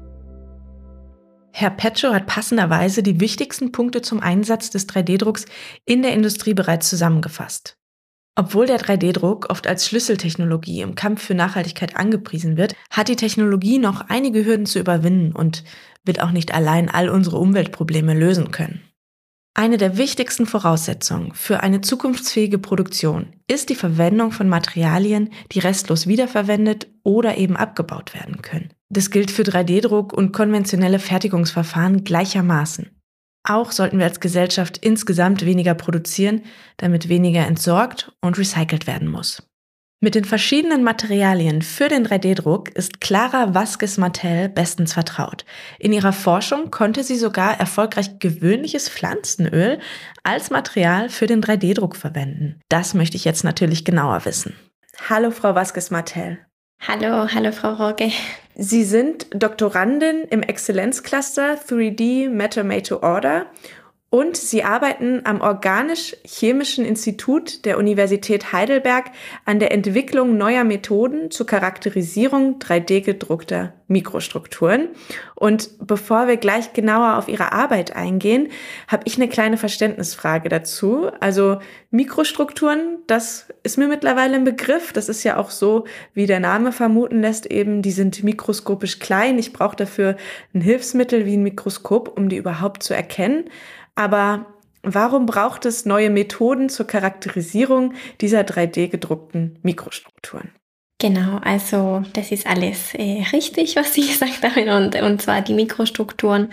Herr 1.56 1.70
Petschow 1.70 2.12
hat 2.12 2.26
passenderweise 2.26 3.04
die 3.04 3.20
wichtigsten 3.20 3.70
Punkte 3.70 4.02
zum 4.02 4.18
Einsatz 4.18 4.70
des 4.70 4.88
3D-Drucks 4.88 5.46
in 5.84 6.02
der 6.02 6.12
Industrie 6.12 6.52
bereits 6.52 6.90
zusammengefasst. 6.90 7.76
Obwohl 8.34 8.66
der 8.66 8.80
3D-Druck 8.80 9.50
oft 9.50 9.68
als 9.68 9.86
Schlüsseltechnologie 9.86 10.80
im 10.80 10.96
Kampf 10.96 11.22
für 11.22 11.36
Nachhaltigkeit 11.36 11.94
angepriesen 11.94 12.56
wird, 12.56 12.74
hat 12.90 13.06
die 13.06 13.14
Technologie 13.14 13.78
noch 13.78 14.00
einige 14.08 14.44
Hürden 14.44 14.66
zu 14.66 14.80
überwinden 14.80 15.30
und 15.30 15.62
wird 16.04 16.20
auch 16.20 16.32
nicht 16.32 16.52
allein 16.52 16.90
all 16.90 17.08
unsere 17.08 17.38
Umweltprobleme 17.38 18.14
lösen 18.14 18.50
können. 18.50 18.82
Eine 19.56 19.76
der 19.76 19.96
wichtigsten 19.96 20.46
Voraussetzungen 20.46 21.32
für 21.32 21.62
eine 21.62 21.80
zukunftsfähige 21.80 22.58
Produktion 22.58 23.36
ist 23.46 23.70
die 23.70 23.76
Verwendung 23.76 24.32
von 24.32 24.48
Materialien, 24.48 25.30
die 25.52 25.60
restlos 25.60 26.08
wiederverwendet 26.08 26.88
oder 27.04 27.36
eben 27.36 27.56
abgebaut 27.56 28.14
werden 28.14 28.42
können. 28.42 28.72
Das 28.90 29.12
gilt 29.12 29.30
für 29.30 29.42
3D-Druck 29.42 30.12
und 30.12 30.32
konventionelle 30.32 30.98
Fertigungsverfahren 30.98 32.02
gleichermaßen. 32.02 32.90
Auch 33.46 33.70
sollten 33.70 33.98
wir 33.98 34.06
als 34.06 34.18
Gesellschaft 34.18 34.78
insgesamt 34.78 35.44
weniger 35.44 35.74
produzieren, 35.74 36.42
damit 36.78 37.08
weniger 37.08 37.46
entsorgt 37.46 38.12
und 38.20 38.36
recycelt 38.36 38.88
werden 38.88 39.08
muss. 39.08 39.48
Mit 40.04 40.14
den 40.14 40.26
verschiedenen 40.26 40.84
Materialien 40.84 41.62
für 41.62 41.88
den 41.88 42.06
3D-Druck 42.06 42.68
ist 42.68 43.00
Clara 43.00 43.54
Vasquez 43.54 43.96
Martel 43.96 44.50
bestens 44.50 44.92
vertraut. 44.92 45.46
In 45.78 45.94
ihrer 45.94 46.12
Forschung 46.12 46.70
konnte 46.70 47.02
sie 47.02 47.16
sogar 47.16 47.58
erfolgreich 47.58 48.18
gewöhnliches 48.18 48.90
Pflanzenöl 48.90 49.78
als 50.22 50.50
Material 50.50 51.08
für 51.08 51.26
den 51.26 51.42
3D-Druck 51.42 51.96
verwenden. 51.96 52.60
Das 52.68 52.92
möchte 52.92 53.16
ich 53.16 53.24
jetzt 53.24 53.44
natürlich 53.44 53.86
genauer 53.86 54.26
wissen. 54.26 54.54
Hallo, 55.08 55.30
Frau 55.30 55.54
Vasquez 55.54 55.90
Martel. 55.90 56.38
Hallo, 56.86 57.26
hallo, 57.32 57.50
Frau 57.50 57.72
Roge. 57.72 58.10
Sie 58.54 58.84
sind 58.84 59.28
Doktorandin 59.30 60.24
im 60.28 60.42
Exzellenzcluster 60.42 61.54
3D 61.66 62.28
Matter 62.28 62.62
Made 62.62 62.82
to 62.82 63.02
Order 63.02 63.46
Und 64.14 64.36
sie 64.36 64.62
arbeiten 64.62 65.22
am 65.24 65.40
Organisch-Chemischen 65.40 66.84
Institut 66.84 67.64
der 67.64 67.78
Universität 67.78 68.52
Heidelberg 68.52 69.10
an 69.44 69.58
der 69.58 69.72
Entwicklung 69.72 70.36
neuer 70.36 70.62
Methoden 70.62 71.32
zur 71.32 71.46
Charakterisierung 71.46 72.60
3D-gedruckter 72.60 73.72
Mikrostrukturen. 73.88 74.90
Und 75.34 75.68
bevor 75.84 76.28
wir 76.28 76.36
gleich 76.36 76.72
genauer 76.74 77.18
auf 77.18 77.28
ihre 77.28 77.50
Arbeit 77.50 77.96
eingehen, 77.96 78.50
habe 78.86 79.02
ich 79.04 79.16
eine 79.16 79.28
kleine 79.28 79.56
Verständnisfrage 79.56 80.48
dazu. 80.48 81.10
Also 81.18 81.58
Mikrostrukturen, 81.90 82.98
das 83.08 83.48
ist 83.64 83.78
mir 83.78 83.88
mittlerweile 83.88 84.36
ein 84.36 84.44
Begriff. 84.44 84.92
Das 84.92 85.08
ist 85.08 85.24
ja 85.24 85.38
auch 85.38 85.50
so, 85.50 85.86
wie 86.14 86.26
der 86.26 86.38
Name 86.38 86.70
vermuten 86.70 87.20
lässt, 87.20 87.46
eben, 87.46 87.82
die 87.82 87.90
sind 87.90 88.22
mikroskopisch 88.22 89.00
klein. 89.00 89.40
Ich 89.40 89.52
brauche 89.52 89.74
dafür 89.74 90.16
ein 90.54 90.60
Hilfsmittel 90.60 91.26
wie 91.26 91.36
ein 91.36 91.42
Mikroskop, 91.42 92.16
um 92.16 92.28
die 92.28 92.36
überhaupt 92.36 92.84
zu 92.84 92.94
erkennen. 92.94 93.50
Aber 93.94 94.46
warum 94.82 95.26
braucht 95.26 95.66
es 95.66 95.84
neue 95.86 96.10
Methoden 96.10 96.68
zur 96.68 96.86
Charakterisierung 96.86 97.94
dieser 98.20 98.40
3D 98.40 98.88
gedruckten 98.88 99.58
Mikrostrukturen? 99.62 100.50
Genau, 100.98 101.38
also 101.38 102.02
das 102.12 102.32
ist 102.32 102.46
alles 102.46 102.94
äh, 102.94 103.24
richtig, 103.32 103.76
was 103.76 103.94
Sie 103.94 104.06
gesagt 104.06 104.42
haben. 104.42 104.68
Und, 104.68 105.00
und 105.00 105.22
zwar 105.22 105.42
die 105.42 105.54
Mikrostrukturen, 105.54 106.48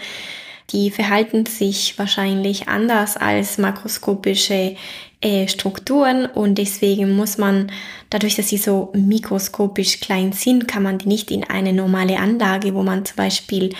die 0.72 0.90
verhalten 0.90 1.46
sich 1.46 1.98
wahrscheinlich 1.98 2.68
anders 2.68 3.18
als 3.18 3.58
makroskopische 3.58 4.76
äh, 5.22 5.48
Strukturen 5.48 6.26
und 6.26 6.58
deswegen 6.58 7.16
muss 7.16 7.38
man, 7.38 7.72
dadurch, 8.10 8.36
dass 8.36 8.50
sie 8.50 8.58
so 8.58 8.92
mikroskopisch 8.94 10.00
klein 10.00 10.32
sind, 10.32 10.68
kann 10.68 10.84
man 10.84 10.98
die 10.98 11.08
nicht 11.08 11.30
in 11.30 11.44
eine 11.44 11.74
normale 11.74 12.18
Anlage, 12.18 12.74
wo 12.74 12.84
man 12.84 13.06
zum 13.06 13.18
Beispiel 13.18 13.74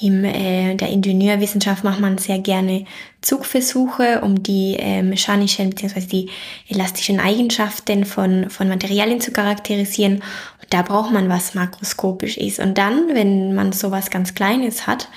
in 0.00 0.24
äh, 0.24 0.74
der 0.76 0.88
Ingenieurwissenschaft 0.88 1.84
macht 1.84 2.00
man 2.00 2.18
sehr 2.18 2.38
gerne 2.38 2.86
Zugversuche, 3.20 4.22
um 4.22 4.42
die 4.42 4.76
äh, 4.78 5.02
mechanischen 5.02 5.70
bzw. 5.70 6.00
die 6.00 6.30
elastischen 6.68 7.20
Eigenschaften 7.20 8.06
von, 8.06 8.48
von 8.48 8.68
Materialien 8.68 9.20
zu 9.20 9.30
charakterisieren. 9.30 10.14
Und 10.14 10.70
da 10.70 10.82
braucht 10.82 11.12
man 11.12 11.28
was 11.28 11.54
makroskopisch 11.54 12.38
ist. 12.38 12.60
Und 12.60 12.78
dann, 12.78 13.14
wenn 13.14 13.54
man 13.54 13.72
sowas 13.72 14.10
ganz 14.10 14.34
Kleines 14.34 14.86
hat, 14.86 15.08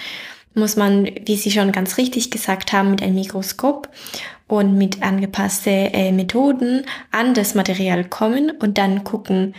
muss 0.53 0.75
man, 0.75 1.09
wie 1.25 1.37
Sie 1.37 1.51
schon 1.51 1.71
ganz 1.71 1.97
richtig 1.97 2.29
gesagt 2.29 2.73
haben, 2.73 2.91
mit 2.91 3.01
einem 3.01 3.15
Mikroskop 3.15 3.89
und 4.47 4.77
mit 4.77 5.01
angepassten 5.01 5.93
äh, 5.93 6.11
Methoden 6.11 6.85
an 7.11 7.33
das 7.33 7.55
Material 7.55 8.03
kommen 8.03 8.51
und 8.51 8.77
dann 8.77 9.03
gucken, 9.03 9.55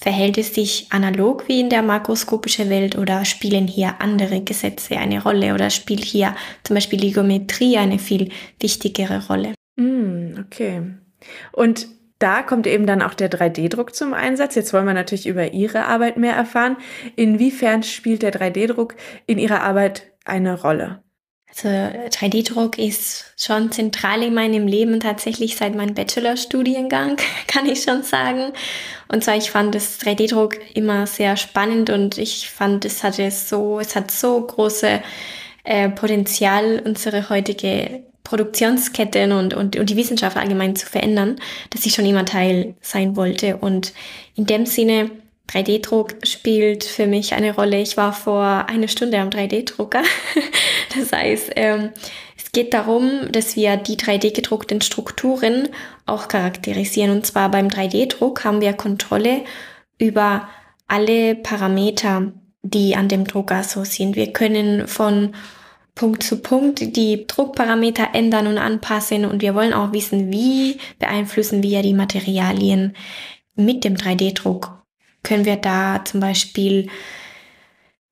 Verhält 0.00 0.38
es 0.38 0.54
sich 0.54 0.86
analog 0.90 1.46
wie 1.46 1.60
in 1.60 1.68
der 1.68 1.82
makroskopischen 1.82 2.70
Welt 2.70 2.96
oder 2.96 3.26
spielen 3.26 3.66
hier 3.66 4.00
andere 4.00 4.40
Gesetze 4.40 4.96
eine 4.96 5.22
Rolle 5.22 5.52
oder 5.52 5.68
spielt 5.68 6.04
hier 6.04 6.34
zum 6.62 6.74
Beispiel 6.74 6.98
die 6.98 7.12
Geometrie 7.12 7.76
eine 7.76 7.98
viel 7.98 8.30
wichtigere 8.58 9.26
Rolle? 9.26 9.54
Mm, 9.76 10.38
okay. 10.40 10.82
Und 11.52 11.88
da 12.18 12.42
kommt 12.42 12.66
eben 12.66 12.86
dann 12.86 13.02
auch 13.02 13.14
der 13.14 13.30
3D-Druck 13.30 13.94
zum 13.94 14.14
Einsatz. 14.14 14.54
Jetzt 14.54 14.72
wollen 14.72 14.86
wir 14.86 14.94
natürlich 14.94 15.26
über 15.26 15.52
Ihre 15.52 15.84
Arbeit 15.84 16.16
mehr 16.16 16.34
erfahren. 16.34 16.76
Inwiefern 17.16 17.82
spielt 17.82 18.22
der 18.22 18.32
3D-Druck 18.32 18.94
in 19.26 19.38
Ihrer 19.38 19.62
Arbeit 19.62 20.12
eine 20.24 20.60
Rolle? 20.60 21.02
Also 21.50 21.68
3D-Druck 21.68 22.78
ist 22.78 23.34
schon 23.36 23.72
zentral 23.72 24.22
in 24.22 24.34
meinem 24.34 24.66
Leben 24.66 25.00
tatsächlich 25.00 25.56
seit 25.56 25.74
meinem 25.74 25.94
Bachelorstudiengang, 25.94 27.16
kann 27.46 27.66
ich 27.66 27.82
schon 27.82 28.02
sagen. 28.02 28.52
Und 29.08 29.24
zwar, 29.24 29.36
ich 29.36 29.50
fand 29.50 29.74
das 29.74 30.00
3D-Druck 30.00 30.56
immer 30.74 31.06
sehr 31.06 31.36
spannend 31.36 31.90
und 31.90 32.18
ich 32.18 32.48
fand, 32.48 32.84
es 32.84 33.02
hatte 33.02 33.30
so, 33.30 33.80
es 33.80 33.96
hat 33.96 34.10
so 34.10 34.40
große 34.40 35.02
äh, 35.64 35.88
Potenzial, 35.90 36.80
unsere 36.84 37.28
heutige 37.28 38.04
Produktionsketten 38.22 39.32
und, 39.32 39.54
und, 39.54 39.76
und 39.76 39.90
die 39.90 39.96
Wissenschaft 39.96 40.36
allgemein 40.36 40.76
zu 40.76 40.86
verändern, 40.86 41.40
dass 41.70 41.84
ich 41.84 41.94
schon 41.94 42.06
immer 42.06 42.24
Teil 42.24 42.76
sein 42.80 43.16
wollte. 43.16 43.56
Und 43.56 43.92
in 44.36 44.46
dem 44.46 44.66
Sinne 44.66 45.10
3D-Druck 45.50 46.26
spielt 46.26 46.84
für 46.84 47.06
mich 47.06 47.34
eine 47.34 47.54
Rolle. 47.54 47.80
Ich 47.80 47.96
war 47.96 48.12
vor 48.12 48.66
einer 48.68 48.88
Stunde 48.88 49.18
am 49.18 49.30
3D-Drucker. 49.30 50.02
Das 50.92 51.12
heißt, 51.12 51.52
ähm, 51.54 51.90
es 52.36 52.50
geht 52.50 52.74
darum, 52.74 53.30
dass 53.30 53.54
wir 53.54 53.76
die 53.76 53.96
3D-gedruckten 53.96 54.82
Strukturen 54.82 55.68
auch 56.04 56.26
charakterisieren. 56.26 57.12
Und 57.12 57.24
zwar 57.24 57.48
beim 57.48 57.68
3D-Druck 57.68 58.42
haben 58.42 58.60
wir 58.60 58.72
Kontrolle 58.72 59.44
über 59.98 60.48
alle 60.88 61.36
Parameter, 61.36 62.32
die 62.62 62.96
an 62.96 63.06
dem 63.06 63.24
Drucker 63.24 63.62
so 63.62 63.84
sind. 63.84 64.16
Wir 64.16 64.32
können 64.32 64.88
von 64.88 65.32
Punkt 65.94 66.24
zu 66.24 66.38
Punkt 66.38 66.96
die 66.96 67.26
Druckparameter 67.28 68.08
ändern 68.12 68.48
und 68.48 68.58
anpassen 68.58 69.24
und 69.24 69.42
wir 69.42 69.54
wollen 69.54 69.72
auch 69.72 69.92
wissen, 69.92 70.32
wie 70.32 70.78
beeinflussen 70.98 71.62
wir 71.62 71.82
die 71.82 71.94
Materialien 71.94 72.96
mit 73.54 73.84
dem 73.84 73.94
3D-Druck 73.94 74.79
können 75.22 75.44
wir 75.44 75.56
da 75.56 76.04
zum 76.04 76.20
Beispiel 76.20 76.88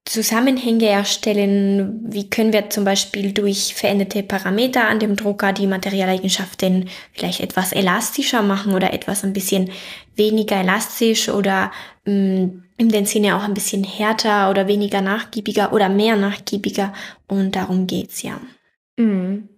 Zusammenhänge 0.04 0.86
erstellen? 0.86 2.00
Wie 2.09 2.30
können 2.30 2.52
wir 2.52 2.70
zum 2.70 2.84
Beispiel 2.84 3.32
durch 3.32 3.74
veränderte 3.74 4.22
Parameter 4.22 4.88
an 4.88 5.00
dem 5.00 5.16
Drucker 5.16 5.52
die 5.52 5.66
Materialeigenschaften 5.66 6.88
vielleicht 7.12 7.40
etwas 7.40 7.72
elastischer 7.72 8.42
machen 8.42 8.74
oder 8.74 8.92
etwas 8.92 9.22
ein 9.24 9.34
bisschen 9.34 9.70
weniger 10.16 10.56
elastisch 10.56 11.28
oder 11.28 11.70
mh, 12.06 12.12
mm, 12.12 12.62
in 12.78 12.88
dem 12.88 13.04
Sinne 13.06 13.36
auch 13.36 13.42
ein 13.42 13.54
bisschen 13.54 13.84
härter 13.84 14.50
oder 14.50 14.66
weniger 14.66 15.00
nachgiebiger 15.00 15.72
oder 15.72 15.88
mehr 15.88 16.16
nachgiebiger? 16.16 16.94
Und 17.26 17.56
darum 17.56 17.86
geht's 17.86 18.22
ja. 18.22 18.40
Mhm. 18.96 19.48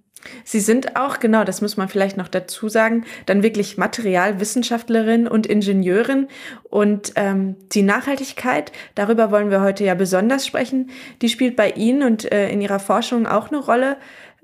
Sie 0.44 0.60
sind 0.60 0.96
auch, 0.96 1.18
genau, 1.18 1.44
das 1.44 1.62
muss 1.62 1.76
man 1.76 1.88
vielleicht 1.88 2.16
noch 2.16 2.28
dazu 2.28 2.68
sagen, 2.68 3.04
dann 3.26 3.42
wirklich 3.42 3.78
Materialwissenschaftlerin 3.78 5.26
und 5.26 5.46
Ingenieurin. 5.46 6.28
Und 6.64 7.12
ähm, 7.16 7.56
die 7.72 7.82
Nachhaltigkeit, 7.82 8.72
darüber 8.94 9.30
wollen 9.30 9.50
wir 9.50 9.60
heute 9.60 9.84
ja 9.84 9.94
besonders 9.94 10.46
sprechen, 10.46 10.90
die 11.22 11.28
spielt 11.28 11.56
bei 11.56 11.70
Ihnen 11.70 12.02
und 12.02 12.30
äh, 12.30 12.50
in 12.50 12.60
Ihrer 12.60 12.80
Forschung 12.80 13.26
auch 13.26 13.48
eine 13.48 13.58
Rolle. 13.58 13.96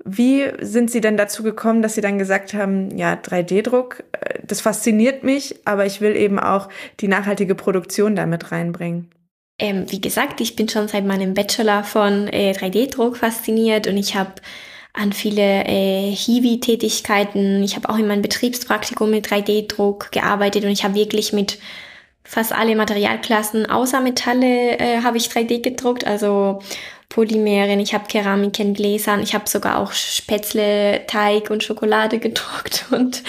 Wie 0.03 0.45
sind 0.61 0.89
Sie 0.91 1.01
denn 1.01 1.17
dazu 1.17 1.43
gekommen, 1.43 1.81
dass 1.81 1.95
Sie 1.95 2.01
dann 2.01 2.17
gesagt 2.17 2.53
haben, 2.53 2.95
ja, 2.97 3.13
3D-Druck, 3.13 4.03
äh, 4.13 4.39
das 4.45 4.61
fasziniert 4.61 5.23
mich, 5.23 5.55
aber 5.65 5.85
ich 5.85 6.01
will 6.01 6.15
eben 6.15 6.39
auch 6.39 6.69
die 6.99 7.07
nachhaltige 7.07 7.55
Produktion 7.55 8.15
damit 8.15 8.51
reinbringen? 8.51 9.09
Ähm, 9.59 9.85
wie 9.89 9.99
gesagt, 9.99 10.39
ich 10.39 10.55
bin 10.55 10.69
schon 10.69 10.87
seit 10.87 11.05
meinem 11.05 11.33
Bachelor 11.33 11.83
von 11.83 12.27
äh, 12.27 12.51
3D-Druck 12.51 13.17
fasziniert 13.17 13.87
und 13.87 13.97
ich 13.97 14.15
habe 14.15 14.33
an 14.97 15.13
viele 15.13 15.65
äh, 15.65 16.11
Hiwi-Tätigkeiten. 16.11 17.63
Ich 17.63 17.75
habe 17.75 17.89
auch 17.89 17.97
in 17.97 18.07
meinem 18.07 18.21
Betriebspraktikum 18.21 19.09
mit 19.09 19.27
3D-Druck 19.27 20.11
gearbeitet 20.11 20.65
und 20.65 20.71
ich 20.71 20.83
habe 20.83 20.95
wirklich 20.95 21.33
mit 21.33 21.59
fast 22.23 22.51
alle 22.51 22.75
Materialklassen 22.75 23.65
außer 23.67 24.01
Metalle 24.01 24.77
äh, 24.79 25.01
habe 25.01 25.17
ich 25.17 25.27
3D 25.27 25.61
gedruckt, 25.61 26.05
also 26.05 26.59
Polymeren, 27.09 27.79
ich 27.79 27.93
habe 27.93 28.07
Keramiken, 28.07 28.73
Gläsern, 28.73 29.23
ich 29.23 29.33
habe 29.33 29.47
sogar 29.47 29.79
auch 29.79 29.93
Spätzle, 29.93 31.05
Teig 31.07 31.49
und 31.49 31.63
Schokolade 31.63 32.19
gedruckt 32.19 32.85
und 32.91 33.23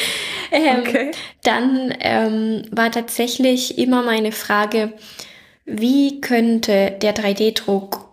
ähm, 0.50 0.80
okay. 0.80 1.10
dann 1.44 1.94
ähm, 2.00 2.62
war 2.72 2.90
tatsächlich 2.90 3.78
immer 3.78 4.02
meine 4.02 4.32
Frage, 4.32 4.94
wie 5.64 6.20
könnte 6.20 6.96
der 7.00 7.14
3D-Druck 7.14 8.08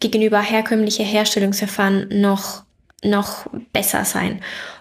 gegenüber 0.00 0.40
herkömmliche 0.40 1.02
Herstellungsverfahren 1.02 2.08
noch 2.08 2.62
noch 3.02 3.46
besser 3.72 4.04
sein. 4.04 4.40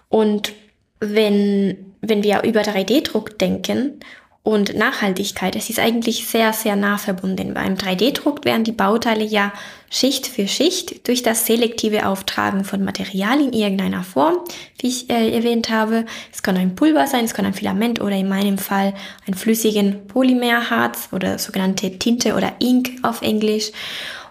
Und 0.10 0.54
wenn, 1.00 1.94
wenn 2.02 2.24
wir 2.24 2.44
über 2.44 2.62
3D-Druck 2.62 3.38
denken 3.40 4.00
und 4.44 4.76
Nachhaltigkeit, 4.76 5.56
es 5.56 5.70
ist 5.70 5.80
eigentlich 5.80 6.28
sehr, 6.28 6.54
sehr 6.54 6.76
nah 6.76 6.98
verbunden. 6.98 7.54
Beim 7.54 7.76
3D-Druck 7.76 8.46
werden 8.46 8.64
die 8.64 8.72
Bauteile 8.72 9.24
ja 9.24 9.54
Schicht 9.90 10.28
für 10.28 10.48
Schicht 10.48 11.08
durch 11.08 11.24
das 11.24 11.46
selektive 11.46 12.08
Auftragen 12.08 12.64
von 12.64 12.84
Material 12.84 13.42
in 13.42 13.54
irgendeiner 13.54 14.04
Form, 14.04 14.38
wie 14.80 14.88
ich 14.88 15.10
äh, 15.10 15.36
erwähnt 15.36 15.70
habe. 15.70 16.06
Es 16.32 16.44
kann 16.44 16.58
ein 16.58 16.76
Pulver 16.76 17.08
sein, 17.08 17.26
es 17.26 17.34
kann 17.34 17.46
ein 17.46 17.54
Filament 17.54 18.02
oder 18.02 18.16
in 18.16 18.30
meinem 18.30 18.58
Fall 18.58 18.94
ein 19.28 19.34
flüssigen 19.34 20.08
Polymerharz 20.08 21.10
oder 21.12 21.38
sogenannte 21.40 21.98
Tinte 21.98 22.36
oder 22.36 22.54
Ink 22.60 22.92
auf 23.02 23.22
Englisch. 23.22 23.72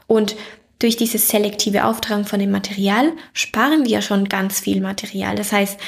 Und 0.06 0.36
durch 0.78 0.96
dieses 0.96 1.28
selektive 1.28 1.84
Auftragen 1.84 2.24
von 2.24 2.38
dem 2.38 2.50
Material 2.50 3.12
sparen 3.32 3.84
wir 3.84 4.02
schon 4.02 4.28
ganz 4.28 4.60
viel 4.60 4.80
Material. 4.80 5.34
Das 5.34 5.52
heißt, 5.52 5.78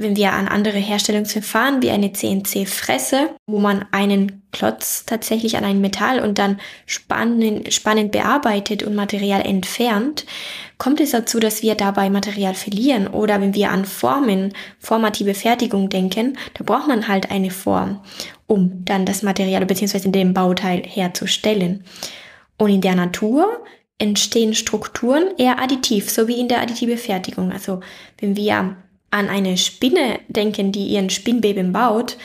wenn 0.00 0.14
wir 0.14 0.32
an 0.32 0.46
andere 0.46 0.78
Herstellungsverfahren 0.78 1.82
wie 1.82 1.90
eine 1.90 2.12
CNC-Fresse, 2.12 3.30
wo 3.46 3.58
man 3.58 3.84
einen 3.90 4.42
Klotz 4.52 5.04
tatsächlich 5.04 5.56
an 5.56 5.64
ein 5.64 5.80
Metall 5.80 6.20
und 6.20 6.38
dann 6.38 6.60
spannend, 6.86 7.74
spannend 7.74 8.12
bearbeitet 8.12 8.84
und 8.84 8.94
Material 8.94 9.44
entfernt, 9.44 10.24
kommt 10.78 11.00
es 11.00 11.10
dazu, 11.10 11.40
dass 11.40 11.62
wir 11.62 11.74
dabei 11.74 12.10
Material 12.10 12.54
verlieren. 12.54 13.08
Oder 13.08 13.40
wenn 13.40 13.54
wir 13.54 13.72
an 13.72 13.84
Formen, 13.84 14.52
formative 14.78 15.34
Fertigung 15.34 15.88
denken, 15.88 16.38
da 16.54 16.62
braucht 16.62 16.86
man 16.86 17.08
halt 17.08 17.32
eine 17.32 17.50
Form, 17.50 18.00
um 18.46 18.84
dann 18.84 19.04
das 19.04 19.24
Material 19.24 19.66
bzw. 19.66 20.10
den 20.10 20.32
Bauteil 20.32 20.80
herzustellen. 20.86 21.82
Und 22.56 22.70
in 22.70 22.80
der 22.80 22.94
Natur 22.94 23.64
entstehen 23.98 24.54
Strukturen 24.54 25.36
eher 25.38 25.60
additiv, 25.60 26.10
so 26.10 26.28
wie 26.28 26.38
in 26.38 26.48
der 26.48 26.60
additive 26.60 26.96
Fertigung. 26.96 27.52
Also 27.52 27.80
wenn 28.20 28.36
wir 28.36 28.76
an 29.10 29.28
eine 29.28 29.56
Spinne 29.56 30.20
denken, 30.28 30.72
die 30.72 30.86
ihren 30.86 31.10
Spinnbeben 31.10 31.72
baut, 31.72 32.16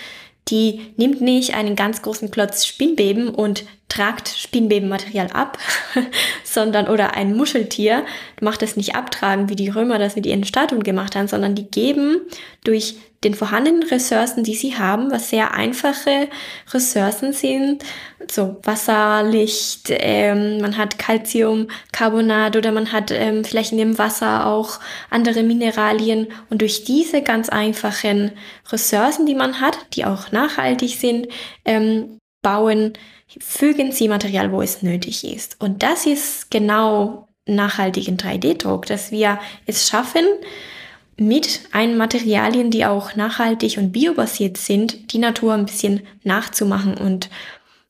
die 0.50 0.94
nimmt 0.98 1.22
nicht 1.22 1.56
einen 1.56 1.76
ganz 1.76 2.02
großen 2.02 2.30
Klotz 2.30 2.66
Spinnbeben 2.66 3.30
und 3.30 3.66
tragt 3.94 4.30
Spinnbebenmaterial 4.30 5.28
ab, 5.34 5.58
sondern 6.44 6.88
oder 6.88 7.16
ein 7.16 7.36
Muscheltier 7.36 8.06
macht 8.42 8.64
es 8.64 8.76
nicht 8.76 8.96
abtragen, 8.96 9.50
wie 9.50 9.56
die 9.56 9.70
Römer 9.70 10.00
das 10.00 10.16
mit 10.16 10.26
ihren 10.26 10.44
Statuen 10.44 10.84
gemacht 10.84 11.16
haben, 11.16 11.28
sondern 11.28 11.54
die 11.54 11.70
geben 11.70 12.22
durch 12.64 12.96
den 13.24 13.36
vorhandenen 13.36 13.84
Ressourcen, 13.84 14.44
die 14.44 14.56
sie 14.56 14.78
haben, 14.78 15.12
was 15.12 15.30
sehr 15.30 15.54
einfache 15.54 16.28
Ressourcen 16.74 17.32
sind, 17.32 17.84
so 18.30 18.58
Wasser, 18.64 19.24
Licht, 19.24 19.88
ähm, 19.90 20.60
man 20.60 20.78
hat 20.78 21.00
Calciumcarbonat 21.00 22.58
oder 22.58 22.72
man 22.72 22.92
hat 22.92 23.12
ähm, 23.12 23.46
vielleicht 23.46 23.72
in 23.72 23.78
dem 23.78 23.98
Wasser 23.98 24.48
auch 24.48 24.80
andere 25.10 25.44
Mineralien. 25.44 26.28
Und 26.50 26.62
durch 26.62 26.84
diese 26.84 27.22
ganz 27.22 27.48
einfachen 27.48 28.32
Ressourcen, 28.72 29.26
die 29.26 29.36
man 29.36 29.62
hat, 29.62 29.78
die 29.94 30.04
auch 30.04 30.32
nachhaltig 30.32 30.96
sind, 30.96 31.28
ähm, 31.64 32.18
bauen, 32.44 32.94
fügen 33.40 33.92
sie 33.92 34.08
Material, 34.08 34.52
wo 34.52 34.62
es 34.62 34.84
nötig 34.84 35.24
ist. 35.24 35.60
Und 35.60 35.82
das 35.82 36.06
ist 36.06 36.52
genau 36.52 37.28
nachhaltigen 37.48 38.18
3D-Druck, 38.18 38.86
dass 38.86 39.12
wir 39.12 39.40
es 39.66 39.90
schaffen, 39.90 40.26
mit 41.18 41.62
einen 41.72 41.98
Materialien, 41.98 42.72
die 42.72 42.86
auch 42.86 43.16
nachhaltig 43.16 43.78
und 43.78 43.92
biobasiert 43.92 44.58
sind, 44.58 45.14
die 45.14 45.20
Natur 45.20 45.54
ein 45.54 45.66
bisschen 45.66 46.02
nachzumachen. 46.24 46.96
Und 46.96 47.30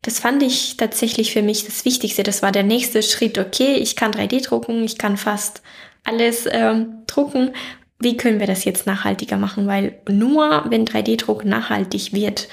das 0.01 0.19
fand 0.19 0.43
ich 0.43 0.75
tatsächlich 0.75 1.31
für 1.31 1.41
mich 1.41 1.65
das 1.65 1.85
Wichtigste. 1.85 2.23
Das 2.23 2.41
war 2.41 2.51
der 2.51 2.63
nächste 2.63 3.01
Schritt. 3.01 3.37
Okay, 3.37 3.75
ich 3.75 3.95
kann 3.95 4.11
3D 4.11 4.43
drucken, 4.43 4.83
ich 4.83 4.97
kann 4.97 5.15
fast 5.15 5.61
alles 6.03 6.45
ähm, 6.51 7.03
drucken. 7.07 7.51
Wie 7.99 8.17
können 8.17 8.41
wir 8.41 8.47
das 8.47 8.65
jetzt 8.65 8.85
nachhaltiger 8.85 9.37
machen? 9.37 9.67
Weil 9.67 9.97
nur 10.09 10.65
wenn 10.67 10.85
3D-Druck 10.85 11.45
nachhaltig 11.45 12.11
wird, 12.11 12.49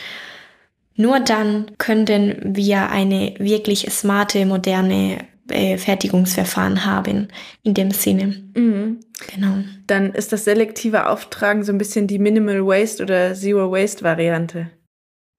nur 0.96 1.20
dann 1.20 1.70
können 1.78 2.54
wir 2.56 2.90
eine 2.90 3.34
wirklich 3.38 3.90
smarte, 3.90 4.44
moderne 4.46 5.18
äh, 5.48 5.78
Fertigungsverfahren 5.78 6.84
haben 6.84 7.28
in 7.62 7.74
dem 7.74 7.90
Sinne. 7.90 8.42
Mhm. 8.54 9.00
Genau. 9.34 9.64
Dann 9.86 10.12
ist 10.12 10.32
das 10.32 10.44
selektive 10.44 11.08
Auftragen 11.08 11.64
so 11.64 11.72
ein 11.72 11.78
bisschen 11.78 12.06
die 12.06 12.18
Minimal 12.18 12.64
Waste 12.66 13.02
oder 13.02 13.34
Zero 13.34 13.70
Waste 13.70 14.02
Variante. 14.02 14.70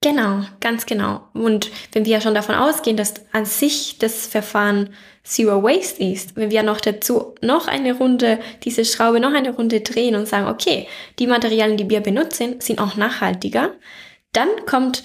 Genau, 0.04 0.42
ganz 0.60 0.88
genau. 0.88 1.22
Und 1.34 1.70
wenn 1.92 2.06
wir 2.06 2.14
ja 2.14 2.22
schon 2.22 2.34
davon 2.34 2.56
ausgehen, 2.56 2.98
dass 2.98 3.14
an 3.34 3.46
sich 3.46 4.00
das 4.00 4.26
Verfahren 4.26 4.90
Zero 5.24 5.62
Waste 5.62 6.04
ist, 6.04 6.36
wenn 6.36 6.50
wir 6.50 6.64
noch 6.64 6.82
dazu 6.82 7.36
noch 7.42 7.68
eine 7.68 7.94
Runde, 7.94 8.40
diese 8.64 8.84
Schraube 8.84 9.20
noch 9.20 9.34
eine 9.34 9.52
Runde 9.52 9.82
drehen 9.82 10.16
und 10.16 10.28
sagen, 10.28 10.48
okay, 10.48 10.88
die 11.20 11.28
Materialien, 11.28 11.78
die 11.78 11.90
wir 11.90 12.02
benutzen, 12.02 12.60
sind 12.60 12.80
auch 12.80 12.96
nachhaltiger, 12.96 13.74
dann 14.34 14.50
kommt 14.66 15.04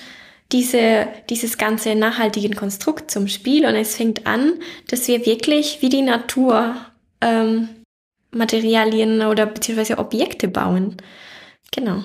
diese, 0.52 1.08
dieses 1.28 1.58
ganze 1.58 1.94
nachhaltige 1.94 2.54
Konstrukt 2.54 3.10
zum 3.10 3.28
Spiel 3.28 3.66
und 3.66 3.74
es 3.74 3.96
fängt 3.96 4.26
an, 4.26 4.54
dass 4.88 5.08
wir 5.08 5.26
wirklich 5.26 5.82
wie 5.82 5.88
die 5.88 6.02
Natur 6.02 6.76
ähm, 7.20 7.68
Materialien 8.30 9.22
oder 9.22 9.46
beziehungsweise 9.46 9.98
Objekte 9.98 10.48
bauen. 10.48 10.96
Genau. 11.72 12.04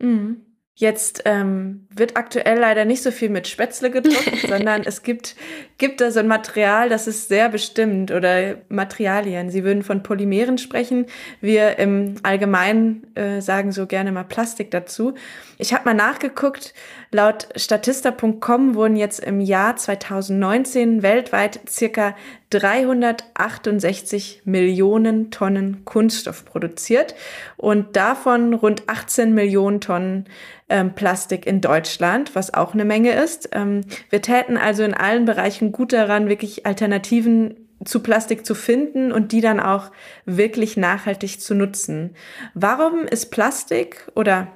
Mhm. 0.00 0.42
Jetzt 0.74 1.22
ähm, 1.24 1.88
wird 1.92 2.16
aktuell 2.16 2.60
leider 2.60 2.84
nicht 2.84 3.02
so 3.02 3.10
viel 3.10 3.30
mit 3.30 3.48
Spätzle 3.48 3.90
gedruckt, 3.90 4.38
sondern 4.48 4.82
es 4.84 5.02
gibt, 5.02 5.34
gibt 5.76 6.00
da 6.00 6.12
so 6.12 6.20
ein 6.20 6.28
Material, 6.28 6.88
das 6.88 7.08
ist 7.08 7.26
sehr 7.26 7.48
bestimmt 7.48 8.12
oder 8.12 8.58
Materialien. 8.68 9.50
Sie 9.50 9.64
würden 9.64 9.82
von 9.82 10.04
Polymeren 10.04 10.56
sprechen. 10.56 11.06
Wir 11.40 11.80
im 11.80 12.14
Allgemeinen 12.22 13.12
äh, 13.16 13.40
sagen 13.40 13.72
so 13.72 13.86
gerne 13.86 14.12
mal 14.12 14.22
Plastik 14.22 14.70
dazu. 14.70 15.14
Ich 15.60 15.74
habe 15.74 15.86
mal 15.86 15.94
nachgeguckt, 15.94 16.72
laut 17.10 17.48
statista.com 17.56 18.76
wurden 18.76 18.94
jetzt 18.94 19.18
im 19.18 19.40
Jahr 19.40 19.74
2019 19.74 21.02
weltweit 21.02 21.58
circa 21.68 22.14
368 22.50 24.42
Millionen 24.44 25.32
Tonnen 25.32 25.84
Kunststoff 25.84 26.44
produziert 26.44 27.16
und 27.56 27.96
davon 27.96 28.54
rund 28.54 28.84
18 28.88 29.34
Millionen 29.34 29.80
Tonnen 29.80 30.26
ähm, 30.68 30.94
Plastik 30.94 31.44
in 31.44 31.60
Deutschland, 31.60 32.36
was 32.36 32.54
auch 32.54 32.72
eine 32.72 32.84
Menge 32.84 33.20
ist. 33.20 33.48
Ähm, 33.52 33.80
wir 34.10 34.22
täten 34.22 34.56
also 34.56 34.84
in 34.84 34.94
allen 34.94 35.24
Bereichen 35.24 35.72
gut 35.72 35.92
daran, 35.92 36.28
wirklich 36.28 36.66
Alternativen 36.66 37.56
zu 37.84 38.00
Plastik 38.00 38.46
zu 38.46 38.54
finden 38.54 39.10
und 39.10 39.32
die 39.32 39.40
dann 39.40 39.58
auch 39.58 39.90
wirklich 40.24 40.76
nachhaltig 40.76 41.40
zu 41.40 41.54
nutzen. 41.54 42.14
Warum 42.54 43.04
ist 43.06 43.30
Plastik 43.30 44.08
oder 44.14 44.48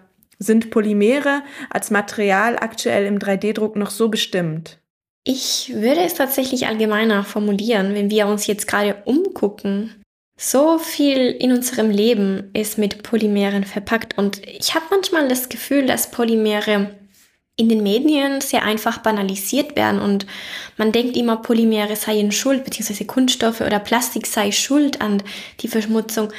sind 0.42 0.70
Polymere 0.70 1.42
als 1.70 1.90
Material 1.90 2.56
aktuell 2.58 3.06
im 3.06 3.18
3D-Druck 3.18 3.76
noch 3.76 3.90
so 3.90 4.08
bestimmt? 4.08 4.78
Ich 5.24 5.72
würde 5.74 6.00
es 6.00 6.14
tatsächlich 6.14 6.66
allgemeiner 6.66 7.24
formulieren, 7.24 7.94
wenn 7.94 8.10
wir 8.10 8.26
uns 8.26 8.46
jetzt 8.46 8.66
gerade 8.66 8.96
umgucken. 9.04 10.02
So 10.36 10.78
viel 10.78 11.30
in 11.30 11.52
unserem 11.52 11.90
Leben 11.90 12.50
ist 12.54 12.76
mit 12.76 13.04
Polymeren 13.04 13.64
verpackt 13.64 14.18
und 14.18 14.44
ich 14.46 14.74
habe 14.74 14.86
manchmal 14.90 15.28
das 15.28 15.48
Gefühl, 15.48 15.86
dass 15.86 16.10
Polymere 16.10 16.90
in 17.56 17.68
den 17.68 17.82
Medien 17.82 18.40
sehr 18.40 18.64
einfach 18.64 18.98
banalisiert 18.98 19.76
werden 19.76 20.00
und 20.00 20.26
man 20.78 20.90
denkt 20.90 21.16
immer, 21.16 21.36
Polymere 21.36 21.94
seien 21.96 22.32
schuld, 22.32 22.64
beziehungsweise 22.64 23.04
Kunststoffe 23.04 23.60
oder 23.60 23.78
Plastik 23.78 24.26
sei 24.26 24.50
schuld 24.50 25.00
an 25.00 25.22
die 25.60 25.68
Verschmutzung. 25.68 26.32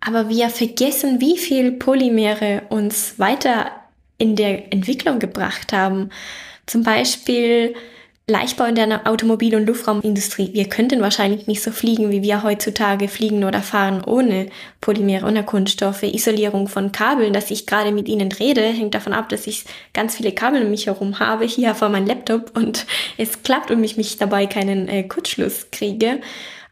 Aber 0.00 0.28
wir 0.28 0.48
vergessen, 0.50 1.20
wie 1.20 1.38
viel 1.38 1.72
Polymere 1.72 2.62
uns 2.68 3.18
weiter 3.18 3.70
in 4.18 4.36
der 4.36 4.72
Entwicklung 4.72 5.18
gebracht 5.18 5.72
haben. 5.72 6.10
Zum 6.66 6.82
Beispiel 6.82 7.74
Leichtbau 8.30 8.64
in 8.64 8.74
der 8.74 9.06
Automobil- 9.06 9.56
und 9.56 9.66
Luftraumindustrie. 9.66 10.50
Wir 10.52 10.68
könnten 10.68 11.00
wahrscheinlich 11.00 11.46
nicht 11.46 11.62
so 11.62 11.70
fliegen, 11.70 12.10
wie 12.10 12.20
wir 12.20 12.42
heutzutage 12.42 13.08
fliegen 13.08 13.42
oder 13.44 13.62
fahren 13.62 14.04
ohne 14.04 14.50
Polymere, 14.82 15.26
ohne 15.26 15.44
Kunststoffe. 15.44 16.02
Isolierung 16.02 16.68
von 16.68 16.92
Kabeln, 16.92 17.32
dass 17.32 17.50
ich 17.50 17.66
gerade 17.66 17.90
mit 17.90 18.06
Ihnen 18.06 18.30
rede, 18.30 18.60
hängt 18.60 18.94
davon 18.94 19.14
ab, 19.14 19.30
dass 19.30 19.46
ich 19.46 19.64
ganz 19.94 20.16
viele 20.16 20.32
Kabel 20.32 20.62
um 20.62 20.70
mich 20.70 20.86
herum 20.86 21.18
habe, 21.20 21.46
hier 21.46 21.74
vor 21.74 21.88
meinem 21.88 22.06
Laptop 22.06 22.54
und 22.54 22.84
es 23.16 23.42
klappt 23.42 23.70
und 23.70 23.82
ich 23.82 23.96
mich 23.96 24.18
dabei 24.18 24.46
keinen 24.46 24.88
äh, 24.88 25.04
Kurzschluss 25.04 25.68
kriege. 25.72 26.20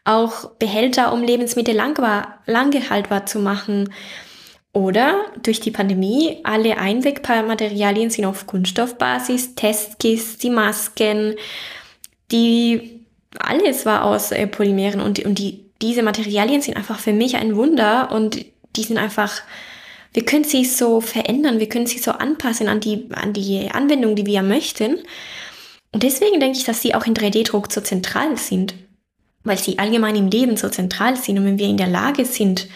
Auch 0.07 0.51
Behälter, 0.51 1.11
um 1.11 1.21
Lebensmittel 1.21 1.75
langbar, 1.75 2.39
lange 2.45 2.89
haltbar 2.89 3.25
zu 3.25 3.39
machen. 3.39 3.93
Oder 4.71 5.25
durch 5.43 5.59
die 5.59 5.71
Pandemie, 5.71 6.39
alle 6.45 6.77
Einwegmaterialien 6.77 8.09
sind 8.09 8.23
auf 8.23 8.47
Kunststoffbasis, 8.47 9.55
Testkits, 9.55 10.37
die 10.37 10.49
Masken, 10.49 11.35
die, 12.31 13.03
alles 13.37 13.85
war 13.85 14.05
aus 14.05 14.31
äh, 14.31 14.47
Polymeren. 14.47 15.01
Und, 15.01 15.19
und 15.25 15.39
die, 15.39 15.65
diese 15.81 16.03
Materialien 16.03 16.61
sind 16.61 16.77
einfach 16.77 16.99
für 16.99 17.11
mich 17.11 17.35
ein 17.35 17.57
Wunder 17.57 18.09
und 18.13 18.45
die 18.77 18.83
sind 18.83 18.97
einfach, 18.97 19.41
wir 20.13 20.23
können 20.23 20.45
sie 20.45 20.63
so 20.63 21.01
verändern, 21.01 21.59
wir 21.59 21.67
können 21.67 21.87
sie 21.87 21.99
so 21.99 22.11
anpassen 22.11 22.69
an 22.69 22.79
die, 22.79 23.09
an 23.11 23.33
die 23.33 23.69
Anwendung, 23.71 24.15
die 24.15 24.25
wir 24.25 24.41
möchten. 24.41 24.99
Und 25.91 26.03
deswegen 26.03 26.39
denke 26.39 26.57
ich, 26.59 26.63
dass 26.63 26.81
sie 26.81 26.95
auch 26.95 27.05
in 27.05 27.13
3D-Druck 27.13 27.73
so 27.73 27.81
zentral 27.81 28.37
sind, 28.37 28.73
weil 29.47 29.57
sie 29.57 29.79
allgemein 29.79 30.15
im 30.15 30.29
Leben 30.29 30.57
so 30.57 30.69
zentral 30.69 31.15
sind 31.15 31.37
und 31.37 31.45
wenn 31.45 31.59
wir 31.59 31.67
in 31.67 31.77
der 31.77 31.87
Lage 31.87 32.25
sind, 32.25 32.67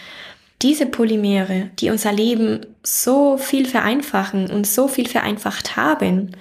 diese 0.62 0.86
Polymere, 0.86 1.70
die 1.78 1.90
unser 1.90 2.12
Leben 2.12 2.66
so 2.82 3.36
viel 3.36 3.66
vereinfachen 3.66 4.50
und 4.50 4.66
so 4.66 4.88
viel 4.88 5.08
vereinfacht 5.08 5.76
haben, 5.76 6.36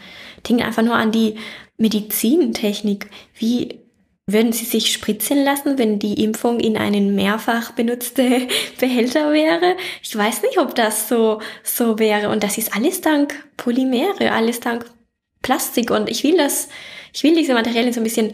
denken 0.48 0.64
einfach 0.64 0.84
nur 0.84 0.96
an 0.96 1.12
die 1.12 1.36
Medizintechnik. 1.78 3.10
Wie 3.36 3.80
würden 4.28 4.54
Sie 4.54 4.66
sich 4.66 4.94
spritzen 4.94 5.44
lassen, 5.44 5.78
wenn 5.78 6.00
die 6.00 6.24
Impfung 6.24 6.60
in 6.60 6.78
einen 6.78 7.16
mehrfach 7.16 7.72
benutzte 7.72 8.48
Behälter 8.80 9.34
wäre? 9.34 9.76
Ich 10.04 10.16
weiß 10.16 10.44
nicht, 10.44 10.60
ob 10.60 10.76
das 10.76 11.10
so, 11.10 11.42
so 11.64 11.98
wäre. 12.00 12.30
Und 12.30 12.44
das 12.44 12.58
ist 12.58 12.76
alles 12.76 13.02
dank 13.02 13.34
Polymere, 13.58 14.32
alles 14.32 14.60
dank 14.60 14.86
Plastik. 15.42 15.90
Und 15.90 16.10
ich 16.10 16.24
will 16.24 16.38
das, 16.38 16.70
ich 17.14 17.24
will 17.24 17.36
diese 17.36 17.54
Materialien 17.54 17.94
so 17.94 18.00
ein 18.00 18.06
bisschen 18.06 18.34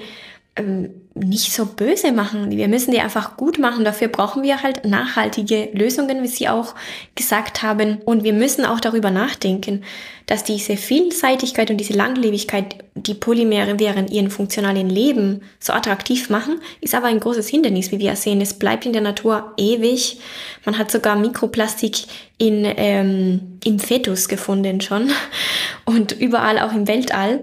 nicht 1.14 1.52
so 1.52 1.66
böse 1.66 2.12
machen. 2.12 2.52
Wir 2.52 2.68
müssen 2.68 2.92
die 2.92 3.00
einfach 3.00 3.38
gut 3.38 3.58
machen. 3.58 3.84
Dafür 3.84 4.08
brauchen 4.08 4.44
wir 4.44 4.62
halt 4.62 4.86
nachhaltige 4.86 5.70
Lösungen, 5.74 6.22
wie 6.24 6.28
Sie 6.28 6.48
auch 6.48 6.76
gesagt 7.16 7.64
haben. 7.64 8.00
Und 8.06 8.24
wir 8.24 8.34
müssen 8.34 8.66
auch 8.66 8.80
darüber 8.80 9.12
nachdenken, 9.12 9.84
dass 10.26 10.44
diese 10.44 10.78
Vielseitigkeit 10.78 11.72
und 11.72 11.78
diese 11.78 11.94
Langlebigkeit, 11.94 12.84
die 12.96 13.14
Polymere 13.14 13.80
während 13.80 14.12
ihren 14.12 14.30
funktionalen 14.30 14.90
Leben 14.90 15.42
so 15.60 15.74
attraktiv 15.74 16.30
machen, 16.30 16.60
ist 16.82 16.94
aber 16.94 17.08
ein 17.08 17.20
großes 17.20 17.48
Hindernis, 17.48 17.92
wie 17.92 18.00
wir 18.00 18.16
sehen. 18.16 18.42
Es 18.42 18.54
bleibt 18.54 18.86
in 18.86 18.94
der 18.94 19.02
Natur 19.02 19.54
ewig. 19.58 20.20
Man 20.66 20.78
hat 20.78 20.92
sogar 20.92 21.16
Mikroplastik 21.16 22.04
in, 22.38 22.66
ähm, 22.66 23.60
im 23.64 23.80
Fetus 23.80 24.28
gefunden 24.28 24.82
schon 24.82 25.10
und 25.86 26.12
überall 26.12 26.60
auch 26.60 26.74
im 26.74 26.88
Weltall. 26.88 27.42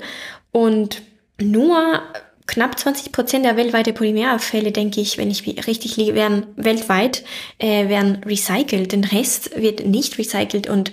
Und 0.52 1.02
nur 1.40 2.02
knapp 2.46 2.78
20 2.78 3.12
Prozent 3.12 3.44
der 3.44 3.56
weltweiten 3.56 3.94
Polymerabfälle, 3.94 4.72
denke 4.72 5.00
ich, 5.00 5.16
wenn 5.18 5.30
ich 5.30 5.46
richtig 5.66 5.96
liege, 5.96 6.14
werden 6.14 6.46
weltweit 6.56 7.24
äh, 7.58 7.88
werden 7.88 8.22
recycelt. 8.24 8.92
Den 8.92 9.04
Rest 9.04 9.60
wird 9.60 9.86
nicht 9.86 10.18
recycelt 10.18 10.68
und 10.68 10.92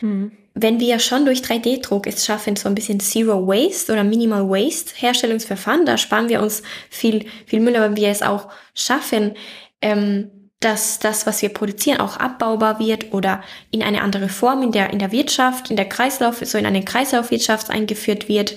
hm. 0.00 0.32
wenn 0.54 0.80
wir 0.80 0.98
schon 0.98 1.24
durch 1.24 1.40
3D-Druck 1.40 2.06
es 2.06 2.24
schaffen, 2.24 2.56
so 2.56 2.68
ein 2.68 2.74
bisschen 2.74 3.00
Zero 3.00 3.46
Waste 3.46 3.92
oder 3.92 4.02
Minimal 4.02 4.48
Waste 4.48 4.92
Herstellungsverfahren, 4.96 5.86
da 5.86 5.98
sparen 5.98 6.28
wir 6.28 6.42
uns 6.42 6.62
viel, 6.90 7.26
viel 7.46 7.60
Müll, 7.60 7.76
aber 7.76 7.96
wir 7.96 8.08
es 8.08 8.22
auch 8.22 8.48
schaffen, 8.74 9.34
ähm, 9.80 10.30
dass 10.60 10.98
das, 10.98 11.24
was 11.24 11.40
wir 11.40 11.50
produzieren, 11.50 12.00
auch 12.00 12.16
abbaubar 12.16 12.80
wird 12.80 13.12
oder 13.12 13.42
in 13.70 13.84
eine 13.84 14.02
andere 14.02 14.28
Form 14.28 14.62
in 14.62 14.72
der, 14.72 14.90
in 14.90 14.98
der 14.98 15.12
Wirtschaft, 15.12 15.70
in 15.70 15.76
der 15.76 15.88
Kreislauf, 15.88 16.40
so 16.44 16.58
in 16.58 16.66
eine 16.66 16.84
Kreislaufwirtschaft 16.84 17.70
eingeführt 17.70 18.28
wird, 18.28 18.56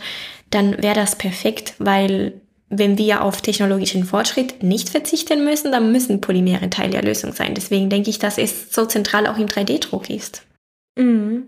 dann 0.51 0.81
wäre 0.81 0.95
das 0.95 1.15
perfekt, 1.17 1.73
weil 1.79 2.39
wenn 2.69 2.97
wir 2.97 3.23
auf 3.23 3.41
technologischen 3.41 4.05
Fortschritt 4.05 4.63
nicht 4.63 4.89
verzichten 4.89 5.43
müssen, 5.43 5.71
dann 5.71 5.91
müssen 5.91 6.21
Polymere 6.21 6.69
Teil 6.69 6.89
der 6.89 7.03
Lösung 7.03 7.33
sein. 7.33 7.53
Deswegen 7.53 7.89
denke 7.89 8.09
ich, 8.09 8.19
dass 8.19 8.37
es 8.37 8.73
so 8.73 8.85
zentral 8.85 9.27
auch 9.27 9.37
im 9.37 9.47
3D-Druck 9.47 10.09
ist. 10.09 10.43
Mhm. 10.97 11.47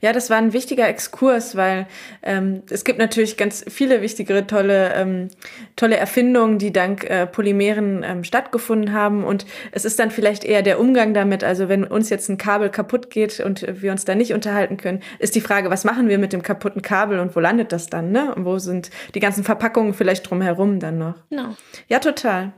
Ja, 0.00 0.12
das 0.12 0.30
war 0.30 0.38
ein 0.38 0.52
wichtiger 0.52 0.88
Exkurs, 0.88 1.56
weil 1.56 1.86
ähm, 2.22 2.62
es 2.70 2.84
gibt 2.84 2.98
natürlich 2.98 3.36
ganz 3.36 3.64
viele 3.68 4.02
wichtigere 4.02 4.46
tolle, 4.46 4.94
ähm, 4.94 5.28
tolle 5.76 5.96
Erfindungen, 5.96 6.58
die 6.58 6.72
dank 6.72 7.04
äh, 7.04 7.26
Polymeren 7.26 8.02
ähm, 8.02 8.24
stattgefunden 8.24 8.92
haben. 8.92 9.24
Und 9.24 9.46
es 9.72 9.84
ist 9.84 9.98
dann 9.98 10.10
vielleicht 10.10 10.44
eher 10.44 10.62
der 10.62 10.80
Umgang 10.80 11.14
damit. 11.14 11.44
Also 11.44 11.68
wenn 11.68 11.84
uns 11.84 12.10
jetzt 12.10 12.28
ein 12.28 12.38
Kabel 12.38 12.70
kaputt 12.70 13.10
geht 13.10 13.40
und 13.40 13.66
wir 13.82 13.92
uns 13.92 14.04
da 14.04 14.14
nicht 14.14 14.32
unterhalten 14.32 14.76
können, 14.76 15.02
ist 15.18 15.34
die 15.34 15.40
Frage, 15.40 15.70
was 15.70 15.84
machen 15.84 16.08
wir 16.08 16.18
mit 16.18 16.32
dem 16.32 16.42
kaputten 16.42 16.82
Kabel 16.82 17.18
und 17.18 17.36
wo 17.36 17.40
landet 17.40 17.72
das 17.72 17.88
dann? 17.88 18.12
Ne? 18.12 18.34
Und 18.34 18.44
wo 18.44 18.58
sind 18.58 18.90
die 19.14 19.20
ganzen 19.20 19.44
Verpackungen 19.44 19.94
vielleicht 19.94 20.28
drumherum 20.28 20.80
dann 20.80 20.98
noch? 20.98 21.14
No. 21.30 21.56
Ja, 21.88 21.98
total. 21.98 22.52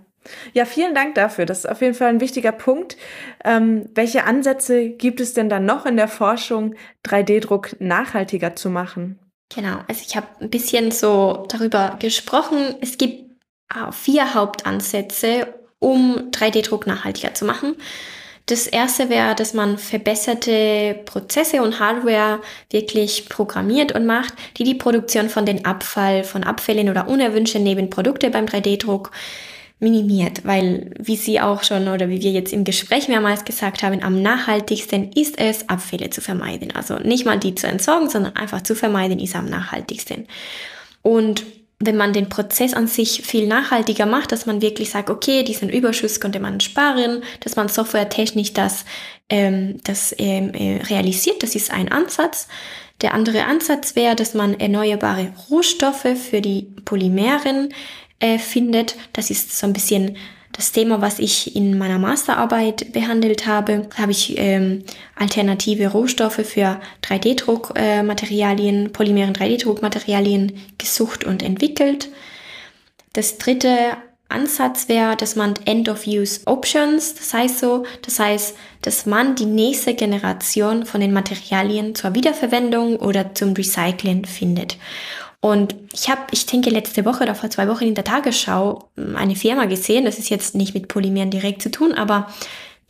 Ja, 0.53 0.65
vielen 0.65 0.95
Dank 0.95 1.15
dafür. 1.15 1.47
Das 1.47 1.61
ist 1.61 1.69
auf 1.69 1.81
jeden 1.81 1.95
Fall 1.95 2.09
ein 2.09 2.21
wichtiger 2.21 2.53
Punkt. 2.53 2.97
Ähm, 3.45 3.87
welche 3.95 4.25
Ansätze 4.25 4.91
gibt 4.91 5.21
es 5.21 5.35
denn 5.35 5.49
dann 5.49 5.65
noch 5.65 5.87
in 5.87 5.97
der 5.97 6.09
Forschung, 6.09 6.75
3D-Druck 7.05 7.77
nachhaltiger 7.81 8.57
zu 8.57 8.71
machen? 8.71 9.19
Genau, 9.55 9.79
also 9.89 10.03
ich 10.07 10.17
habe 10.17 10.27
ein 10.41 10.51
bisschen 10.51 10.91
so 10.91 11.47
darüber 11.49 11.97
gesprochen. 11.99 12.77
Es 12.81 12.99
gibt 12.99 13.31
äh, 13.75 13.93
vier 13.93 14.35
Hauptansätze, 14.35 15.55
um 15.79 16.31
3D-Druck 16.31 16.87
nachhaltiger 16.87 17.35
zu 17.35 17.45
machen. 17.45 17.77
Das 18.49 18.67
erste 18.67 19.11
wäre, 19.11 19.35
dass 19.35 19.53
man 19.53 19.77
verbesserte 19.77 20.99
Prozesse 21.05 21.61
und 21.63 21.81
Hardware 21.81 22.41
wirklich 22.71 23.29
programmiert 23.29 23.93
und 23.93 24.07
macht, 24.07 24.33
die 24.57 24.65
die 24.65 24.75
Produktion 24.75 25.29
von 25.29 25.45
den 25.45 25.67
Abfall, 25.67 26.25
von 26.25 26.45
Abfällen 26.45 26.89
oder 26.89 27.09
unerwünschten 27.09 27.63
Nebenprodukte 27.63 28.31
beim 28.31 28.47
3D-Druck 28.47 29.11
minimiert, 29.81 30.45
weil 30.45 30.91
wie 30.99 31.17
Sie 31.17 31.41
auch 31.41 31.63
schon 31.63 31.89
oder 31.89 32.09
wie 32.09 32.21
wir 32.21 32.33
jetzt 32.33 32.53
im 32.53 32.65
Gespräch 32.65 33.09
mehrmals 33.09 33.45
gesagt 33.45 33.83
haben, 33.83 34.03
am 34.03 34.21
nachhaltigsten 34.21 35.13
ist 35.13 35.39
es, 35.39 35.69
Abfälle 35.69 36.11
zu 36.11 36.21
vermeiden. 36.21 36.73
Also 36.75 36.97
nicht 36.99 37.25
mal 37.25 37.39
die 37.39 37.55
zu 37.55 37.67
entsorgen, 37.67 38.11
sondern 38.11 38.35
einfach 38.37 38.63
zu 38.63 38.75
vermeiden 38.75 39.21
ist 39.21 39.37
am 39.37 39.47
nachhaltigsten. 39.47 40.27
Und 41.03 41.45
wenn 41.81 41.97
man 41.97 42.13
den 42.13 42.29
Prozess 42.29 42.75
an 42.75 42.89
sich 42.89 43.23
viel 43.23 43.47
nachhaltiger 43.47 44.05
macht, 44.05 44.33
dass 44.33 44.47
man 44.47 44.63
wirklich 44.63 44.91
sagt, 44.91 45.11
okay, 45.11 45.45
diesen 45.45 45.69
Überschuss 45.69 46.19
könnte 46.19 46.41
man 46.41 46.59
sparen, 46.59 47.23
dass 47.41 47.55
man 47.55 47.69
softwaretechnisch 47.69 48.53
das, 48.53 48.85
ähm, 49.29 49.79
das 49.85 50.13
ähm, 50.19 50.53
äh, 50.55 50.83
realisiert, 50.83 51.43
das 51.45 51.55
ist 51.55 51.71
ein 51.73 51.93
Ansatz. 51.93 52.49
Der 53.01 53.15
andere 53.15 53.45
Ansatz 53.45 53.95
wäre, 53.95 54.17
dass 54.17 54.35
man 54.35 54.59
erneuerbare 54.59 55.33
Rohstoffe 55.49 56.09
für 56.31 56.41
die 56.41 56.63
Polymeren 56.85 57.73
äh, 58.21 58.39
findet. 58.39 58.97
Das 59.13 59.31
ist 59.31 59.57
so 59.59 59.67
ein 59.67 59.73
bisschen 59.73 60.17
das 60.53 60.73
Thema, 60.73 61.01
was 61.01 61.21
ich 61.21 61.55
in 61.55 61.79
meiner 61.79 61.99
Masterarbeit 61.99 62.93
behandelt 62.93 63.47
habe. 63.47 63.87
Da 63.95 64.03
habe 64.03 64.13
ich 64.13 64.37
ähm, 64.39 64.83
alternative 65.15 65.89
Rohstoffe 65.89 66.41
für 66.45 66.81
3D-Druckmaterialien, 67.05 68.87
äh, 68.87 68.89
polymeren 68.89 69.35
3D-Druckmaterialien 69.35 70.55
gesucht 70.77 71.23
und 71.23 71.45
entwickelt. 71.45 72.09
Das 73.13 73.39
dritte 73.39 73.97
Ansatz 74.29 74.89
wäre, 74.89 75.17
dass 75.17 75.37
man 75.37 75.55
End-of-Use-Options, 75.65 77.15
das 77.15 77.33
heißt 77.33 77.61
so, 77.61 77.85
das 78.03 78.19
heißt, 78.19 78.57
dass 78.83 79.07
man 79.07 79.37
die 79.37 79.47
nächste 79.47 79.95
Generation 79.95 80.85
von 80.85 81.01
den 81.01 81.13
Materialien 81.13 81.95
zur 81.95 82.15
Wiederverwendung 82.15 82.97
oder 82.97 83.35
zum 83.35 83.55
Recycling 83.55 84.27
findet. 84.27 84.77
Und 85.41 85.77
ich 85.93 86.11
habe, 86.11 86.23
ich 86.33 86.47
denke, 86.47 86.71
letzte 86.71 87.05
Woche 87.05 87.23
oder 87.23 87.35
vor 87.35 87.51
zwei 87.51 87.69
Wochen 87.69 87.85
in 87.85 87.95
der 87.95 88.05
Tagesschau 88.05 88.91
hm, 88.97 89.17
eine 89.17 89.37
Firma 89.37 89.67
gesehen, 89.67 90.05
das 90.05 90.19
ist 90.19 90.31
jetzt 90.31 90.55
nicht 90.55 90.75
mit 90.75 90.89
Polymeren 90.89 91.31
direkt 91.31 91.63
zu 91.63 91.71
tun, 91.71 91.93
aber 91.93 92.29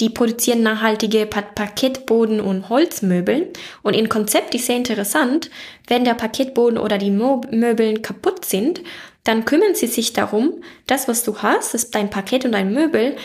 die 0.00 0.10
produzieren 0.10 0.62
nachhaltige 0.62 1.26
Parkettboden 1.26 2.40
und 2.40 2.68
Holzmöbel. 2.68 3.52
Und 3.82 3.94
ihr 3.94 4.08
Konzept 4.08 4.54
ist 4.54 4.66
sehr 4.66 4.76
interessant. 4.76 5.50
Wenn 5.88 6.04
der 6.04 6.14
Parkettboden 6.14 6.78
oder 6.78 6.98
die 6.98 7.10
Möbel 7.10 8.00
kaputt 8.00 8.44
sind, 8.44 8.80
dann 9.24 9.44
kümmern 9.44 9.74
sie 9.74 9.88
sich 9.88 10.12
darum, 10.12 10.62
das, 10.86 11.08
was 11.08 11.24
du 11.24 11.38
hast, 11.38 11.74
das 11.74 11.90
dein 11.90 12.10
Parkett 12.10 12.44
und 12.44 12.52
dein 12.52 12.72
Möbel, 12.72 13.16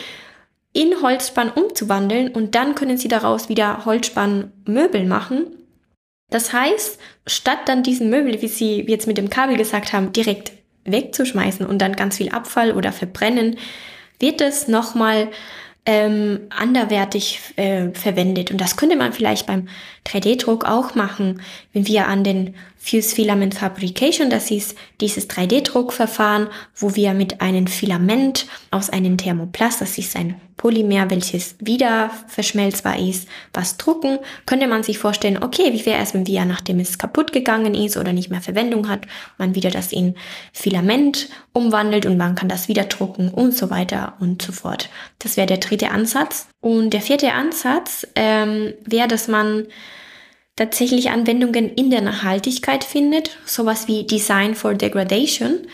in 0.72 1.00
Holzspann 1.00 1.50
umzuwandeln 1.50 2.28
und 2.28 2.56
dann 2.56 2.74
können 2.74 2.98
sie 2.98 3.06
daraus 3.06 3.48
wieder 3.48 3.84
Holzspannmöbel 3.84 5.06
machen 5.06 5.46
das 6.30 6.52
heißt, 6.52 6.98
statt 7.26 7.60
dann 7.66 7.82
diesen 7.82 8.10
Möbel, 8.10 8.40
wie 8.42 8.48
Sie 8.48 8.84
jetzt 8.88 9.06
mit 9.06 9.18
dem 9.18 9.30
Kabel 9.30 9.56
gesagt 9.56 9.92
haben, 9.92 10.12
direkt 10.12 10.52
wegzuschmeißen 10.84 11.64
und 11.64 11.78
dann 11.78 11.96
ganz 11.96 12.16
viel 12.16 12.30
Abfall 12.30 12.72
oder 12.72 12.92
verbrennen, 12.92 13.56
wird 14.18 14.40
es 14.40 14.68
nochmal 14.68 15.28
ähm, 15.86 16.40
anderwertig 16.50 17.40
äh, 17.56 17.90
verwendet. 17.92 18.50
Und 18.50 18.60
das 18.60 18.76
könnte 18.76 18.96
man 18.96 19.12
vielleicht 19.12 19.46
beim 19.46 19.68
3D-Druck 20.06 20.64
auch 20.64 20.94
machen, 20.94 21.42
wenn 21.72 21.86
wir 21.86 22.08
an 22.08 22.24
den 22.24 22.54
Fuse 22.84 23.14
Filament 23.14 23.54
Fabrication, 23.54 24.28
das 24.28 24.50
ist 24.50 24.76
dieses 25.00 25.30
3D-Druckverfahren, 25.30 26.48
wo 26.76 26.94
wir 26.94 27.14
mit 27.14 27.40
einem 27.40 27.66
Filament 27.66 28.46
aus 28.70 28.90
einem 28.90 29.16
Thermoplast, 29.16 29.80
das 29.80 29.96
ist 29.96 30.14
ein 30.16 30.38
Polymer, 30.58 31.08
welches 31.08 31.56
wieder 31.60 32.10
verschmelzbar 32.28 32.98
ist, 32.98 33.26
was 33.54 33.78
drucken, 33.78 34.18
könnte 34.44 34.66
man 34.66 34.82
sich 34.82 34.98
vorstellen, 34.98 35.42
okay, 35.42 35.72
wie 35.72 35.86
wäre 35.86 36.02
es, 36.02 36.12
wenn 36.12 36.26
wir, 36.26 36.44
nachdem 36.44 36.78
es 36.78 36.98
kaputt 36.98 37.32
gegangen 37.32 37.74
ist 37.74 37.96
oder 37.96 38.12
nicht 38.12 38.28
mehr 38.28 38.42
Verwendung 38.42 38.86
hat, 38.90 39.06
man 39.38 39.54
wieder 39.54 39.70
das 39.70 39.90
in 39.90 40.14
Filament 40.52 41.30
umwandelt 41.54 42.04
und 42.04 42.18
man 42.18 42.34
kann 42.34 42.50
das 42.50 42.68
wieder 42.68 42.84
drucken 42.84 43.30
und 43.30 43.56
so 43.56 43.70
weiter 43.70 44.12
und 44.20 44.42
so 44.42 44.52
fort. 44.52 44.90
Das 45.20 45.38
wäre 45.38 45.46
der 45.46 45.56
dritte 45.56 45.90
Ansatz. 45.90 46.48
Und 46.60 46.90
der 46.90 47.00
vierte 47.00 47.32
Ansatz 47.32 48.06
ähm, 48.14 48.74
wäre, 48.84 49.08
dass 49.08 49.26
man 49.26 49.66
tatsächlich 50.56 51.10
Anwendungen 51.10 51.74
in 51.74 51.90
der 51.90 52.00
Nachhaltigkeit 52.00 52.84
findet, 52.84 53.30
sowas 53.44 53.88
wie 53.88 54.06
Design 54.06 54.54
for 54.54 54.74
Degradation. 54.74 55.66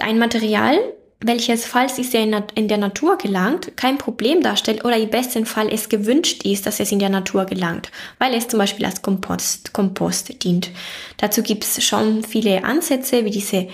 Ein 0.00 0.18
Material, 0.18 0.78
welches, 1.20 1.66
falls 1.66 1.98
es 1.98 2.14
in 2.14 2.68
der 2.68 2.78
Natur 2.78 3.18
gelangt, 3.18 3.76
kein 3.76 3.98
Problem 3.98 4.40
darstellt 4.40 4.84
oder 4.84 4.96
im 4.96 5.10
besten 5.10 5.46
Fall 5.46 5.68
es 5.72 5.88
gewünscht 5.88 6.44
ist, 6.44 6.66
dass 6.66 6.78
es 6.78 6.92
in 6.92 7.00
der 7.00 7.08
Natur 7.08 7.44
gelangt, 7.44 7.90
weil 8.18 8.34
es 8.34 8.46
zum 8.46 8.58
Beispiel 8.58 8.86
als 8.86 9.02
Kompost, 9.02 9.72
Kompost 9.72 10.44
dient. 10.44 10.70
Dazu 11.16 11.42
gibt 11.42 11.64
es 11.64 11.84
schon 11.84 12.22
viele 12.22 12.62
Ansätze, 12.64 13.24
wie 13.24 13.30
diese 13.30 13.66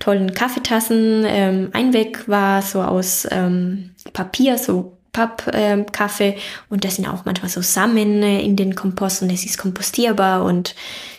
tollen 0.00 0.34
Kaffeetassen. 0.34 1.24
Ähm, 1.24 1.70
Einweg 1.72 2.28
war 2.28 2.62
so 2.62 2.82
aus 2.82 3.28
ähm, 3.30 3.94
Papier, 4.12 4.58
so 4.58 4.98
Pappkaffee 5.12 6.30
äh, 6.30 6.38
und 6.70 6.84
das 6.84 6.96
sind 6.96 7.06
auch 7.06 7.24
manchmal 7.24 7.50
so 7.50 7.60
Samen 7.60 8.22
äh, 8.22 8.40
in 8.40 8.56
den 8.56 8.74
Kompost 8.74 9.22
und 9.22 9.30
es 9.30 9.44
ist 9.44 9.58
kompostierbar 9.58 10.44
und 10.44 10.74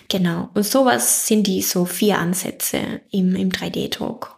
genau. 0.10 0.50
Und 0.54 0.66
sowas 0.66 1.28
sind 1.28 1.46
die 1.48 1.62
so 1.62 1.86
vier 1.86 2.18
Ansätze 2.18 2.80
im, 3.12 3.36
im 3.36 3.50
3D-Druck. 3.50 4.33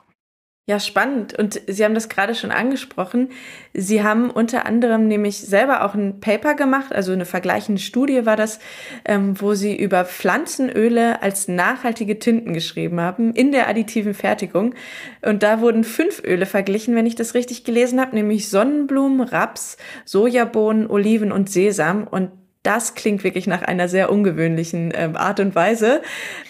Ja, 0.68 0.80
spannend. 0.80 1.38
Und 1.38 1.62
Sie 1.68 1.86
haben 1.86 1.94
das 1.94 2.10
gerade 2.10 2.34
schon 2.34 2.50
angesprochen. 2.50 3.30
Sie 3.76 4.02
haben 4.02 4.32
unter 4.32 4.66
anderem 4.66 5.08
nämlich 5.08 5.38
selber 5.38 5.86
auch 5.86 5.94
ein 5.94 6.20
Paper 6.20 6.56
gemacht, 6.56 6.92
also 6.92 7.12
eine 7.12 7.26
vergleichende 7.26 7.80
Studie 7.80 8.26
war 8.26 8.36
das, 8.36 8.58
ähm, 9.06 9.40
wo 9.40 9.54
Sie 9.54 9.76
über 9.76 10.06
Pflanzenöle 10.06 11.22
als 11.22 11.48
nachhaltige 11.48 12.18
Tinten 12.18 12.56
geschrieben 12.56 13.00
haben 13.00 13.32
in 13.36 13.52
der 13.52 13.68
additiven 13.68 14.16
Fertigung. 14.16 14.74
Und 15.22 15.44
da 15.44 15.62
wurden 15.62 15.84
fünf 15.84 16.24
Öle 16.24 16.48
verglichen, 16.48 16.96
wenn 16.96 17.06
ich 17.06 17.14
das 17.14 17.36
richtig 17.36 17.64
gelesen 17.64 18.02
habe, 18.02 18.16
nämlich 18.16 18.50
Sonnenblumen, 18.50 19.22
Raps, 19.22 19.78
Sojabohnen, 20.04 20.90
Oliven 20.90 21.32
und 21.32 21.48
Sesam. 21.48 22.08
Und 22.08 22.32
das 22.64 22.96
klingt 22.96 23.24
wirklich 23.24 23.46
nach 23.46 23.62
einer 23.62 23.88
sehr 23.88 24.12
ungewöhnlichen 24.12 24.92
ähm, 24.96 25.16
Art 25.16 25.40
und 25.40 25.54
Weise. 25.54 26.02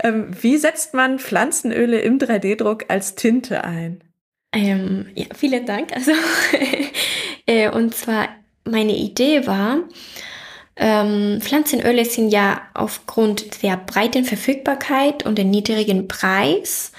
Ähm, 0.02 0.28
wie 0.40 0.56
setzt 0.56 0.94
man 0.94 1.20
Pflanzenöle 1.20 2.00
im 2.00 2.18
3D-Druck 2.18 2.86
als 2.88 3.16
Tinte 3.16 3.66
ein? 3.66 4.05
Ähm, 4.56 5.08
ja, 5.16 5.26
vielen 5.36 5.66
Dank. 5.66 5.94
Also, 5.94 6.14
äh, 7.46 7.70
und 7.70 7.94
zwar 7.94 8.30
meine 8.64 8.96
Idee 8.96 9.46
war, 9.46 9.80
ähm, 10.78 11.40
Pflanzenöle 11.42 12.06
sind 12.06 12.30
ja 12.30 12.62
aufgrund 12.74 13.62
der 13.64 13.78
breiten 13.78 14.24
Verfügbarkeit 14.24 15.26
und 15.26 15.38
den 15.38 15.50
niedrigen 15.50 16.08
Preis 16.08 16.94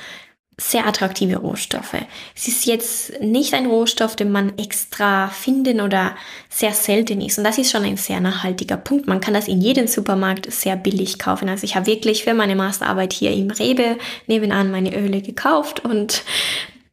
sehr 0.59 0.87
attraktive 0.87 1.37
Rohstoffe. 1.37 1.97
Es 2.35 2.49
ist 2.49 2.65
jetzt 2.65 3.21
nicht 3.21 3.53
ein 3.53 3.67
Rohstoff, 3.67 4.17
den 4.17 4.33
man 4.33 4.57
extra 4.57 5.29
finden 5.29 5.83
oder 5.83 6.17
sehr 6.49 6.73
selten 6.73 7.21
ist. 7.21 7.37
Und 7.37 7.45
das 7.45 7.59
ist 7.59 7.71
schon 7.71 7.85
ein 7.85 7.99
sehr 7.99 8.21
nachhaltiger 8.21 8.79
Punkt. 8.79 9.07
Man 9.07 9.21
kann 9.21 9.35
das 9.35 9.49
in 9.49 9.61
jedem 9.61 9.87
Supermarkt 9.87 10.51
sehr 10.51 10.77
billig 10.77 11.19
kaufen. 11.19 11.51
Also 11.51 11.65
ich 11.65 11.77
habe 11.77 11.87
wirklich 11.87 12.25
für 12.25 12.33
meine 12.33 12.57
Masterarbeit 12.57 13.13
hier 13.13 13.33
im 13.33 13.51
Rewe 13.51 13.99
nebenan 14.27 14.71
meine 14.71 14.97
Öle 14.97 15.21
gekauft 15.21 15.81
und 15.81 16.23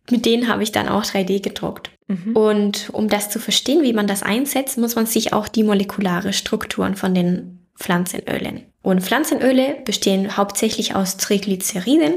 mit 0.09 0.25
denen 0.25 0.47
habe 0.47 0.63
ich 0.63 0.71
dann 0.71 0.89
auch 0.89 1.03
3D 1.03 1.41
gedruckt. 1.41 1.91
Mhm. 2.07 2.35
Und 2.35 2.89
um 2.91 3.07
das 3.07 3.29
zu 3.29 3.39
verstehen, 3.39 3.83
wie 3.83 3.93
man 3.93 4.07
das 4.07 4.23
einsetzt, 4.23 4.77
muss 4.77 4.95
man 4.95 5.05
sich 5.05 5.33
auch 5.33 5.47
die 5.47 5.63
molekulare 5.63 6.33
Strukturen 6.33 6.95
von 6.95 7.13
den 7.15 7.65
Pflanzenölen. 7.75 8.63
Und 8.81 9.01
Pflanzenöle 9.01 9.77
bestehen 9.85 10.35
hauptsächlich 10.35 10.95
aus 10.95 11.17
Triglyceriden. 11.17 12.15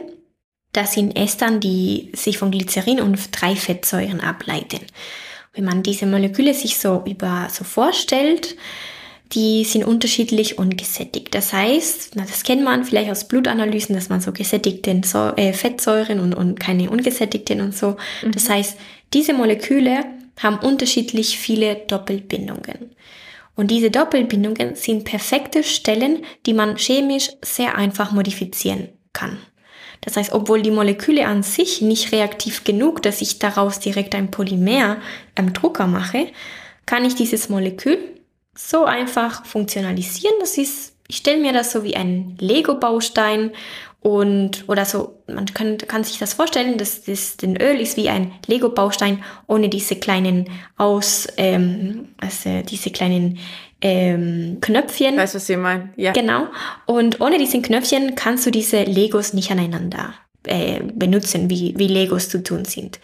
Das 0.72 0.93
sind 0.93 1.16
Estern, 1.16 1.61
die 1.61 2.11
sich 2.14 2.39
von 2.39 2.51
Glycerin 2.51 3.01
und 3.01 3.18
drei 3.32 3.55
Fettsäuren 3.57 4.20
ableiten. 4.20 4.80
Wenn 5.55 5.64
man 5.64 5.82
diese 5.82 6.07
Moleküle 6.07 6.53
sich 6.53 6.78
so 6.78 7.03
über 7.07 7.49
so 7.51 7.64
vorstellt, 7.64 8.57
die 9.33 9.64
sind 9.64 9.85
unterschiedlich 9.85 10.59
und 10.59 10.79
gesättigt. 10.79 11.35
Das 11.35 11.53
heißt, 11.53 12.12
na, 12.14 12.22
das 12.24 12.45
kennt 12.45 12.62
man 12.62 12.85
vielleicht 12.85 13.11
aus 13.11 13.27
Blutanalysen, 13.27 13.95
dass 13.95 14.09
man 14.09 14.20
so 14.20 14.33
gesättigte 14.33 15.01
so 15.05 15.33
äh, 15.37 15.53
Fettsäuren 15.53 16.20
und, 16.20 16.35
und 16.35 16.61
keine 16.61 16.91
ungesättigten 16.91 17.61
und 17.61 17.77
so. 17.77 17.97
Mhm. 18.22 18.33
Das 18.33 18.49
heißt, 18.49 18.79
diese 19.12 19.33
Moleküle 19.33 20.05
haben 20.41 20.59
unterschiedlich 20.59 21.39
viele 21.39 21.77
Doppelbindungen. 21.89 22.91
Und 23.57 23.70
diese 23.70 23.91
Doppelbindungen 23.91 24.74
sind 24.77 25.05
perfekte 25.05 25.62
Stellen, 25.64 26.24
die 26.45 26.53
man 26.53 26.77
chemisch 26.77 27.31
sehr 27.43 27.74
einfach 27.77 28.12
modifizieren 28.12 28.91
kann. 29.12 29.39
Das 30.03 30.16
heißt, 30.16 30.33
obwohl 30.33 30.61
die 30.62 30.70
Moleküle 30.70 31.27
an 31.27 31.43
sich 31.43 31.81
nicht 31.81 32.12
reaktiv 32.12 32.64
genug, 32.64 33.03
dass 33.03 33.22
ich 33.22 33.39
daraus 33.39 33.81
direkt 33.81 34.14
ein 34.14 34.31
Polymer 34.31 34.99
am 35.35 35.53
Drucker 35.55 35.87
mache, 35.87 36.29
kann 36.85 37.05
ich 37.05 37.14
dieses 37.14 37.49
Molekül 37.49 37.99
so 38.57 38.84
einfach 38.84 39.44
funktionalisieren. 39.44 40.34
Das 40.40 40.59
ist, 40.59 40.94
ich 41.09 41.18
stelle 41.18 41.40
mir 41.40 41.52
das 41.52 41.72
so 41.72 41.84
wie 41.84 41.96
ein 41.96 42.36
Lego-Baustein 42.40 43.52
und 44.00 44.68
oder 44.68 44.84
so, 44.84 45.18
man 45.26 45.46
kann, 45.46 45.78
kann 45.78 46.04
sich 46.04 46.18
das 46.18 46.34
vorstellen, 46.34 46.78
dass 46.78 47.04
das 47.04 47.36
den 47.36 47.61
Öl 47.61 47.80
ist 47.80 47.96
wie 47.96 48.09
ein 48.09 48.32
Lego-Baustein 48.46 49.24
ohne 49.48 49.68
diese 49.68 49.96
kleinen 49.96 50.48
Aus, 50.76 51.26
ähm, 51.36 52.09
also 52.18 52.62
diese 52.62 52.90
kleinen 52.90 53.38
ähm, 53.80 54.59
Knöpfchen. 54.61 55.16
Weißt 55.16 55.34
du, 55.34 55.38
was 55.38 55.46
Sie 55.46 55.57
meinen? 55.57 55.92
Ja. 55.96 56.12
Genau. 56.12 56.46
Und 56.86 57.20
ohne 57.20 57.38
diese 57.38 57.61
Knöpfchen 57.61 58.14
kannst 58.14 58.46
du 58.46 58.50
diese 58.50 58.84
Legos 58.84 59.32
nicht 59.32 59.50
aneinander 59.50 60.14
äh, 60.44 60.80
benutzen, 60.94 61.50
wie, 61.50 61.74
wie 61.76 61.88
Legos 61.88 62.28
zu 62.28 62.42
tun 62.42 62.64
sind. 62.64 63.00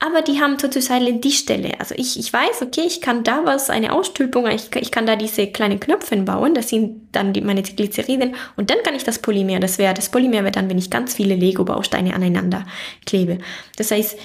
Aber 0.00 0.22
die 0.22 0.40
haben 0.40 0.58
sozusagen 0.60 1.20
die 1.20 1.32
Stelle. 1.32 1.80
Also 1.80 1.94
ich, 1.96 2.18
ich 2.18 2.32
weiß, 2.32 2.62
okay, 2.62 2.82
ich 2.86 3.00
kann 3.00 3.24
da 3.24 3.44
was, 3.44 3.68
eine 3.68 3.92
Ausstülpung, 3.92 4.46
ich, 4.46 4.74
ich 4.76 4.92
kann 4.92 5.06
da 5.06 5.16
diese 5.16 5.48
kleinen 5.48 5.80
Knöpfe 5.80 6.16
bauen, 6.18 6.54
das 6.54 6.68
sind 6.68 7.08
dann 7.10 7.32
die, 7.32 7.40
meine 7.40 7.62
Glyceriden 7.62 8.36
und 8.56 8.70
dann 8.70 8.78
kann 8.84 8.94
ich 8.94 9.02
das 9.02 9.18
Polymer, 9.18 9.58
das 9.58 9.78
wäre, 9.78 9.94
das 9.94 10.08
Polymer 10.08 10.44
wäre 10.44 10.52
dann, 10.52 10.70
wenn 10.70 10.78
ich 10.78 10.90
ganz 10.90 11.14
viele 11.14 11.34
Lego-Bausteine 11.34 12.14
aneinander 12.14 12.64
klebe. 13.06 13.38
Das 13.76 13.90
heißt, 13.90 14.16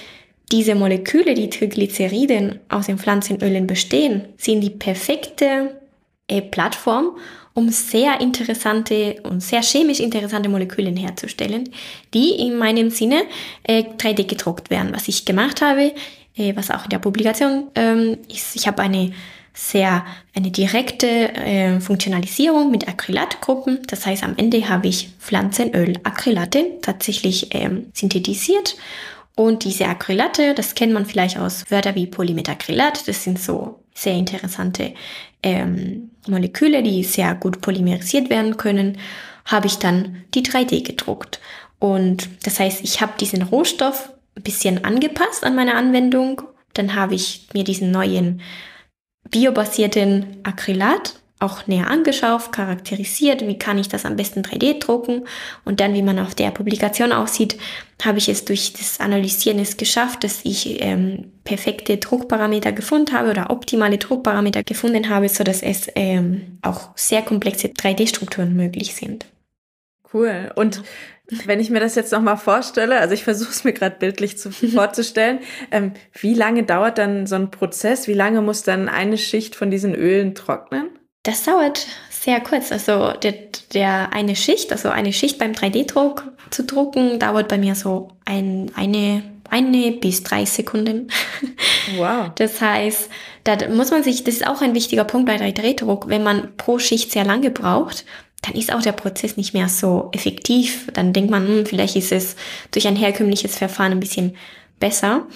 diese 0.52 0.76
Moleküle, 0.76 1.34
die 1.34 1.50
Triglyceriden 1.50 2.60
aus 2.68 2.86
den 2.86 2.98
Pflanzenölen 2.98 3.66
bestehen, 3.66 4.26
sind 4.36 4.60
die 4.60 4.70
perfekte 4.70 5.80
äh, 6.28 6.40
Plattform, 6.40 7.16
um 7.54 7.68
sehr 7.70 8.20
interessante 8.20 9.20
und 9.22 9.40
sehr 9.40 9.62
chemisch 9.62 10.00
interessante 10.00 10.48
Moleküle 10.48 10.90
herzustellen, 10.90 11.70
die 12.12 12.30
in 12.30 12.56
meinem 12.56 12.90
Sinne 12.90 13.22
äh, 13.62 13.84
3D 13.96 14.26
gedruckt 14.26 14.70
werden. 14.70 14.90
Was 14.92 15.08
ich 15.08 15.24
gemacht 15.24 15.62
habe, 15.62 15.94
äh, 16.36 16.54
was 16.56 16.70
auch 16.70 16.84
in 16.84 16.90
der 16.90 16.98
Publikation 16.98 17.68
ähm, 17.76 18.18
ist, 18.28 18.56
ich 18.56 18.66
habe 18.66 18.82
eine 18.82 19.12
sehr 19.56 20.04
eine 20.34 20.50
direkte 20.50 21.06
äh, 21.06 21.80
Funktionalisierung 21.80 22.72
mit 22.72 22.88
Acrylatgruppen. 22.88 23.82
Das 23.86 24.04
heißt, 24.04 24.24
am 24.24 24.36
Ende 24.36 24.68
habe 24.68 24.88
ich 24.88 25.10
Pflanzenöl-Acrylate 25.20 26.80
tatsächlich 26.82 27.54
ähm, 27.54 27.86
synthetisiert. 27.94 28.76
Und 29.36 29.64
diese 29.64 29.86
Acrylate, 29.86 30.54
das 30.54 30.74
kennt 30.74 30.92
man 30.92 31.06
vielleicht 31.06 31.38
aus 31.38 31.64
Wörtern 31.70 31.96
wie 31.96 32.06
Polymetacrylat. 32.06 33.08
Das 33.08 33.24
sind 33.24 33.40
so 33.40 33.80
sehr 33.94 34.14
interessante 34.14 34.94
ähm, 35.42 36.10
Moleküle, 36.26 36.82
die 36.82 37.04
sehr 37.04 37.34
gut 37.34 37.60
polymerisiert 37.60 38.30
werden 38.30 38.56
können, 38.56 38.98
habe 39.44 39.66
ich 39.66 39.78
dann 39.78 40.24
die 40.34 40.42
3D 40.42 40.84
gedruckt. 40.84 41.40
Und 41.78 42.28
das 42.46 42.60
heißt, 42.60 42.82
ich 42.82 43.00
habe 43.00 43.12
diesen 43.18 43.42
Rohstoff 43.42 44.12
ein 44.36 44.42
bisschen 44.42 44.84
angepasst 44.84 45.44
an 45.44 45.54
meine 45.54 45.74
Anwendung. 45.74 46.42
Dann 46.72 46.94
habe 46.94 47.14
ich 47.14 47.46
mir 47.52 47.64
diesen 47.64 47.90
neuen 47.90 48.40
biobasierten 49.30 50.38
Acrylat 50.44 51.20
auch 51.44 51.66
näher 51.66 51.90
angeschaut, 51.90 52.52
charakterisiert, 52.52 53.46
wie 53.46 53.58
kann 53.58 53.78
ich 53.78 53.88
das 53.88 54.04
am 54.04 54.16
besten 54.16 54.42
3D 54.42 54.80
drucken 54.80 55.26
und 55.64 55.80
dann, 55.80 55.94
wie 55.94 56.02
man 56.02 56.18
auf 56.18 56.34
der 56.34 56.50
Publikation 56.50 57.12
aussieht, 57.12 57.56
habe 58.04 58.18
ich 58.18 58.28
es 58.28 58.44
durch 58.44 58.72
das 58.72 59.00
Analysieren 59.00 59.58
es 59.58 59.76
geschafft, 59.76 60.24
dass 60.24 60.40
ich 60.44 60.82
ähm, 60.82 61.32
perfekte 61.44 61.98
Druckparameter 61.98 62.72
gefunden 62.72 63.12
habe 63.12 63.30
oder 63.30 63.50
optimale 63.50 63.98
Druckparameter 63.98 64.64
gefunden 64.64 65.08
habe, 65.08 65.28
so 65.28 65.44
dass 65.44 65.62
es 65.62 65.88
ähm, 65.94 66.58
auch 66.62 66.90
sehr 66.96 67.22
komplexe 67.22 67.68
3D-Strukturen 67.68 68.54
möglich 68.54 68.94
sind. 68.94 69.26
Cool. 70.12 70.52
Und 70.54 70.82
wenn 71.46 71.60
ich 71.60 71.70
mir 71.70 71.80
das 71.80 71.94
jetzt 71.94 72.12
nochmal 72.12 72.36
vorstelle, 72.36 72.98
also 72.98 73.14
ich 73.14 73.24
versuche 73.24 73.50
es 73.50 73.64
mir 73.64 73.72
gerade 73.72 73.96
bildlich 73.98 74.38
zu, 74.38 74.50
vorzustellen, 74.52 75.40
ähm, 75.70 75.92
wie 76.12 76.34
lange 76.34 76.64
dauert 76.64 76.98
dann 76.98 77.26
so 77.26 77.34
ein 77.36 77.50
Prozess? 77.50 78.06
Wie 78.08 78.14
lange 78.14 78.42
muss 78.42 78.62
dann 78.62 78.88
eine 78.88 79.18
Schicht 79.18 79.54
von 79.54 79.70
diesen 79.70 79.94
Ölen 79.94 80.34
trocknen? 80.34 80.90
Das 81.24 81.42
dauert 81.42 81.86
sehr 82.10 82.40
kurz. 82.40 82.70
Also 82.70 83.12
der, 83.12 83.34
der 83.72 84.12
eine 84.12 84.36
Schicht, 84.36 84.70
also 84.70 84.90
eine 84.90 85.12
Schicht 85.12 85.38
beim 85.38 85.52
3D-Druck 85.52 86.30
zu 86.50 86.64
drucken, 86.64 87.18
dauert 87.18 87.48
bei 87.48 87.58
mir 87.58 87.74
so 87.74 88.12
ein, 88.24 88.70
eine, 88.76 89.22
eine 89.50 89.92
bis 89.92 90.22
drei 90.22 90.44
Sekunden. 90.44 91.08
Wow. 91.98 92.30
Das 92.36 92.62
heißt, 92.62 93.10
da 93.44 93.68
muss 93.68 93.90
man 93.90 94.02
sich, 94.02 94.24
das 94.24 94.36
ist 94.36 94.46
auch 94.46 94.62
ein 94.62 94.74
wichtiger 94.74 95.04
Punkt 95.04 95.26
bei 95.26 95.36
3D-Druck, 95.36 96.08
wenn 96.08 96.22
man 96.22 96.56
pro 96.56 96.78
Schicht 96.78 97.12
sehr 97.12 97.26
lange 97.26 97.50
braucht, 97.50 98.06
dann 98.40 98.54
ist 98.54 98.72
auch 98.72 98.80
der 98.80 98.92
Prozess 98.92 99.36
nicht 99.36 99.52
mehr 99.52 99.68
so 99.68 100.08
effektiv. 100.12 100.88
Dann 100.94 101.12
denkt 101.12 101.30
man, 101.30 101.46
hm, 101.46 101.66
vielleicht 101.66 101.96
ist 101.96 102.10
es 102.10 102.36
durch 102.70 102.86
ein 102.88 102.96
herkömmliches 102.96 103.58
Verfahren 103.58 103.92
ein 103.92 104.00
bisschen 104.00 104.34
besser. 104.80 105.26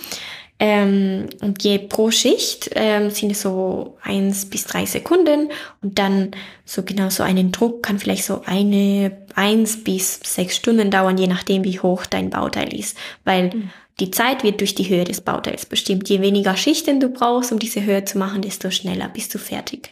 Ähm, 0.61 1.29
und 1.41 1.63
je 1.63 1.79
pro 1.79 2.11
Schicht 2.11 2.71
ähm, 2.75 3.11
sind 3.11 3.31
es 3.31 3.43
so 3.43 3.97
eins 4.03 4.47
bis 4.47 4.65
drei 4.65 4.87
Sekunden 4.87 5.51
und 5.83 5.99
dann 5.99 6.33
so 6.65 6.83
genau 6.83 7.11
so 7.11 7.23
einen 7.23 7.53
Druck 7.53 7.85
kann 7.85 8.01
vielleicht 8.01 8.25
so 8.25 8.43
eine 8.45 9.17
eins 9.37 9.85
bis 9.85 10.19
sechs 10.25 10.57
Stunden 10.57 10.91
dauern, 10.91 11.17
je 11.17 11.29
nachdem 11.29 11.63
wie 11.63 11.79
hoch 11.79 12.07
dein 12.07 12.31
Bauteil 12.31 12.75
ist, 12.75 12.99
weil 13.25 13.55
mhm. 13.55 13.71
die 14.01 14.11
Zeit 14.11 14.43
wird 14.43 14.61
durch 14.61 14.75
die 14.75 14.89
Höhe 14.89 15.05
des 15.05 15.21
Bauteils 15.21 15.65
bestimmt. 15.65 16.09
Je 16.09 16.21
weniger 16.23 16.57
Schichten 16.57 16.99
du 16.99 17.09
brauchst, 17.09 17.53
um 17.53 17.61
diese 17.61 17.85
Höhe 17.85 18.05
zu 18.05 18.19
machen, 18.19 18.43
desto 18.43 18.73
schneller 18.73 19.09
bist 19.09 19.33
du 19.35 19.39
fertig. 19.39 19.91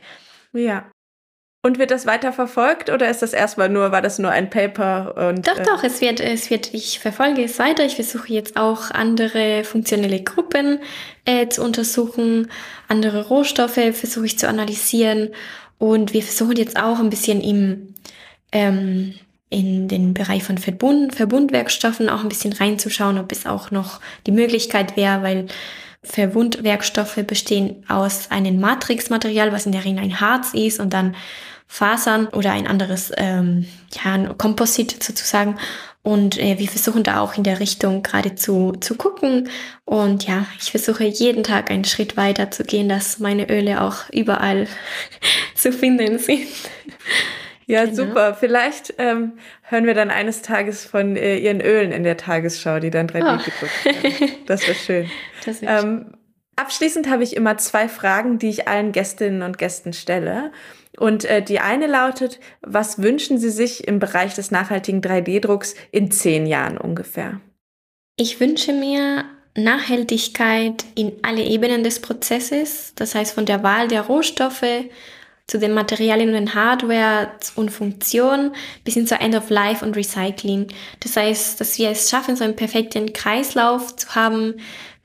Ja, 0.53 0.85
und 1.67 1.79
wird 1.79 1.91
das 1.91 2.07
weiter 2.07 2.33
verfolgt 2.33 2.91
oder 2.91 3.11
ist 3.11 3.23
das 3.23 3.33
erstmal 3.33 3.69
nur, 3.69 3.91
war 3.91 4.01
das 4.01 4.19
nur 4.19 4.31
ein 4.31 4.49
Paper? 4.49 5.31
Und, 5.31 5.47
doch, 5.47 5.59
äh 5.59 5.64
doch, 5.64 5.83
es 5.83 6.01
wird, 6.01 6.21
es 6.21 6.49
wird, 6.49 6.73
ich 6.73 7.01
verfolge 7.01 7.43
es 7.43 7.59
weiter. 7.59 7.85
Ich 7.85 7.97
versuche 7.97 8.33
jetzt 8.33 8.57
auch 8.57 8.91
andere 8.93 9.64
funktionelle 9.64 10.23
Gruppen 10.23 10.79
äh, 11.25 11.49
zu 11.49 11.62
untersuchen, 11.62 12.49
andere 12.89 13.27
Rohstoffe 13.27 13.75
versuche 13.75 14.27
ich 14.27 14.39
zu 14.39 14.49
analysieren 14.49 15.31
und 15.79 16.14
wir 16.14 16.23
versuchen 16.23 16.57
jetzt 16.57 16.81
auch 16.81 17.01
ein 17.01 17.11
bisschen 17.11 17.41
im, 17.41 17.95
ähm, 18.53 19.14
in 19.51 19.89
den 19.89 20.14
Bereich 20.14 20.45
von 20.45 20.59
Verbund, 20.59 21.14
Verbundwerkstoffen 21.14 22.09
auch 22.09 22.23
ein 22.23 22.29
bisschen 22.29 22.53
reinzuschauen, 22.53 23.19
ob 23.19 23.33
es 23.33 23.45
auch 23.45 23.71
noch 23.71 24.01
die 24.27 24.33
Möglichkeit 24.33 24.97
wäre, 24.97 25.23
weil 25.23 25.47
Verbundwerkstoffe 26.03 27.19
bestehen 27.27 27.85
aus 27.89 28.31
einem 28.31 28.61
Matrixmaterial, 28.61 29.51
was 29.51 29.67
in 29.67 29.73
der 29.73 29.85
Regel 29.85 29.99
ein 29.99 30.21
Harz 30.21 30.55
ist 30.55 30.79
und 30.79 30.93
dann 30.93 31.17
Fasern 31.67 32.29
oder 32.29 32.53
ein 32.53 32.67
anderes 32.67 33.12
ähm, 33.17 33.67
ja, 33.93 34.14
ein 34.14 34.39
Komposit 34.39 35.03
sozusagen. 35.03 35.59
Und 36.03 36.39
äh, 36.39 36.57
wir 36.59 36.69
versuchen 36.69 37.03
da 37.03 37.19
auch 37.19 37.37
in 37.37 37.43
der 37.43 37.59
Richtung 37.59 38.05
gerade 38.05 38.37
zu, 38.37 38.73
zu 38.81 38.95
gucken. 38.95 39.49
Und 39.85 40.25
ja, 40.29 40.47
ich 40.61 40.71
versuche 40.71 41.03
jeden 41.03 41.43
Tag 41.43 41.69
einen 41.69 41.85
Schritt 41.85 42.17
weiter 42.17 42.53
zu 42.53 42.62
gehen, 42.62 42.89
dass 42.89 43.19
meine 43.19 43.51
Öle 43.51 43.83
auch 43.83 44.09
überall 44.12 44.69
zu 45.55 45.73
finden 45.73 46.19
sind. 46.19 46.47
Ja, 47.69 47.85
genau. 47.85 47.97
super. 47.97 48.35
Vielleicht 48.35 48.95
ähm, 48.99 49.33
hören 49.62 49.87
wir 49.87 49.95
dann 49.95 50.11
eines 50.11 50.41
Tages 50.43 50.85
von 50.85 51.17
äh, 51.17 51.37
Ihren 51.37 51.61
Ölen 51.61 51.91
in 51.91 52.05
der 52.05 52.17
Tagesschau, 52.17 52.79
die 52.79 52.91
dann 52.91 53.09
3D 53.09 53.25
oh. 53.25 53.45
gedruckt 53.45 53.85
werden. 53.85 54.31
Das 54.47 54.67
wäre 54.69 54.77
schön. 54.77 55.11
Das 55.45 55.62
wär 55.62 55.81
ähm, 55.81 56.12
abschließend 56.55 57.09
habe 57.09 57.23
ich 57.23 57.35
immer 57.37 57.59
zwei 57.59 57.89
Fragen, 57.89 58.39
die 58.39 58.51
ich 58.51 58.69
allen 58.69 58.93
Gästinnen 58.93 59.43
und 59.43 59.59
Gästen 59.59 59.93
stelle. 59.93 60.53
Und 60.97 61.24
äh, 61.24 61.42
die 61.42 61.61
eine 61.61 61.86
lautet, 61.86 62.40
was 62.62 63.03
wünschen 63.03 63.38
Sie 63.38 63.51
sich 63.51 63.86
im 63.86 63.99
Bereich 63.99 64.34
des 64.34 64.51
nachhaltigen 64.51 65.01
3D-Drucks 65.01 65.74
in 65.92 66.11
zehn 66.11 66.47
Jahren 66.47 66.78
ungefähr? 66.78 67.40
Ich 68.16 68.40
wünsche 68.40 68.72
mir 68.72 69.24
Nachhaltigkeit 69.55 70.84
in 70.94 71.12
alle 71.22 71.42
Ebenen 71.42 71.82
des 71.82 72.01
Prozesses, 72.01 72.92
das 72.94 73.14
heißt 73.14 73.34
von 73.34 73.47
der 73.47 73.62
Wahl 73.62 73.88
der 73.88 74.03
Rohstoffe 74.03 74.64
zu 75.47 75.59
den 75.59 75.74
Materialien 75.74 76.30
und 76.30 76.34
den 76.34 76.55
Hardware 76.55 77.30
und 77.55 77.70
Funktionen 77.70 78.53
bis 78.84 78.94
hin 78.94 79.07
zur 79.07 79.20
End 79.20 79.34
of 79.34 79.49
Life 79.49 79.84
und 79.84 79.97
Recycling. 79.97 80.68
Das 81.01 81.16
heißt, 81.16 81.61
dass 81.61 81.78
wir 81.78 81.90
es 81.90 82.11
schaffen, 82.11 82.36
so 82.36 82.44
einen 82.44 82.57
perfekten 82.57 83.12
Kreislauf 83.12 83.94
zu 83.97 84.14
haben, 84.14 84.55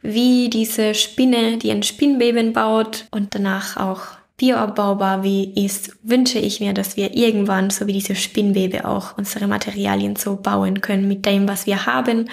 wie 0.02 0.50
diese 0.50 0.96
Spinne, 0.96 1.58
die 1.58 1.72
ein 1.72 1.84
Spinnbeben 1.84 2.54
baut 2.54 3.06
und 3.12 3.36
danach 3.36 3.78
auch 3.78 4.21
bioabbaubar 4.42 5.22
wie 5.22 5.54
ist, 5.66 5.96
wünsche 6.02 6.40
ich 6.40 6.60
mir, 6.60 6.74
dass 6.74 6.98
wir 6.98 7.16
irgendwann, 7.16 7.70
so 7.70 7.86
wie 7.86 7.94
diese 7.94 8.16
Spinnwebe, 8.16 8.86
auch 8.86 9.16
unsere 9.16 9.46
Materialien 9.46 10.16
so 10.16 10.36
bauen 10.36 10.82
können 10.82 11.08
mit 11.08 11.28
dem, 11.28 11.48
was 11.48 11.68
wir 11.68 11.86
haben, 11.86 12.28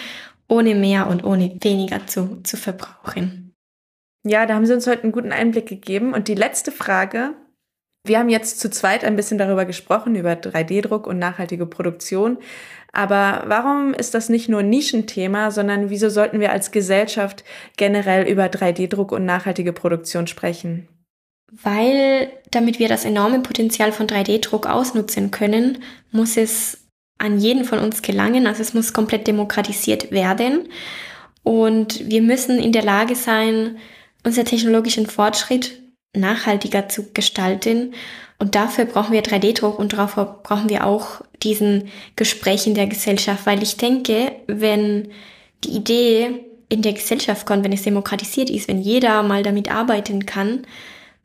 ohne 0.48 0.74
mehr 0.74 1.09
und 1.09 1.22
ohne 1.22 1.59
weniger 1.61 2.06
zu, 2.06 2.40
zu 2.44 2.56
verbrauchen. 2.56 3.52
Ja, 4.24 4.46
da 4.46 4.54
haben 4.54 4.64
Sie 4.64 4.72
uns 4.72 4.86
heute 4.86 5.02
einen 5.02 5.12
guten 5.12 5.32
Einblick 5.32 5.66
gegeben. 5.66 6.14
Und 6.14 6.28
die 6.28 6.34
letzte 6.34 6.72
Frage. 6.72 7.34
Wir 8.06 8.20
haben 8.20 8.30
jetzt 8.30 8.61
zu 8.61 8.70
zweit 8.70 9.04
ein 9.04 9.16
bisschen 9.16 9.36
darüber 9.36 9.66
gesprochen, 9.66 10.14
über 10.14 10.32
3D-Druck 10.32 11.06
und 11.06 11.18
nachhaltige 11.18 11.66
Produktion. 11.66 12.38
Aber 12.90 13.42
warum 13.46 13.92
ist 13.92 14.14
das 14.14 14.30
nicht 14.30 14.48
nur 14.48 14.61
ein 14.61 14.70
Nischenthema, 14.70 15.50
sondern 15.50 15.90
wieso 15.90 16.09
sollten 16.09 16.40
wir 16.40 16.52
als 16.52 16.70
Gesellschaft 16.70 17.44
generell 17.76 18.26
über 18.26 18.46
3D-Druck 18.46 19.12
und 19.12 19.26
nachhaltige 19.26 19.74
Produktion 19.74 20.26
sprechen? 20.26 20.88
Weil 21.51 22.30
damit 22.51 22.78
wir 22.78 22.88
das 22.88 23.05
enorme 23.05 23.40
Potenzial 23.40 23.92
von 23.92 24.07
3D-Druck 24.07 24.66
ausnutzen 24.66 25.30
können, 25.30 25.78
muss 26.11 26.36
es 26.36 26.78
an 27.18 27.38
jeden 27.38 27.64
von 27.64 27.78
uns 27.78 28.03
gelangen. 28.03 28.46
Also 28.46 28.62
es 28.62 28.74
muss 28.74 28.92
komplett 28.92 29.26
demokratisiert 29.26 30.11
werden. 30.11 30.68
Und 31.42 32.09
wir 32.09 32.22
müssen 32.22 32.59
in 32.59 32.72
der 32.72 32.82
Lage 32.82 33.14
sein, 33.14 33.78
unser 34.24 34.44
technologischen 34.44 35.07
Fortschritt 35.07 35.80
nachhaltiger 36.14 36.88
zu 36.88 37.12
gestalten. 37.12 37.94
Und 38.38 38.55
dafür 38.55 38.84
brauchen 38.84 39.12
wir 39.12 39.22
3D-Druck 39.22 39.78
und 39.78 39.92
dafür 39.94 40.40
brauchen 40.42 40.68
wir 40.68 40.86
auch 40.86 41.22
diesen 41.42 41.88
Gespräch 42.16 42.66
in 42.66 42.74
der 42.74 42.86
Gesellschaft, 42.86 43.46
weil 43.46 43.62
ich 43.62 43.76
denke, 43.76 44.32
wenn 44.46 45.09
die 45.64 45.70
Idee 45.70 46.44
in 46.68 46.82
der 46.82 46.92
Gesellschaft 46.92 47.46
kommt, 47.46 47.64
wenn 47.64 47.72
es 47.72 47.82
demokratisiert 47.82 48.51
ist, 48.51 48.68
wenn 48.68 48.80
jeder 48.80 49.22
mal 49.22 49.42
damit 49.42 49.70
arbeiten 49.70 50.26
kann, 50.26 50.66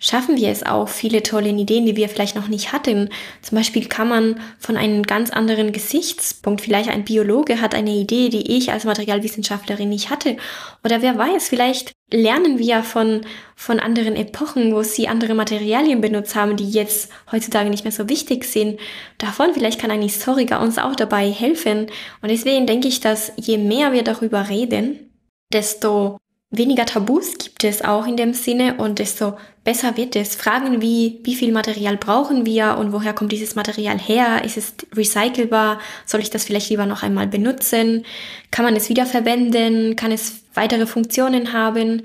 schaffen 0.03 0.35
wir 0.35 0.49
es 0.49 0.63
auch, 0.63 0.89
viele 0.89 1.23
tolle 1.23 1.49
Ideen, 1.49 1.85
die 1.85 1.95
wir 1.95 2.09
vielleicht 2.09 2.35
noch 2.35 2.49
nicht 2.49 2.73
hatten. 2.73 3.09
Zum 3.41 3.57
Beispiel 3.57 3.87
kann 3.87 4.09
man 4.09 4.41
von 4.59 4.75
einem 4.75 5.03
ganz 5.03 5.29
anderen 5.29 5.71
Gesichtspunkt, 5.71 6.59
vielleicht 6.59 6.89
ein 6.89 7.05
Biologe 7.05 7.61
hat 7.61 7.73
eine 7.73 7.91
Idee, 7.91 8.27
die 8.27 8.57
ich 8.57 8.71
als 8.71 8.83
Materialwissenschaftlerin 8.83 9.87
nicht 9.87 10.09
hatte. 10.09 10.35
Oder 10.83 11.01
wer 11.01 11.17
weiß, 11.17 11.47
vielleicht 11.47 11.93
lernen 12.11 12.59
wir 12.59 12.83
von, 12.83 13.21
von 13.55 13.79
anderen 13.79 14.17
Epochen, 14.17 14.75
wo 14.75 14.83
sie 14.83 15.07
andere 15.07 15.35
Materialien 15.35 16.01
benutzt 16.01 16.35
haben, 16.35 16.57
die 16.57 16.69
jetzt 16.69 17.09
heutzutage 17.31 17.69
nicht 17.69 17.85
mehr 17.85 17.93
so 17.93 18.09
wichtig 18.09 18.43
sind. 18.43 18.81
Davon 19.19 19.53
vielleicht 19.53 19.79
kann 19.79 19.89
ein 19.89 20.01
Historiker 20.01 20.59
uns 20.59 20.77
auch 20.79 20.97
dabei 20.97 21.31
helfen. 21.31 21.87
Und 22.21 22.29
deswegen 22.29 22.67
denke 22.67 22.89
ich, 22.89 22.99
dass 22.99 23.31
je 23.37 23.57
mehr 23.57 23.93
wir 23.93 24.03
darüber 24.03 24.49
reden, 24.49 25.11
desto 25.53 26.17
weniger 26.53 26.85
Tabus 26.85 27.37
gibt 27.37 27.63
es 27.63 27.81
auch 27.81 28.07
in 28.07 28.15
dem 28.15 28.33
Sinne 28.33 28.75
und 28.75 28.99
desto 28.99 29.37
besser 29.63 29.97
wird 29.97 30.15
es. 30.15 30.35
Fragen 30.35 30.81
wie, 30.81 31.19
wie 31.23 31.35
viel 31.35 31.51
Material 31.51 31.97
brauchen 31.97 32.45
wir 32.45 32.77
und 32.77 32.93
woher 32.93 33.13
kommt 33.13 33.31
dieses 33.31 33.55
Material 33.55 33.97
her? 33.97 34.43
Ist 34.45 34.57
es 34.57 34.73
recycelbar? 34.95 35.79
Soll 36.05 36.21
ich 36.21 36.29
das 36.29 36.45
vielleicht 36.45 36.69
lieber 36.69 36.85
noch 36.85 37.03
einmal 37.03 37.27
benutzen? 37.27 38.05
Kann 38.51 38.65
man 38.65 38.75
es 38.75 38.89
wiederverwenden? 38.89 39.95
Kann 39.95 40.11
es 40.11 40.43
weitere 40.53 40.85
Funktionen 40.85 41.53
haben? 41.53 41.99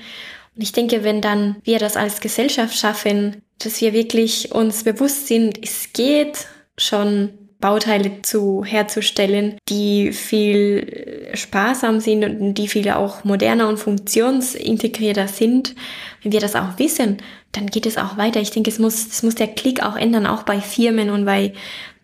Und 0.57 0.63
ich 0.63 0.73
denke, 0.73 1.05
wenn 1.05 1.21
dann 1.21 1.57
wir 1.65 1.79
das 1.79 1.97
als 1.97 2.21
Gesellschaft 2.21 2.77
schaffen, 2.77 3.43
dass 3.59 3.81
wir 3.81 3.93
wirklich 3.93 4.53
uns 4.53 4.83
bewusst 4.85 5.27
sind, 5.27 5.63
es 5.63 5.93
geht 5.93 6.47
schon 6.77 7.31
Bauteile 7.61 8.23
zu 8.23 8.65
herzustellen, 8.65 9.59
die 9.69 10.13
viel 10.13 11.29
sparsam 11.35 11.99
sind 11.99 12.25
und 12.25 12.55
die 12.55 12.69
viel 12.69 12.89
auch 12.91 13.25
moderner 13.25 13.69
und 13.69 13.79
funktionsintegrierter 13.79 15.27
sind. 15.27 15.75
Wenn 16.23 16.33
wir 16.33 16.41
das 16.41 16.55
auch 16.55 16.79
wissen, 16.79 17.19
dann 17.53 17.67
geht 17.67 17.87
es 17.87 17.97
auch 17.97 18.17
weiter. 18.17 18.41
Ich 18.41 18.53
denke, 18.53 18.71
es 18.71 18.79
muss, 18.79 19.09
es 19.09 19.23
muss 19.23 19.35
der 19.35 19.49
Klick 19.49 19.83
auch 19.83 19.97
ändern, 19.97 20.27
auch 20.27 20.45
bei 20.45 20.61
Firmen 20.61 21.11
und 21.11 21.25
bei, 21.25 21.53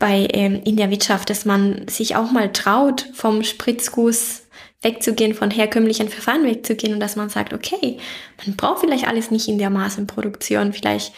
bei 0.01 0.27
ähm, 0.33 0.61
in 0.65 0.77
der 0.77 0.91
Wirtschaft, 0.91 1.31
dass 1.31 1.45
man 1.45 1.87
sich 1.87 2.17
auch 2.17 2.33
mal 2.33 2.53
traut, 2.53 3.07
vom 3.13 3.45
Spritzguss 3.45 4.43
wegzugehen, 4.83 5.35
von 5.35 5.51
herkömmlichen 5.51 6.09
Verfahren 6.09 6.45
wegzugehen 6.45 6.95
und 6.95 7.01
dass 7.01 7.17
man 7.17 7.29
sagt, 7.29 7.53
okay, 7.53 7.99
man 8.45 8.57
braucht 8.57 8.81
vielleicht 8.81 9.07
alles 9.07 9.31
nicht 9.31 9.49
in 9.49 9.59
der 9.59 9.71
Massenproduktion, 9.71 10.73
vielleicht 10.73 11.13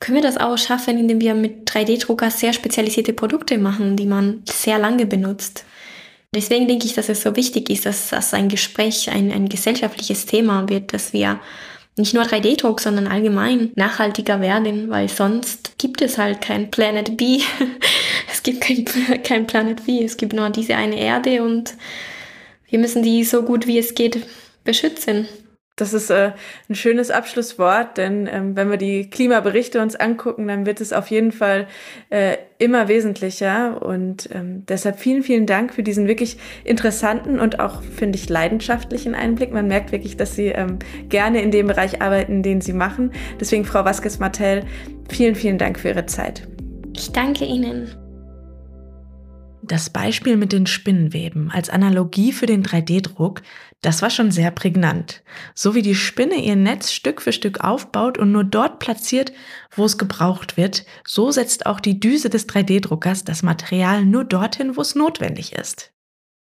können 0.00 0.16
wir 0.16 0.22
das 0.22 0.36
auch 0.36 0.56
schaffen, 0.56 0.98
indem 0.98 1.20
wir 1.20 1.34
mit 1.34 1.68
3D-Drucker 1.70 2.30
sehr 2.30 2.52
spezialisierte 2.52 3.12
Produkte 3.12 3.58
machen, 3.58 3.96
die 3.96 4.06
man 4.06 4.42
sehr 4.44 4.78
lange 4.78 5.06
benutzt. 5.06 5.64
Deswegen 6.34 6.68
denke 6.68 6.86
ich, 6.86 6.94
dass 6.94 7.08
es 7.08 7.22
so 7.22 7.36
wichtig 7.36 7.70
ist, 7.70 7.86
dass 7.86 8.10
das 8.10 8.34
ein 8.34 8.48
Gespräch, 8.48 9.10
ein, 9.10 9.32
ein 9.32 9.48
gesellschaftliches 9.48 10.26
Thema 10.26 10.68
wird, 10.68 10.92
dass 10.92 11.12
wir 11.12 11.40
nicht 11.96 12.14
nur 12.14 12.22
3D-Druck, 12.22 12.80
sondern 12.80 13.08
allgemein 13.08 13.72
nachhaltiger 13.74 14.40
werden, 14.40 14.88
weil 14.88 15.08
sonst 15.08 15.78
gibt 15.78 16.00
es 16.00 16.16
halt 16.16 16.40
kein 16.40 16.70
Planet 16.70 17.16
B. 17.16 17.40
es 18.32 18.42
gibt 18.42 18.60
kein, 18.60 18.84
kein 19.24 19.46
Planet 19.46 19.84
B, 19.84 20.04
es 20.04 20.16
gibt 20.16 20.32
nur 20.32 20.48
diese 20.50 20.76
eine 20.76 20.98
Erde 20.98 21.42
und 21.42 21.74
wir 22.70 22.78
müssen 22.78 23.02
die 23.02 23.24
so 23.24 23.42
gut 23.42 23.66
wie 23.66 23.78
es 23.78 23.94
geht 23.94 24.26
beschützen. 24.64 25.26
Das 25.78 25.94
ist 25.94 26.10
äh, 26.10 26.32
ein 26.68 26.74
schönes 26.74 27.10
Abschlusswort, 27.10 27.96
denn 27.98 28.28
ähm, 28.30 28.56
wenn 28.56 28.68
wir 28.68 28.78
die 28.78 29.08
Klimaberichte 29.08 29.80
uns 29.80 29.94
angucken, 29.94 30.48
dann 30.48 30.66
wird 30.66 30.80
es 30.80 30.92
auf 30.92 31.06
jeden 31.06 31.30
Fall 31.30 31.68
äh, 32.10 32.36
immer 32.58 32.88
wesentlicher. 32.88 33.80
Und 33.80 34.28
ähm, 34.32 34.64
deshalb 34.68 34.98
vielen, 34.98 35.22
vielen 35.22 35.46
Dank 35.46 35.72
für 35.72 35.84
diesen 35.84 36.08
wirklich 36.08 36.36
interessanten 36.64 37.38
und 37.38 37.60
auch, 37.60 37.82
finde 37.82 38.18
ich, 38.18 38.28
leidenschaftlichen 38.28 39.14
Einblick. 39.14 39.52
Man 39.52 39.68
merkt 39.68 39.92
wirklich, 39.92 40.16
dass 40.16 40.34
Sie 40.34 40.48
ähm, 40.48 40.80
gerne 41.08 41.42
in 41.42 41.52
dem 41.52 41.68
Bereich 41.68 42.02
arbeiten, 42.02 42.42
den 42.42 42.60
Sie 42.60 42.72
machen. 42.72 43.12
Deswegen, 43.40 43.64
Frau 43.64 43.84
Vasquez-Martel, 43.84 44.64
vielen, 45.08 45.36
vielen 45.36 45.58
Dank 45.58 45.78
für 45.78 45.90
Ihre 45.90 46.06
Zeit. 46.06 46.48
Ich 46.96 47.12
danke 47.12 47.44
Ihnen. 47.44 48.07
Das 49.68 49.90
Beispiel 49.90 50.38
mit 50.38 50.52
den 50.52 50.66
Spinnenweben 50.66 51.50
als 51.50 51.68
Analogie 51.68 52.32
für 52.32 52.46
den 52.46 52.64
3D-Druck, 52.64 53.42
das 53.82 54.00
war 54.00 54.08
schon 54.08 54.30
sehr 54.30 54.50
prägnant. 54.50 55.22
So 55.54 55.74
wie 55.74 55.82
die 55.82 55.94
Spinne 55.94 56.36
ihr 56.36 56.56
Netz 56.56 56.90
Stück 56.90 57.20
für 57.20 57.34
Stück 57.34 57.60
aufbaut 57.60 58.16
und 58.16 58.32
nur 58.32 58.44
dort 58.44 58.78
platziert, 58.78 59.30
wo 59.76 59.84
es 59.84 59.98
gebraucht 59.98 60.56
wird, 60.56 60.86
so 61.06 61.30
setzt 61.30 61.66
auch 61.66 61.80
die 61.80 62.00
Düse 62.00 62.30
des 62.30 62.48
3D-Druckers 62.48 63.24
das 63.24 63.42
Material 63.42 64.06
nur 64.06 64.24
dorthin, 64.24 64.74
wo 64.74 64.80
es 64.80 64.94
notwendig 64.94 65.52
ist. 65.52 65.92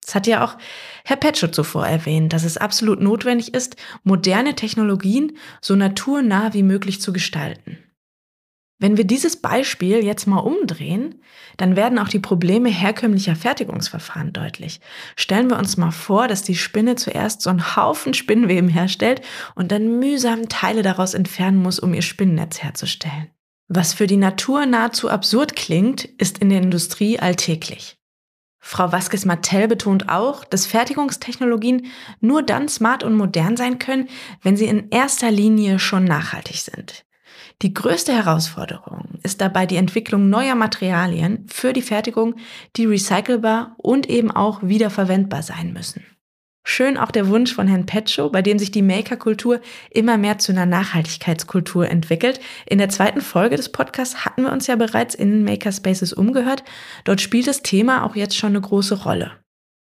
Das 0.05 0.14
hat 0.14 0.27
ja 0.27 0.45
auch 0.45 0.59
Herr 1.07 1.16
Petschow 1.16 1.51
zuvor 1.51 1.87
erwähnt, 1.87 2.35
dass 2.35 2.45
es 2.45 2.59
absolut 2.59 3.01
notwendig 3.01 3.55
ist, 3.55 3.77
moderne 4.03 4.55
Technologien 4.55 5.39
so 5.62 5.77
naturnah 5.77 6.53
wie 6.53 6.62
möglich 6.62 7.01
zu 7.01 7.14
gestalten. 7.14 7.79
Wenn 8.81 8.97
wir 8.97 9.05
dieses 9.05 9.37
Beispiel 9.37 10.05
jetzt 10.05 10.27
mal 10.27 10.41
umdrehen, 10.41 11.22
dann 11.57 11.77
werden 11.77 11.99
auch 11.99 12.09
die 12.09 12.18
Probleme 12.18 12.68
herkömmlicher 12.68 13.37
Fertigungsverfahren 13.37 14.33
deutlich. 14.33 14.81
Stellen 15.16 15.49
wir 15.49 15.59
uns 15.59 15.77
mal 15.77 15.93
vor, 15.93 16.27
dass 16.27 16.43
die 16.43 16.57
Spinne 16.57 16.97
zuerst 16.97 17.41
so 17.41 17.51
einen 17.51 17.77
Haufen 17.77 18.14
Spinnweben 18.14 18.68
herstellt 18.68 19.22
und 19.55 19.70
dann 19.70 20.01
mühsam 20.01 20.49
Teile 20.49 20.83
daraus 20.83 21.14
entfernen 21.14 21.62
muss, 21.62 21.79
um 21.79 21.95
ihr 21.95 22.03
Spinnennetz 22.03 22.62
herzustellen. 22.62 23.31
Was 23.68 23.95
für 23.95 24.07
die 24.07 24.16
Natur 24.16 24.66
nahezu 24.66 25.09
absurd 25.09 25.57
klingt, 25.57 26.05
ist 26.05 26.39
in 26.39 26.51
der 26.51 26.61
Industrie 26.61 27.18
alltäglich. 27.18 27.97
Frau 28.61 28.91
Vasquez-Martel 28.91 29.68
betont 29.68 30.09
auch, 30.09 30.45
dass 30.45 30.66
Fertigungstechnologien 30.66 31.87
nur 32.20 32.43
dann 32.43 32.68
smart 32.68 33.05
und 33.05 33.14
modern 33.14 33.57
sein 33.57 33.79
können, 33.79 34.09
wenn 34.43 34.57
sie 34.57 34.66
in 34.66 34.89
erster 34.91 35.31
Linie 35.31 35.79
schon 35.79 36.05
nachhaltig 36.05 36.57
sind. 36.57 37.05
Die 37.62 37.72
größte 37.72 38.12
Herausforderung 38.12 39.18
ist 39.22 39.40
dabei 39.40 39.66
die 39.66 39.76
Entwicklung 39.76 40.28
neuer 40.28 40.55
Materialien 40.55 41.46
für 41.48 41.72
die 41.72 41.82
Fertigung, 41.82 42.34
die 42.76 42.84
recycelbar 42.84 43.74
und 43.78 44.09
eben 44.09 44.30
auch 44.30 44.62
wiederverwendbar 44.62 45.42
sein 45.42 45.72
müssen. 45.72 46.05
Schön 46.66 46.96
auch 46.96 47.11
der 47.11 47.28
Wunsch 47.28 47.52
von 47.55 47.68
Herrn 47.68 47.84
Petschow, 47.84 48.32
bei 48.32 48.40
dem 48.40 48.59
sich 48.59 48.70
die 48.70 48.80
Maker-Kultur 48.80 49.61
immer 49.90 50.16
mehr 50.16 50.38
zu 50.38 50.50
einer 50.50 50.64
Nachhaltigkeitskultur 50.64 51.90
entwickelt. 51.90 52.40
In 52.64 52.78
der 52.78 52.88
zweiten 52.88 53.20
Folge 53.20 53.57
des 53.57 53.70
Podcasts 53.70 54.24
hatten 54.24 54.44
wir 54.44 54.52
uns 54.52 54.66
ja 54.66 54.76
bereits 54.76 55.14
in 55.14 55.44
Makerspaces 55.44 56.14
umgehört. 56.14 56.64
Dort 57.05 57.20
spielt 57.20 57.48
das 57.48 57.61
Thema 57.61 58.02
auch 58.05 58.16
jetzt 58.16 58.36
schon 58.36 58.50
eine 58.50 58.62
große 58.62 59.05
Rolle. 59.05 59.32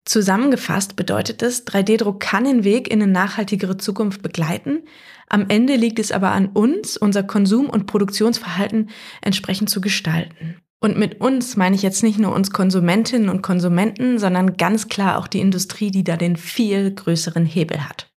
Zusammengefasst 0.04 0.96
bedeutet 0.96 1.42
es, 1.42 1.66
3D-Druck 1.66 2.20
kann 2.20 2.44
den 2.44 2.64
Weg 2.64 2.88
in 2.88 3.02
eine 3.02 3.12
nachhaltigere 3.12 3.76
Zukunft 3.76 4.22
begleiten, 4.22 4.84
am 5.30 5.48
Ende 5.48 5.76
liegt 5.76 6.00
es 6.00 6.10
aber 6.10 6.32
an 6.32 6.48
uns, 6.48 6.96
unser 6.96 7.22
Konsum- 7.22 7.70
und 7.70 7.86
Produktionsverhalten 7.86 8.90
entsprechend 9.22 9.70
zu 9.70 9.80
gestalten. 9.80 10.56
Und 10.82 10.98
mit 10.98 11.20
uns 11.20 11.56
meine 11.56 11.76
ich 11.76 11.82
jetzt 11.82 12.02
nicht 12.02 12.18
nur 12.18 12.34
uns 12.34 12.50
Konsumentinnen 12.50 13.28
und 13.28 13.42
Konsumenten, 13.42 14.18
sondern 14.18 14.56
ganz 14.56 14.88
klar 14.88 15.18
auch 15.18 15.28
die 15.28 15.40
Industrie, 15.40 15.92
die 15.92 16.04
da 16.04 16.16
den 16.16 16.36
viel 16.36 16.92
größeren 16.92 17.46
Hebel 17.46 17.88
hat. 17.88 18.10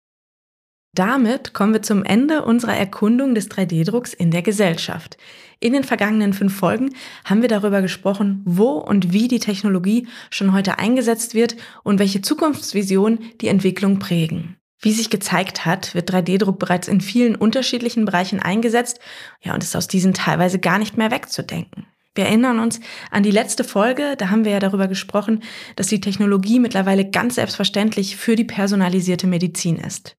Damit 0.95 1.55
kommen 1.55 1.75
wir 1.75 1.83
zum 1.83 2.05
Ende 2.05 2.45
unserer 2.45 2.77
Erkundung 2.77 3.35
des 3.35 3.51
3D-Drucks 3.51 4.15
in 4.15 4.31
der 4.31 4.43
Gesellschaft. 4.43 5.17
In 5.59 5.73
den 5.73 5.85
vergangenen 5.85 6.33
fünf 6.33 6.55
Folgen 6.55 6.91
haben 7.25 7.43
wir 7.43 7.49
darüber 7.49 7.83
gesprochen, 7.83 8.43
wo 8.45 8.73
und 8.73 9.13
wie 9.13 9.29
die 9.29 9.39
Technologie 9.39 10.07
schon 10.31 10.53
heute 10.53 10.79
eingesetzt 10.79 11.35
wird 11.35 11.57
und 11.83 11.99
welche 11.99 12.23
Zukunftsvisionen 12.23 13.21
die 13.41 13.49
Entwicklung 13.49 13.99
prägen. 13.99 14.57
Wie 14.83 14.93
sich 14.93 15.11
gezeigt 15.11 15.65
hat, 15.65 15.95
wird 15.95 16.13
3D-Druck 16.13 16.59
bereits 16.59 16.89
in 16.89 17.01
vielen 17.01 17.37
unterschiedlichen 17.37 18.05
Bereichen 18.05 18.41
eingesetzt, 18.41 18.99
ja, 19.41 19.55
und 19.55 19.63
ist 19.63 19.77
aus 19.77 19.87
diesen 19.87 20.13
teilweise 20.13 20.59
gar 20.59 20.79
nicht 20.79 20.99
mehr 20.99 21.13
wegzudenken. 21.13 21.87
Wir 22.17 22.27
erinnern 22.27 22.59
uns 22.59 22.81
an 23.11 23.23
die 23.23 23.31
letzte 23.31 23.63
Folge, 23.63 24.17
da 24.19 24.29
haben 24.29 24.45
wir 24.45 24.53
ja 24.53 24.59
darüber 24.59 24.89
gesprochen, 24.89 25.43
dass 25.77 25.87
die 25.87 26.01
Technologie 26.01 26.59
mittlerweile 26.59 27.09
ganz 27.09 27.37
selbstverständlich 27.37 28.17
für 28.17 28.35
die 28.37 28.45
personalisierte 28.45 29.29
Medizin 29.29 29.79
ist. 29.79 30.17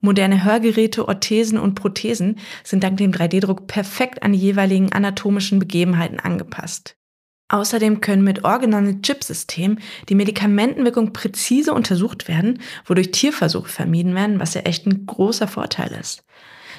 Moderne 0.00 0.44
Hörgeräte, 0.44 1.06
Orthesen 1.06 1.58
und 1.58 1.74
Prothesen 1.74 2.38
sind 2.64 2.82
dank 2.82 2.96
dem 2.96 3.12
3D-Druck 3.12 3.66
perfekt 3.66 4.22
an 4.22 4.32
die 4.32 4.38
jeweiligen 4.38 4.92
anatomischen 4.92 5.58
Begebenheiten 5.58 6.18
angepasst. 6.18 6.96
Außerdem 7.50 8.00
können 8.00 8.22
mit 8.22 8.44
Organon-Chip-System 8.44 9.78
die 10.08 10.14
Medikamentenwirkung 10.14 11.12
präzise 11.12 11.74
untersucht 11.74 12.28
werden, 12.28 12.62
wodurch 12.86 13.10
Tierversuche 13.10 13.68
vermieden 13.68 14.14
werden, 14.14 14.38
was 14.38 14.54
ja 14.54 14.60
echt 14.62 14.86
ein 14.86 15.04
großer 15.04 15.48
Vorteil 15.48 15.90
ist. 16.00 16.22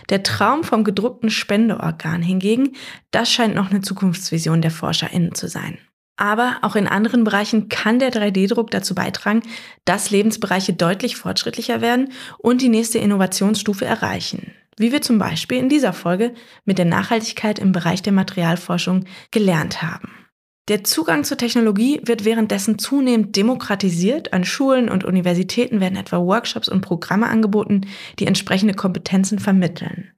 Der 0.09 0.23
Traum 0.23 0.63
vom 0.63 0.85
gedruckten 0.85 1.29
Spendeorgan 1.29 2.21
hingegen, 2.21 2.71
das 3.11 3.29
scheint 3.29 3.53
noch 3.53 3.69
eine 3.69 3.81
Zukunftsvision 3.81 4.61
der 4.61 4.71
ForscherInnen 4.71 5.35
zu 5.35 5.49
sein. 5.49 5.77
Aber 6.15 6.59
auch 6.61 6.77
in 6.77 6.87
anderen 6.87 7.25
Bereichen 7.25 7.67
kann 7.67 7.99
der 7.99 8.11
3D-Druck 8.11 8.71
dazu 8.71 8.95
beitragen, 8.95 9.41
dass 9.83 10.09
Lebensbereiche 10.09 10.71
deutlich 10.71 11.17
fortschrittlicher 11.17 11.81
werden 11.81 12.13
und 12.37 12.61
die 12.61 12.69
nächste 12.69 12.97
Innovationsstufe 12.99 13.85
erreichen. 13.85 14.53
Wie 14.77 14.93
wir 14.93 15.01
zum 15.01 15.17
Beispiel 15.17 15.57
in 15.57 15.67
dieser 15.67 15.91
Folge 15.91 16.33
mit 16.63 16.77
der 16.77 16.85
Nachhaltigkeit 16.85 17.59
im 17.59 17.73
Bereich 17.73 18.01
der 18.01 18.13
Materialforschung 18.13 19.03
gelernt 19.31 19.81
haben. 19.81 20.20
Der 20.67 20.83
Zugang 20.83 21.23
zur 21.23 21.37
Technologie 21.37 22.01
wird 22.05 22.23
währenddessen 22.23 22.77
zunehmend 22.77 23.35
demokratisiert. 23.35 24.31
An 24.31 24.45
Schulen 24.45 24.89
und 24.89 25.03
Universitäten 25.03 25.79
werden 25.79 25.97
etwa 25.97 26.19
Workshops 26.19 26.69
und 26.69 26.81
Programme 26.81 27.27
angeboten, 27.27 27.81
die 28.19 28.27
entsprechende 28.27 28.75
Kompetenzen 28.75 29.39
vermitteln. 29.39 30.11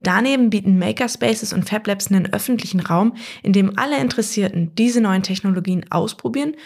Daneben 0.00 0.48
bieten 0.48 0.78
Makerspaces 0.78 1.52
und 1.52 1.68
Fablabs 1.68 2.10
einen 2.10 2.32
öffentlichen 2.32 2.80
Raum, 2.80 3.14
in 3.42 3.52
dem 3.52 3.78
alle 3.78 4.00
Interessierten 4.00 4.74
diese 4.74 5.02
neuen 5.02 5.22
Technologien 5.22 5.84
ausprobieren 5.90 6.56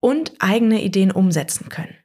und 0.00 0.32
eigene 0.38 0.82
Ideen 0.82 1.12
umsetzen 1.12 1.70
können. 1.70 1.96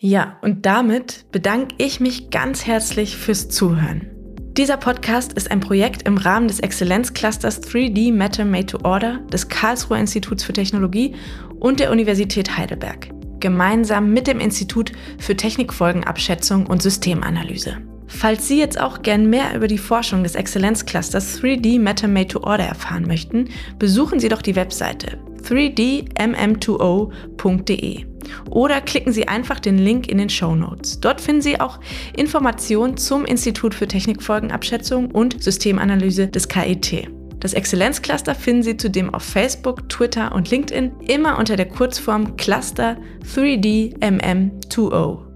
Ja, 0.00 0.38
und 0.42 0.64
damit 0.64 1.26
bedanke 1.32 1.74
ich 1.78 2.00
mich 2.00 2.30
ganz 2.30 2.66
herzlich 2.66 3.16
fürs 3.16 3.48
Zuhören. 3.48 4.17
Dieser 4.58 4.76
Podcast 4.76 5.34
ist 5.34 5.52
ein 5.52 5.60
Projekt 5.60 6.02
im 6.02 6.16
Rahmen 6.16 6.48
des 6.48 6.58
Exzellenzclusters 6.58 7.62
3D 7.62 8.12
Matter 8.12 8.44
Made 8.44 8.66
to 8.66 8.80
Order 8.82 9.20
des 9.32 9.46
Karlsruher 9.46 9.98
Instituts 10.00 10.42
für 10.42 10.52
Technologie 10.52 11.14
und 11.60 11.78
der 11.78 11.92
Universität 11.92 12.58
Heidelberg, 12.58 13.10
gemeinsam 13.38 14.12
mit 14.12 14.26
dem 14.26 14.40
Institut 14.40 14.90
für 15.20 15.36
Technikfolgenabschätzung 15.36 16.66
und 16.66 16.82
Systemanalyse. 16.82 17.76
Falls 18.08 18.48
Sie 18.48 18.58
jetzt 18.58 18.80
auch 18.80 19.02
gern 19.02 19.30
mehr 19.30 19.54
über 19.54 19.68
die 19.68 19.78
Forschung 19.78 20.24
des 20.24 20.34
Exzellenzclusters 20.34 21.40
3D 21.40 21.78
Matter 21.78 22.08
Made 22.08 22.26
to 22.26 22.42
Order 22.42 22.64
erfahren 22.64 23.06
möchten, 23.06 23.50
besuchen 23.78 24.18
Sie 24.18 24.28
doch 24.28 24.42
die 24.42 24.56
Webseite 24.56 25.18
3dmm2o.de 25.42 28.08
oder 28.50 28.80
klicken 28.80 29.12
Sie 29.12 29.28
einfach 29.28 29.60
den 29.60 29.78
Link 29.78 30.08
in 30.08 30.18
den 30.18 30.28
Show 30.28 30.54
Notes. 30.54 31.00
Dort 31.00 31.20
finden 31.20 31.42
Sie 31.42 31.60
auch 31.60 31.80
Informationen 32.16 32.96
zum 32.96 33.24
Institut 33.24 33.74
für 33.74 33.88
Technikfolgenabschätzung 33.88 35.10
und 35.10 35.42
Systemanalyse 35.42 36.28
des 36.28 36.46
KIT. 36.48 37.08
Das 37.40 37.54
Exzellenzcluster 37.54 38.34
finden 38.34 38.64
Sie 38.64 38.76
zudem 38.76 39.14
auf 39.14 39.22
Facebook, 39.22 39.88
Twitter 39.88 40.34
und 40.34 40.50
LinkedIn 40.50 40.92
immer 41.06 41.38
unter 41.38 41.56
der 41.56 41.68
Kurzform 41.68 42.36
Cluster 42.36 42.96
3DMM2O. 43.34 45.27